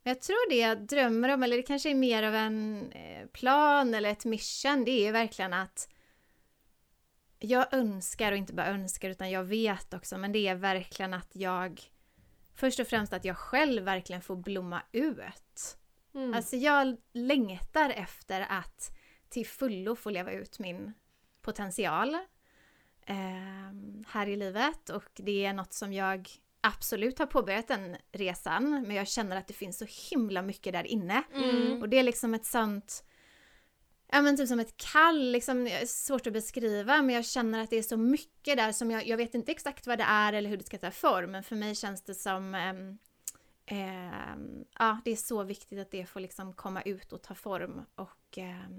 Men 0.01 0.11
jag 0.11 0.21
tror 0.21 0.49
det 0.49 0.55
jag 0.55 0.81
drömmer 0.81 1.29
om, 1.29 1.43
eller 1.43 1.57
det 1.57 1.63
kanske 1.63 1.89
är 1.89 1.95
mer 1.95 2.23
av 2.23 2.35
en 2.35 2.91
eh, 2.91 3.27
plan 3.27 3.93
eller 3.93 4.11
ett 4.11 4.25
mission, 4.25 4.85
det 4.85 4.91
är 4.91 5.05
ju 5.05 5.11
verkligen 5.11 5.53
att 5.53 5.89
jag 7.39 7.73
önskar, 7.73 8.31
och 8.31 8.37
inte 8.37 8.53
bara 8.53 8.67
önskar 8.67 9.09
utan 9.09 9.31
jag 9.31 9.43
vet 9.43 9.93
också, 9.93 10.17
men 10.17 10.31
det 10.31 10.47
är 10.47 10.55
verkligen 10.55 11.13
att 11.13 11.29
jag 11.33 11.81
Först 12.55 12.79
och 12.79 12.87
främst 12.87 13.13
att 13.13 13.25
jag 13.25 13.37
själv 13.37 13.83
verkligen 13.83 14.21
får 14.21 14.35
blomma 14.35 14.81
ut. 14.91 15.77
Mm. 16.15 16.33
Alltså 16.33 16.55
jag 16.55 16.97
längtar 17.13 17.89
efter 17.89 18.45
att 18.49 18.97
till 19.29 19.47
fullo 19.47 19.95
få 19.95 20.09
leva 20.09 20.31
ut 20.31 20.59
min 20.59 20.93
potential 21.41 22.13
eh, 23.05 23.15
här 24.07 24.27
i 24.27 24.35
livet 24.35 24.89
och 24.89 25.11
det 25.15 25.45
är 25.45 25.53
något 25.53 25.73
som 25.73 25.93
jag 25.93 26.29
absolut 26.61 27.19
har 27.19 27.25
påbörjat 27.25 27.67
den 27.67 27.97
resan 28.11 28.83
men 28.87 28.95
jag 28.95 29.07
känner 29.07 29.35
att 29.35 29.47
det 29.47 29.53
finns 29.53 29.77
så 29.77 29.85
himla 30.11 30.41
mycket 30.41 30.73
där 30.73 30.87
inne. 30.87 31.23
Mm. 31.33 31.81
Och 31.81 31.89
det 31.89 31.99
är 31.99 32.03
liksom 32.03 32.33
ett 32.33 32.45
sånt 32.45 33.03
Ja 34.13 34.21
men 34.21 34.37
typ 34.37 34.47
som 34.47 34.59
ett 34.59 34.77
kall, 34.77 35.31
liksom, 35.31 35.67
eh, 35.67 35.85
svårt 35.85 36.27
att 36.27 36.33
beskriva 36.33 37.01
men 37.01 37.15
jag 37.15 37.25
känner 37.25 37.63
att 37.63 37.69
det 37.69 37.77
är 37.77 37.83
så 37.83 37.97
mycket 37.97 38.57
där 38.57 38.71
som 38.71 38.91
jag, 38.91 39.07
jag 39.07 39.17
vet 39.17 39.35
inte 39.35 39.51
exakt 39.51 39.87
vad 39.87 39.97
det 39.97 40.03
är 40.03 40.33
eller 40.33 40.49
hur 40.49 40.57
det 40.57 40.63
ska 40.63 40.77
ta 40.77 40.91
form 40.91 41.31
men 41.31 41.43
för 41.43 41.55
mig 41.55 41.75
känns 41.75 42.01
det 42.01 42.15
som 42.15 42.55
eh, 42.55 43.77
eh, 43.77 44.35
Ja, 44.79 44.97
det 45.05 45.11
är 45.11 45.15
så 45.15 45.43
viktigt 45.43 45.79
att 45.79 45.91
det 45.91 46.05
får 46.05 46.19
liksom 46.19 46.53
komma 46.53 46.81
ut 46.81 47.13
och 47.13 47.21
ta 47.21 47.35
form 47.35 47.85
och 47.95 48.37
eh, 48.37 48.69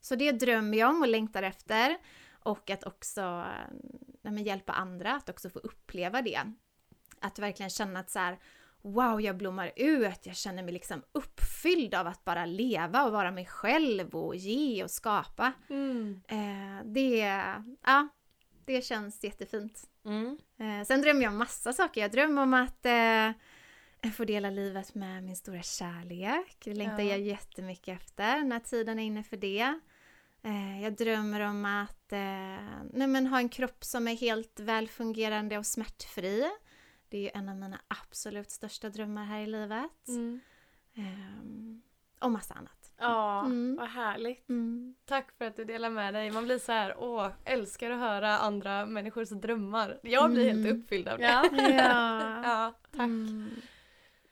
Så 0.00 0.14
det 0.14 0.32
drömmer 0.32 0.78
jag 0.78 0.90
om 0.90 1.02
och 1.02 1.08
längtar 1.08 1.42
efter 1.42 1.96
och 2.44 2.70
att 2.70 2.84
också 2.84 3.20
eh, 3.20 4.30
nej, 4.30 4.46
hjälpa 4.46 4.72
andra 4.72 5.14
att 5.14 5.28
också 5.28 5.50
få 5.50 5.58
uppleva 5.58 6.22
det. 6.22 6.40
Att 7.20 7.38
verkligen 7.38 7.70
känna 7.70 8.00
att 8.00 8.10
så 8.10 8.18
här, 8.18 8.38
wow, 8.84 9.20
jag 9.20 9.36
blommar 9.36 9.72
ut, 9.76 10.26
jag 10.26 10.36
känner 10.36 10.62
mig 10.62 10.72
liksom 10.72 11.02
uppfylld 11.12 11.94
av 11.94 12.06
att 12.06 12.24
bara 12.24 12.46
leva 12.46 13.04
och 13.04 13.12
vara 13.12 13.30
mig 13.30 13.46
själv 13.46 14.14
och 14.14 14.36
ge 14.36 14.84
och 14.84 14.90
skapa. 14.90 15.52
Mm. 15.70 16.20
Eh, 16.28 16.84
det, 16.84 17.18
ja, 17.84 18.08
det 18.64 18.84
känns 18.84 19.24
jättefint. 19.24 19.82
Mm. 20.04 20.38
Eh, 20.58 20.86
sen 20.86 21.02
drömmer 21.02 21.22
jag 21.22 21.32
om 21.32 21.38
massa 21.38 21.72
saker. 21.72 22.00
Jag 22.00 22.10
drömmer 22.12 22.42
om 22.42 22.54
att 22.54 22.86
eh, 22.86 24.10
få 24.12 24.24
dela 24.24 24.50
livet 24.50 24.94
med 24.94 25.22
min 25.24 25.36
stora 25.36 25.62
kärlek. 25.62 26.56
Det 26.64 26.74
längtar 26.74 26.98
Ja. 27.00 27.10
jag 27.10 27.20
jättemycket 27.20 28.00
efter 28.02 28.40
när 28.44 28.60
tiden 28.60 28.98
är 28.98 29.02
inne 29.04 29.22
för 29.22 29.36
det. 29.36 29.80
Eh, 30.42 30.82
jag 30.82 30.96
drömmer 30.96 31.40
om 31.40 31.64
att 31.64 32.12
eh, 32.12 32.18
nej 32.92 33.06
men 33.06 33.26
ha 33.26 33.38
en 33.38 33.48
kropp 33.48 33.84
som 33.84 34.08
är 34.08 34.14
helt 34.16 34.60
välfungerande 34.60 35.58
och 35.58 35.66
smärtfri. 35.66 36.44
Det 37.08 37.16
är 37.18 37.22
ju 37.22 37.30
en 37.34 37.48
av 37.48 37.56
mina 37.56 37.80
absolut 37.88 38.50
största 38.50 38.88
drömmar 38.88 39.24
här 39.24 39.40
i 39.40 39.46
livet. 39.46 40.08
Mm. 40.08 40.40
Ehm, 40.94 41.82
och 42.20 42.30
massa 42.30 42.54
annat. 42.54 42.92
Ja, 42.98 43.40
Mm. 43.44 43.76
vad 43.80 43.88
härligt. 43.88 44.48
Mm. 44.48 44.94
Tack 45.04 45.32
för 45.38 45.44
att 45.44 45.56
du 45.56 45.64
delar 45.64 45.90
med 45.90 46.14
dig. 46.14 46.30
Man 46.30 46.44
blir 46.44 46.58
så 46.58 46.72
här, 46.72 46.94
åh, 46.98 47.28
älskar 47.44 47.90
att 47.90 47.98
höra 47.98 48.38
andra 48.38 48.86
människors 48.86 49.28
drömmar. 49.30 49.98
Jag 50.02 50.30
blir 50.30 50.44
helt 50.44 50.66
Mm. 50.66 50.80
uppfylld 50.80 51.08
av 51.08 51.18
det. 51.18 51.24
Ja. 51.24 51.44
Ja. 51.52 52.42
Ja, 52.44 52.74
tack. 52.90 53.00
Mm. 53.00 53.50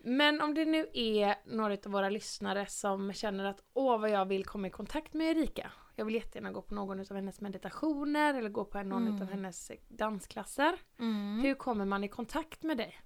Men 0.04 0.40
om 0.40 0.54
det 0.54 0.64
nu 0.64 0.86
är 0.92 1.34
några 1.44 1.74
av 1.86 1.92
våra 1.92 2.08
lyssnare 2.10 2.66
som 2.66 3.12
känner 3.12 3.44
att 3.44 3.62
åh 3.74 4.00
vad 4.00 4.10
jag 4.10 4.24
vill 4.24 4.44
komma 4.44 4.66
i 4.66 4.70
kontakt 4.70 5.14
med 5.14 5.36
Erika. 5.36 5.70
Jag 5.96 6.04
vill 6.04 6.14
jättegärna 6.14 6.52
gå 6.52 6.62
på 6.62 6.74
någon 6.74 7.00
av 7.00 7.14
hennes 7.16 7.40
meditationer 7.40 8.34
eller 8.34 8.48
gå 8.48 8.64
på 8.64 8.82
någon 8.82 9.06
Mm. 9.08 9.22
av 9.22 9.30
hennes 9.30 9.70
dansklasser. 9.88 10.78
Mm. 10.98 11.40
Hur 11.42 11.54
kommer 11.54 11.84
man 11.84 12.04
i 12.04 12.08
kontakt 12.08 12.62
med 12.62 12.76
dig? 12.76 13.00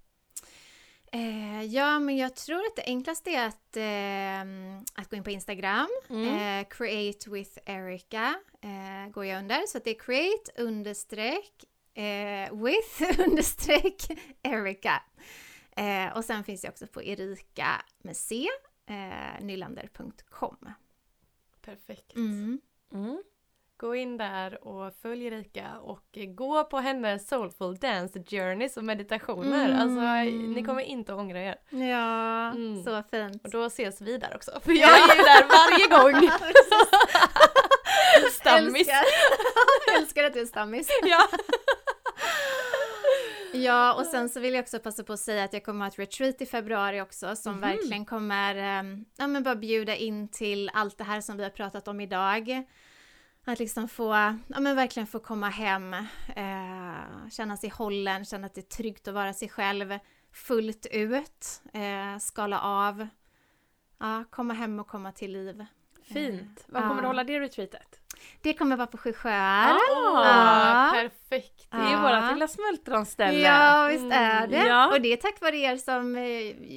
Eh, 1.12 1.62
ja, 1.62 1.98
men 1.98 2.16
jag 2.16 2.36
tror 2.36 2.58
att 2.66 2.76
det 2.76 2.82
enklaste 2.86 3.30
är 3.30 3.46
att, 3.46 3.76
eh, 3.76 4.82
att 4.94 5.10
gå 5.10 5.16
in 5.16 5.24
på 5.24 5.30
Instagram. 5.30 5.88
Mm. 6.10 6.60
Eh, 6.62 6.68
create 6.70 7.30
with 7.30 7.58
Erica 7.66 8.34
eh, 8.60 9.10
går 9.12 9.24
jag 9.24 9.38
under. 9.38 9.66
Så 9.66 9.78
det 9.84 9.90
är 9.90 9.98
create 9.98 10.62
understreck 10.62 11.64
eh, 11.94 12.54
with 12.64 13.20
understreck 13.28 14.02
Erica. 14.42 15.02
Eh, 15.76 16.16
och 16.16 16.24
sen 16.24 16.44
finns 16.44 16.64
jag 16.64 16.70
också 16.72 16.86
på 16.86 17.02
Erika 17.02 17.66
med 17.98 18.16
C, 18.16 18.46
nylander.com. 19.40 20.56
Perfekt. 21.62 22.14
Mm. 22.16 22.60
Mm. 22.92 23.22
Gå 23.78 23.94
in 23.96 24.16
där 24.16 24.66
och 24.68 24.92
följ 25.02 25.26
Erika 25.26 25.78
och 25.82 26.18
gå 26.28 26.64
på 26.64 26.76
hennes 26.78 27.28
soulful 27.28 27.76
dance 27.76 28.18
journeys 28.30 28.76
och 28.76 28.84
meditationer. 28.84 29.64
Mm. 29.68 29.80
Alltså 29.80 30.00
ni 30.52 30.62
kommer 30.64 30.82
inte 30.82 31.12
att 31.12 31.18
ångra 31.18 31.40
er. 31.42 31.56
Ja, 31.70 32.50
Mm. 32.50 32.82
så 32.84 33.02
fint. 33.10 33.44
Och 33.44 33.50
då 33.50 33.64
ses 33.64 34.00
vi 34.00 34.18
där 34.18 34.32
också. 34.36 34.60
För 34.64 34.72
jag 34.72 34.90
är 34.90 35.16
ju 35.16 35.22
där 35.22 35.46
varje 35.48 35.86
gång. 36.20 36.30
Stammis. 38.32 38.88
Älskar, 38.88 39.04
älskar 39.98 40.24
att 40.24 40.32
du 40.32 40.40
är 40.40 40.46
stammis. 40.46 40.88
Ja. 41.02 41.28
Ja, 43.64 43.94
och 43.94 44.06
sen 44.06 44.28
så 44.28 44.40
vill 44.40 44.54
jag 44.54 44.62
också 44.62 44.78
passa 44.78 45.04
på 45.04 45.12
att 45.12 45.20
säga 45.20 45.44
att 45.44 45.52
jag 45.52 45.64
kommer 45.64 45.80
ha 45.80 45.88
ett 45.88 45.98
retreat 45.98 46.40
i 46.42 46.46
februari 46.46 47.00
också 47.00 47.36
som 47.36 47.52
Mhm. 47.52 47.60
verkligen 47.60 48.04
kommer, 48.04 48.54
ehm, 48.56 49.04
ja 49.16 49.26
men 49.26 49.42
bara 49.42 49.56
bjuda 49.56 49.96
in 49.96 50.28
till 50.28 50.70
allt 50.74 50.98
det 50.98 51.04
här 51.04 51.20
som 51.20 51.36
vi 51.36 51.42
har 51.42 51.50
pratat 51.50 51.88
om 51.88 52.00
idag. 52.00 52.62
Att 53.44 53.58
liksom 53.58 53.88
få, 53.88 54.10
ja 54.48 54.60
men 54.60 54.76
verkligen 54.76 55.06
få 55.06 55.18
komma 55.18 55.48
hem, 55.48 55.94
eh, 56.36 57.28
känna 57.30 57.56
sig 57.56 57.70
hållen, 57.70 58.24
känna 58.24 58.46
att 58.46 58.54
det 58.54 58.60
är 58.60 58.76
tryggt 58.76 59.08
att 59.08 59.14
vara 59.14 59.32
sig 59.32 59.48
själv 59.48 59.98
fullt 60.32 60.86
ut, 60.90 61.62
eh, 61.72 62.18
skala 62.20 62.60
av, 62.60 63.08
ja, 63.98 64.24
komma 64.30 64.54
hem 64.54 64.80
och 64.80 64.86
komma 64.88 65.12
till 65.12 65.32
liv. 65.32 65.66
Fint. 66.02 66.64
Var 66.68 66.80
Ja. 66.80 66.88
kommer 66.88 67.02
du 67.02 67.06
hålla 67.08 67.24
det 67.24 67.40
retreatet? 67.40 68.00
Det 68.42 68.52
kommer 68.54 68.76
vara 68.76 68.86
på 68.86 68.98
Sju 68.98 69.12
sjöar. 69.12 69.74
Åh, 69.96 70.26
Ja. 70.26 70.90
perfekt! 70.94 71.66
Det 71.70 71.76
är 71.76 71.92
Ja. 71.92 72.20
vårt 72.22 72.32
lilla 72.34 72.48
smultronställe. 72.48 73.38
Ja, 73.38 73.88
visst 73.92 74.12
är 74.12 74.36
Mm, 74.36 74.50
det. 74.50 74.66
ja. 74.68 74.92
Och 74.92 75.00
det 75.00 75.12
är 75.12 75.16
tack 75.16 75.40
vare 75.40 75.56
er 75.56 75.76
som 75.76 76.16
eh, 76.16 76.22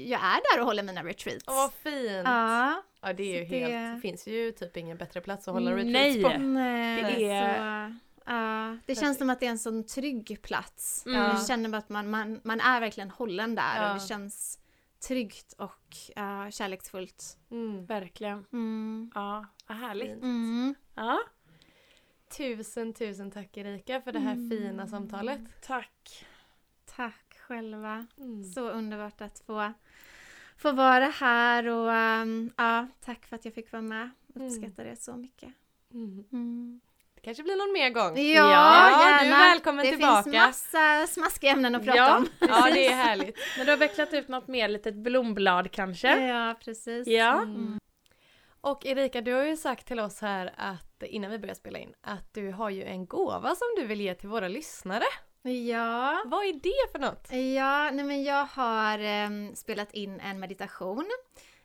jag 0.10 0.22
är 0.22 0.56
där 0.56 0.60
och 0.62 0.66
håller 0.66 0.84
mina 0.84 1.04
retreats. 1.04 1.46
Åh, 1.48 1.56
vad 1.56 1.74
fint! 1.74 2.22
Ja. 2.26 2.82
Ja, 3.02 3.14
det 3.14 3.24
är 3.24 3.40
ju 3.42 3.48
Så 3.50 3.56
helt, 3.56 3.96
det 3.96 4.02
finns 4.02 4.28
ju 4.28 4.52
typ 4.52 4.78
ingen 4.78 4.98
bättre 4.98 5.22
plats 5.22 5.48
att 5.48 5.54
hålla 5.54 5.72
retreats 5.72 5.94
Nej. 5.94 6.24
på. 6.24 6.30
Nej, 6.40 7.04
Det 7.18 7.30
är- 7.32 7.88
så, 7.90 7.96
ja, 8.26 8.78
det 8.86 8.96
känns 8.96 9.18
som 9.18 9.30
att 9.30 9.40
det 9.40 9.46
är 9.46 9.50
en 9.50 9.60
sån 9.60 9.84
trygg 9.88 10.40
plats. 10.44 11.04
Mm. 11.06 11.22
Jag 11.22 11.46
känner 11.48 11.78
att 11.78 11.90
man, 11.90 12.10
man, 12.10 12.40
man 12.44 12.60
är 12.62 12.80
verkligen 12.80 13.10
hållen 13.12 13.56
där 13.56 13.76
Ja. 13.84 13.88
och 13.90 13.94
det 14.00 14.06
känns 14.08 14.59
tryggt 15.08 15.54
och 15.54 15.96
ja, 16.16 16.52
kärleksfullt. 16.52 17.38
Mm. 17.52 17.86
Verkligen. 17.86 18.46
Mm. 18.54 19.12
Ja, 19.16 19.46
vad 19.68 19.78
härligt. 19.78 20.24
Mm. 20.24 20.76
Ja, 20.96 21.20
Tusen, 22.38 22.94
tusen 22.94 23.32
tack 23.32 23.58
Erika 23.58 24.02
för 24.02 24.12
det 24.12 24.20
här 24.20 24.34
Mm. 24.34 24.50
fina 24.50 24.88
samtalet. 24.88 25.42
tack. 25.62 26.26
Tack 26.86 27.38
själva. 27.40 28.08
Mm. 28.18 28.44
Så 28.44 28.70
underbart 28.70 29.22
att 29.22 29.40
få, 29.40 29.74
få 30.58 30.72
vara 30.72 31.06
här 31.06 31.68
och 31.68 32.22
um, 32.24 32.52
ja, 32.58 32.88
tack 33.02 33.26
för 33.26 33.36
att 33.36 33.46
jag 33.46 33.54
fick 33.54 33.72
vara 33.72 33.82
med. 33.82 34.10
Uppskattar 34.36 34.84
det 34.86 34.96
så 34.96 35.18
mycket. 35.18 35.54
Det 37.22 37.26
kanske 37.26 37.44
blir 37.44 37.56
någon 37.56 37.74
mer 37.74 37.90
gång. 37.90 38.18
Ja, 38.18 38.34
Ja, 38.34 39.02
gärna. 39.06 39.24
du 39.24 39.30
är 39.44 39.50
välkommen 39.50 39.86
det 39.86 39.92
tillbaka. 39.92 40.24
finns 40.24 40.36
massa 40.36 41.08
smaskiga 41.08 41.52
ämnen 41.52 41.76
att 41.76 41.86
prata 41.86 41.98
Ja. 41.98 42.18
om. 42.18 42.28
Ja, 42.40 42.70
det 42.74 42.88
är 42.88 42.96
härligt. 42.96 43.38
Men 43.58 43.66
du 43.66 43.72
har 43.72 43.78
vecklat 43.78 44.14
ut 44.14 44.28
något 44.28 44.48
mer 44.48 44.68
litet 44.68 44.96
blomblad 44.96 45.72
kanske? 45.72 46.28
Ja, 46.28 46.56
precis. 46.66 47.08
Ja. 47.08 47.34
Mm. 47.42 47.80
Och 48.62 48.86
Erika, 48.86 49.22
du 49.22 49.34
har 49.34 49.44
ju 49.46 49.58
sagt 49.58 49.88
till 49.88 50.00
oss 50.00 50.22
här 50.22 50.54
att 50.58 51.04
innan 51.04 51.32
vi 51.32 51.40
börjar 51.40 51.56
spela 51.56 51.80
in 51.80 51.94
att 52.02 52.34
du 52.34 52.52
har 52.52 52.70
ju 52.70 52.84
en 52.84 53.06
gåva 53.06 53.56
som 53.56 53.68
du 53.78 53.86
vill 53.86 54.02
ge 54.02 54.16
till 54.16 54.30
våra 54.30 54.48
lyssnare. 54.48 55.04
Ja. 55.42 56.22
Vad 56.26 56.46
är 56.46 56.54
det 56.54 56.92
för 56.92 57.00
något? 57.00 57.28
Ja, 57.56 57.92
nej 57.92 58.06
men 58.06 58.24
jag 58.24 58.46
har 58.46 59.00
em, 59.00 59.56
spelat 59.56 59.94
in 59.94 60.20
en 60.20 60.40
meditation 60.40 61.06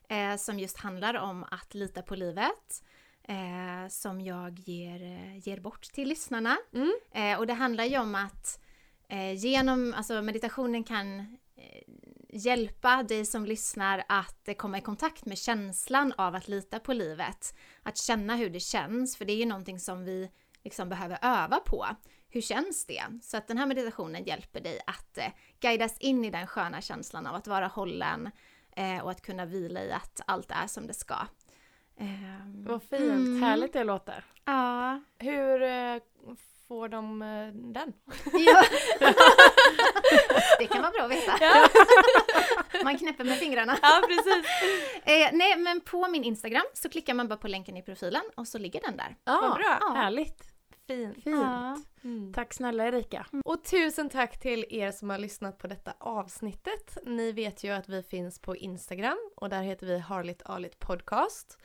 eh, 0.08 0.36
som 0.36 0.58
just 0.58 0.78
handlar 0.80 1.14
om 1.14 1.44
att 1.50 1.74
lita 1.74 2.02
på 2.02 2.14
livet. 2.14 2.82
Eh, 3.28 3.88
som 3.88 4.20
jag 4.20 4.58
ger, 4.58 5.02
eh, 5.02 5.48
ger 5.48 5.60
bort 5.60 5.82
till 5.82 6.08
lyssnarna. 6.08 6.56
Mm. 6.72 6.92
Eh, 7.12 7.38
och 7.38 7.46
det 7.46 7.54
handlar 7.54 7.84
ju 7.84 7.98
om 7.98 8.14
att 8.14 8.60
eh, 9.08 9.32
genom, 9.32 9.94
alltså 9.96 10.22
meditationen 10.22 10.84
kan 10.84 11.18
eh, 11.56 11.82
hjälpa 12.28 13.02
dig 13.02 13.26
som 13.26 13.46
lyssnar 13.46 14.04
att 14.08 14.48
eh, 14.48 14.54
komma 14.54 14.78
i 14.78 14.80
kontakt 14.80 15.24
med 15.24 15.38
känslan 15.38 16.12
av 16.16 16.34
att 16.34 16.48
lita 16.48 16.78
på 16.78 16.92
livet. 16.92 17.54
Att 17.82 17.96
känna 17.96 18.36
hur 18.36 18.50
det 18.50 18.60
känns, 18.60 19.16
för 19.16 19.24
det 19.24 19.32
är 19.32 19.36
ju 19.36 19.46
någonting 19.46 19.80
som 19.80 20.04
vi 20.04 20.30
liksom 20.64 20.88
behöver 20.88 21.18
öva 21.22 21.60
på. 21.60 21.86
Hur 22.28 22.40
känns 22.40 22.86
det? 22.86 23.04
Så 23.22 23.36
att 23.36 23.48
den 23.48 23.58
här 23.58 23.66
meditationen 23.66 24.24
hjälper 24.24 24.60
dig 24.60 24.80
att 24.86 25.18
eh, 25.18 25.32
guidas 25.60 25.98
in 25.98 26.24
i 26.24 26.30
den 26.30 26.46
sköna 26.46 26.80
känslan 26.80 27.26
av 27.26 27.34
att 27.34 27.46
vara 27.46 27.66
hållen 27.66 28.30
eh, 28.76 28.98
och 28.98 29.10
att 29.10 29.22
kunna 29.22 29.44
vila 29.44 29.84
i 29.84 29.92
att 29.92 30.20
allt 30.26 30.50
är 30.50 30.66
som 30.66 30.86
det 30.86 30.94
ska. 30.94 31.16
Ehm, 32.00 32.64
Vad 32.66 32.82
fint. 32.82 33.02
Mm. 33.02 33.42
Härligt 33.42 33.72
det 33.72 33.84
låter. 33.84 34.24
Ja. 34.44 35.00
Hur 35.18 35.62
eh, 35.62 35.96
får 36.68 36.88
de 36.88 37.22
eh, 37.22 37.46
den? 37.54 37.92
ja. 38.46 38.62
det 40.58 40.66
kan 40.66 40.82
vara 40.82 40.92
bra 40.92 41.02
att 41.02 41.10
veta. 41.10 41.32
Ja, 41.40 41.68
Man 42.84 42.98
knäpper 42.98 43.24
med 43.24 43.38
fingrarna. 43.38 43.78
ja 43.82 44.02
precis. 44.08 44.44
Eh, 45.06 45.28
nej, 45.32 45.56
men 45.58 45.80
på 45.80 46.08
min 46.08 46.24
Instagram 46.24 46.64
så 46.74 46.88
klickar 46.88 47.14
man 47.14 47.28
bara 47.28 47.36
på 47.36 47.48
länken 47.48 47.76
i 47.76 47.82
profilen 47.82 48.22
och 48.36 48.48
så 48.48 48.58
ligger 48.58 48.80
den 48.80 48.96
där. 48.96 49.16
Ja, 49.24 49.38
Vad 49.42 49.54
bra. 49.54 49.78
Ja. 49.80 49.92
Härligt. 49.94 50.42
Fint. 50.86 51.14
Fint. 51.14 51.36
Ja. 51.36 51.76
Mm. 52.04 52.32
Tack 52.32 52.52
snälla 52.54 52.86
Erika. 52.86 53.26
Och 53.44 53.64
tusen 53.64 54.08
tack 54.10 54.40
till 54.40 54.64
er 54.70 54.90
som 54.92 55.10
har 55.10 55.18
lyssnat 55.18 55.58
på 55.58 55.66
detta 55.66 55.92
avsnittet. 56.00 56.98
Ni 57.04 57.32
vet 57.32 57.64
ju 57.64 57.70
att 57.70 57.88
vi 57.88 58.02
finns 58.02 58.38
på 58.38 58.56
Instagram 58.56 59.18
och 59.36 59.48
där 59.48 59.62
heter 59.62 59.86
vi 59.86 59.98
Harligt 59.98 60.42
Arligt 60.44 60.78
Podcast. 60.78 61.58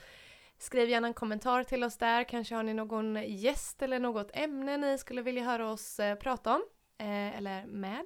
Skriv 0.62 0.90
gärna 0.90 1.08
en 1.08 1.14
kommentar 1.14 1.64
till 1.64 1.84
oss 1.84 1.98
där, 1.98 2.24
kanske 2.24 2.56
har 2.56 2.64
ni 2.64 2.74
någon 2.74 3.16
gäst 3.28 3.82
eller 3.82 4.00
något 4.00 4.32
ämne 4.34 4.78
ni 4.78 4.98
skulle 4.98 5.22
vilja 5.22 5.44
höra 5.44 5.72
oss 5.72 6.00
eh, 6.00 6.16
prata 6.16 6.56
om. 6.56 6.62
Eh, 6.98 7.38
eller 7.38 7.66
med. 7.66 8.06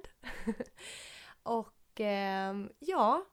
och 1.42 2.00
ehm, 2.00 2.70
ja, 2.78 3.24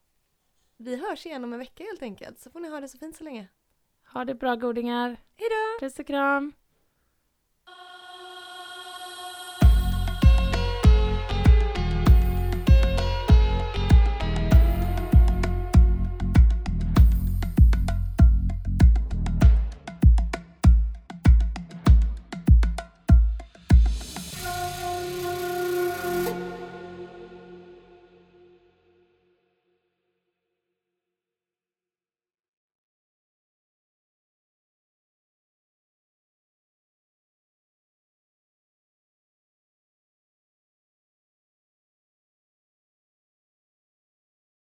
vi 0.78 0.96
hörs 0.96 1.26
igen 1.26 1.44
om 1.44 1.54
en 1.54 1.60
vecka 1.60 1.84
helt 1.84 2.02
enkelt. 2.02 2.40
Så 2.40 2.52
får 2.52 2.60
ni 2.60 2.70
ha 2.70 2.80
det 2.80 2.88
så 2.88 2.98
fint 2.98 3.16
så 3.16 3.24
länge. 3.24 3.48
Ha 4.14 4.26
det 4.26 4.36
bra 4.36 4.56
godingar. 4.56 5.18
Hejdå! 5.36 5.80
Puss 5.80 6.00
och 6.00 6.08
kram. 6.08 6.54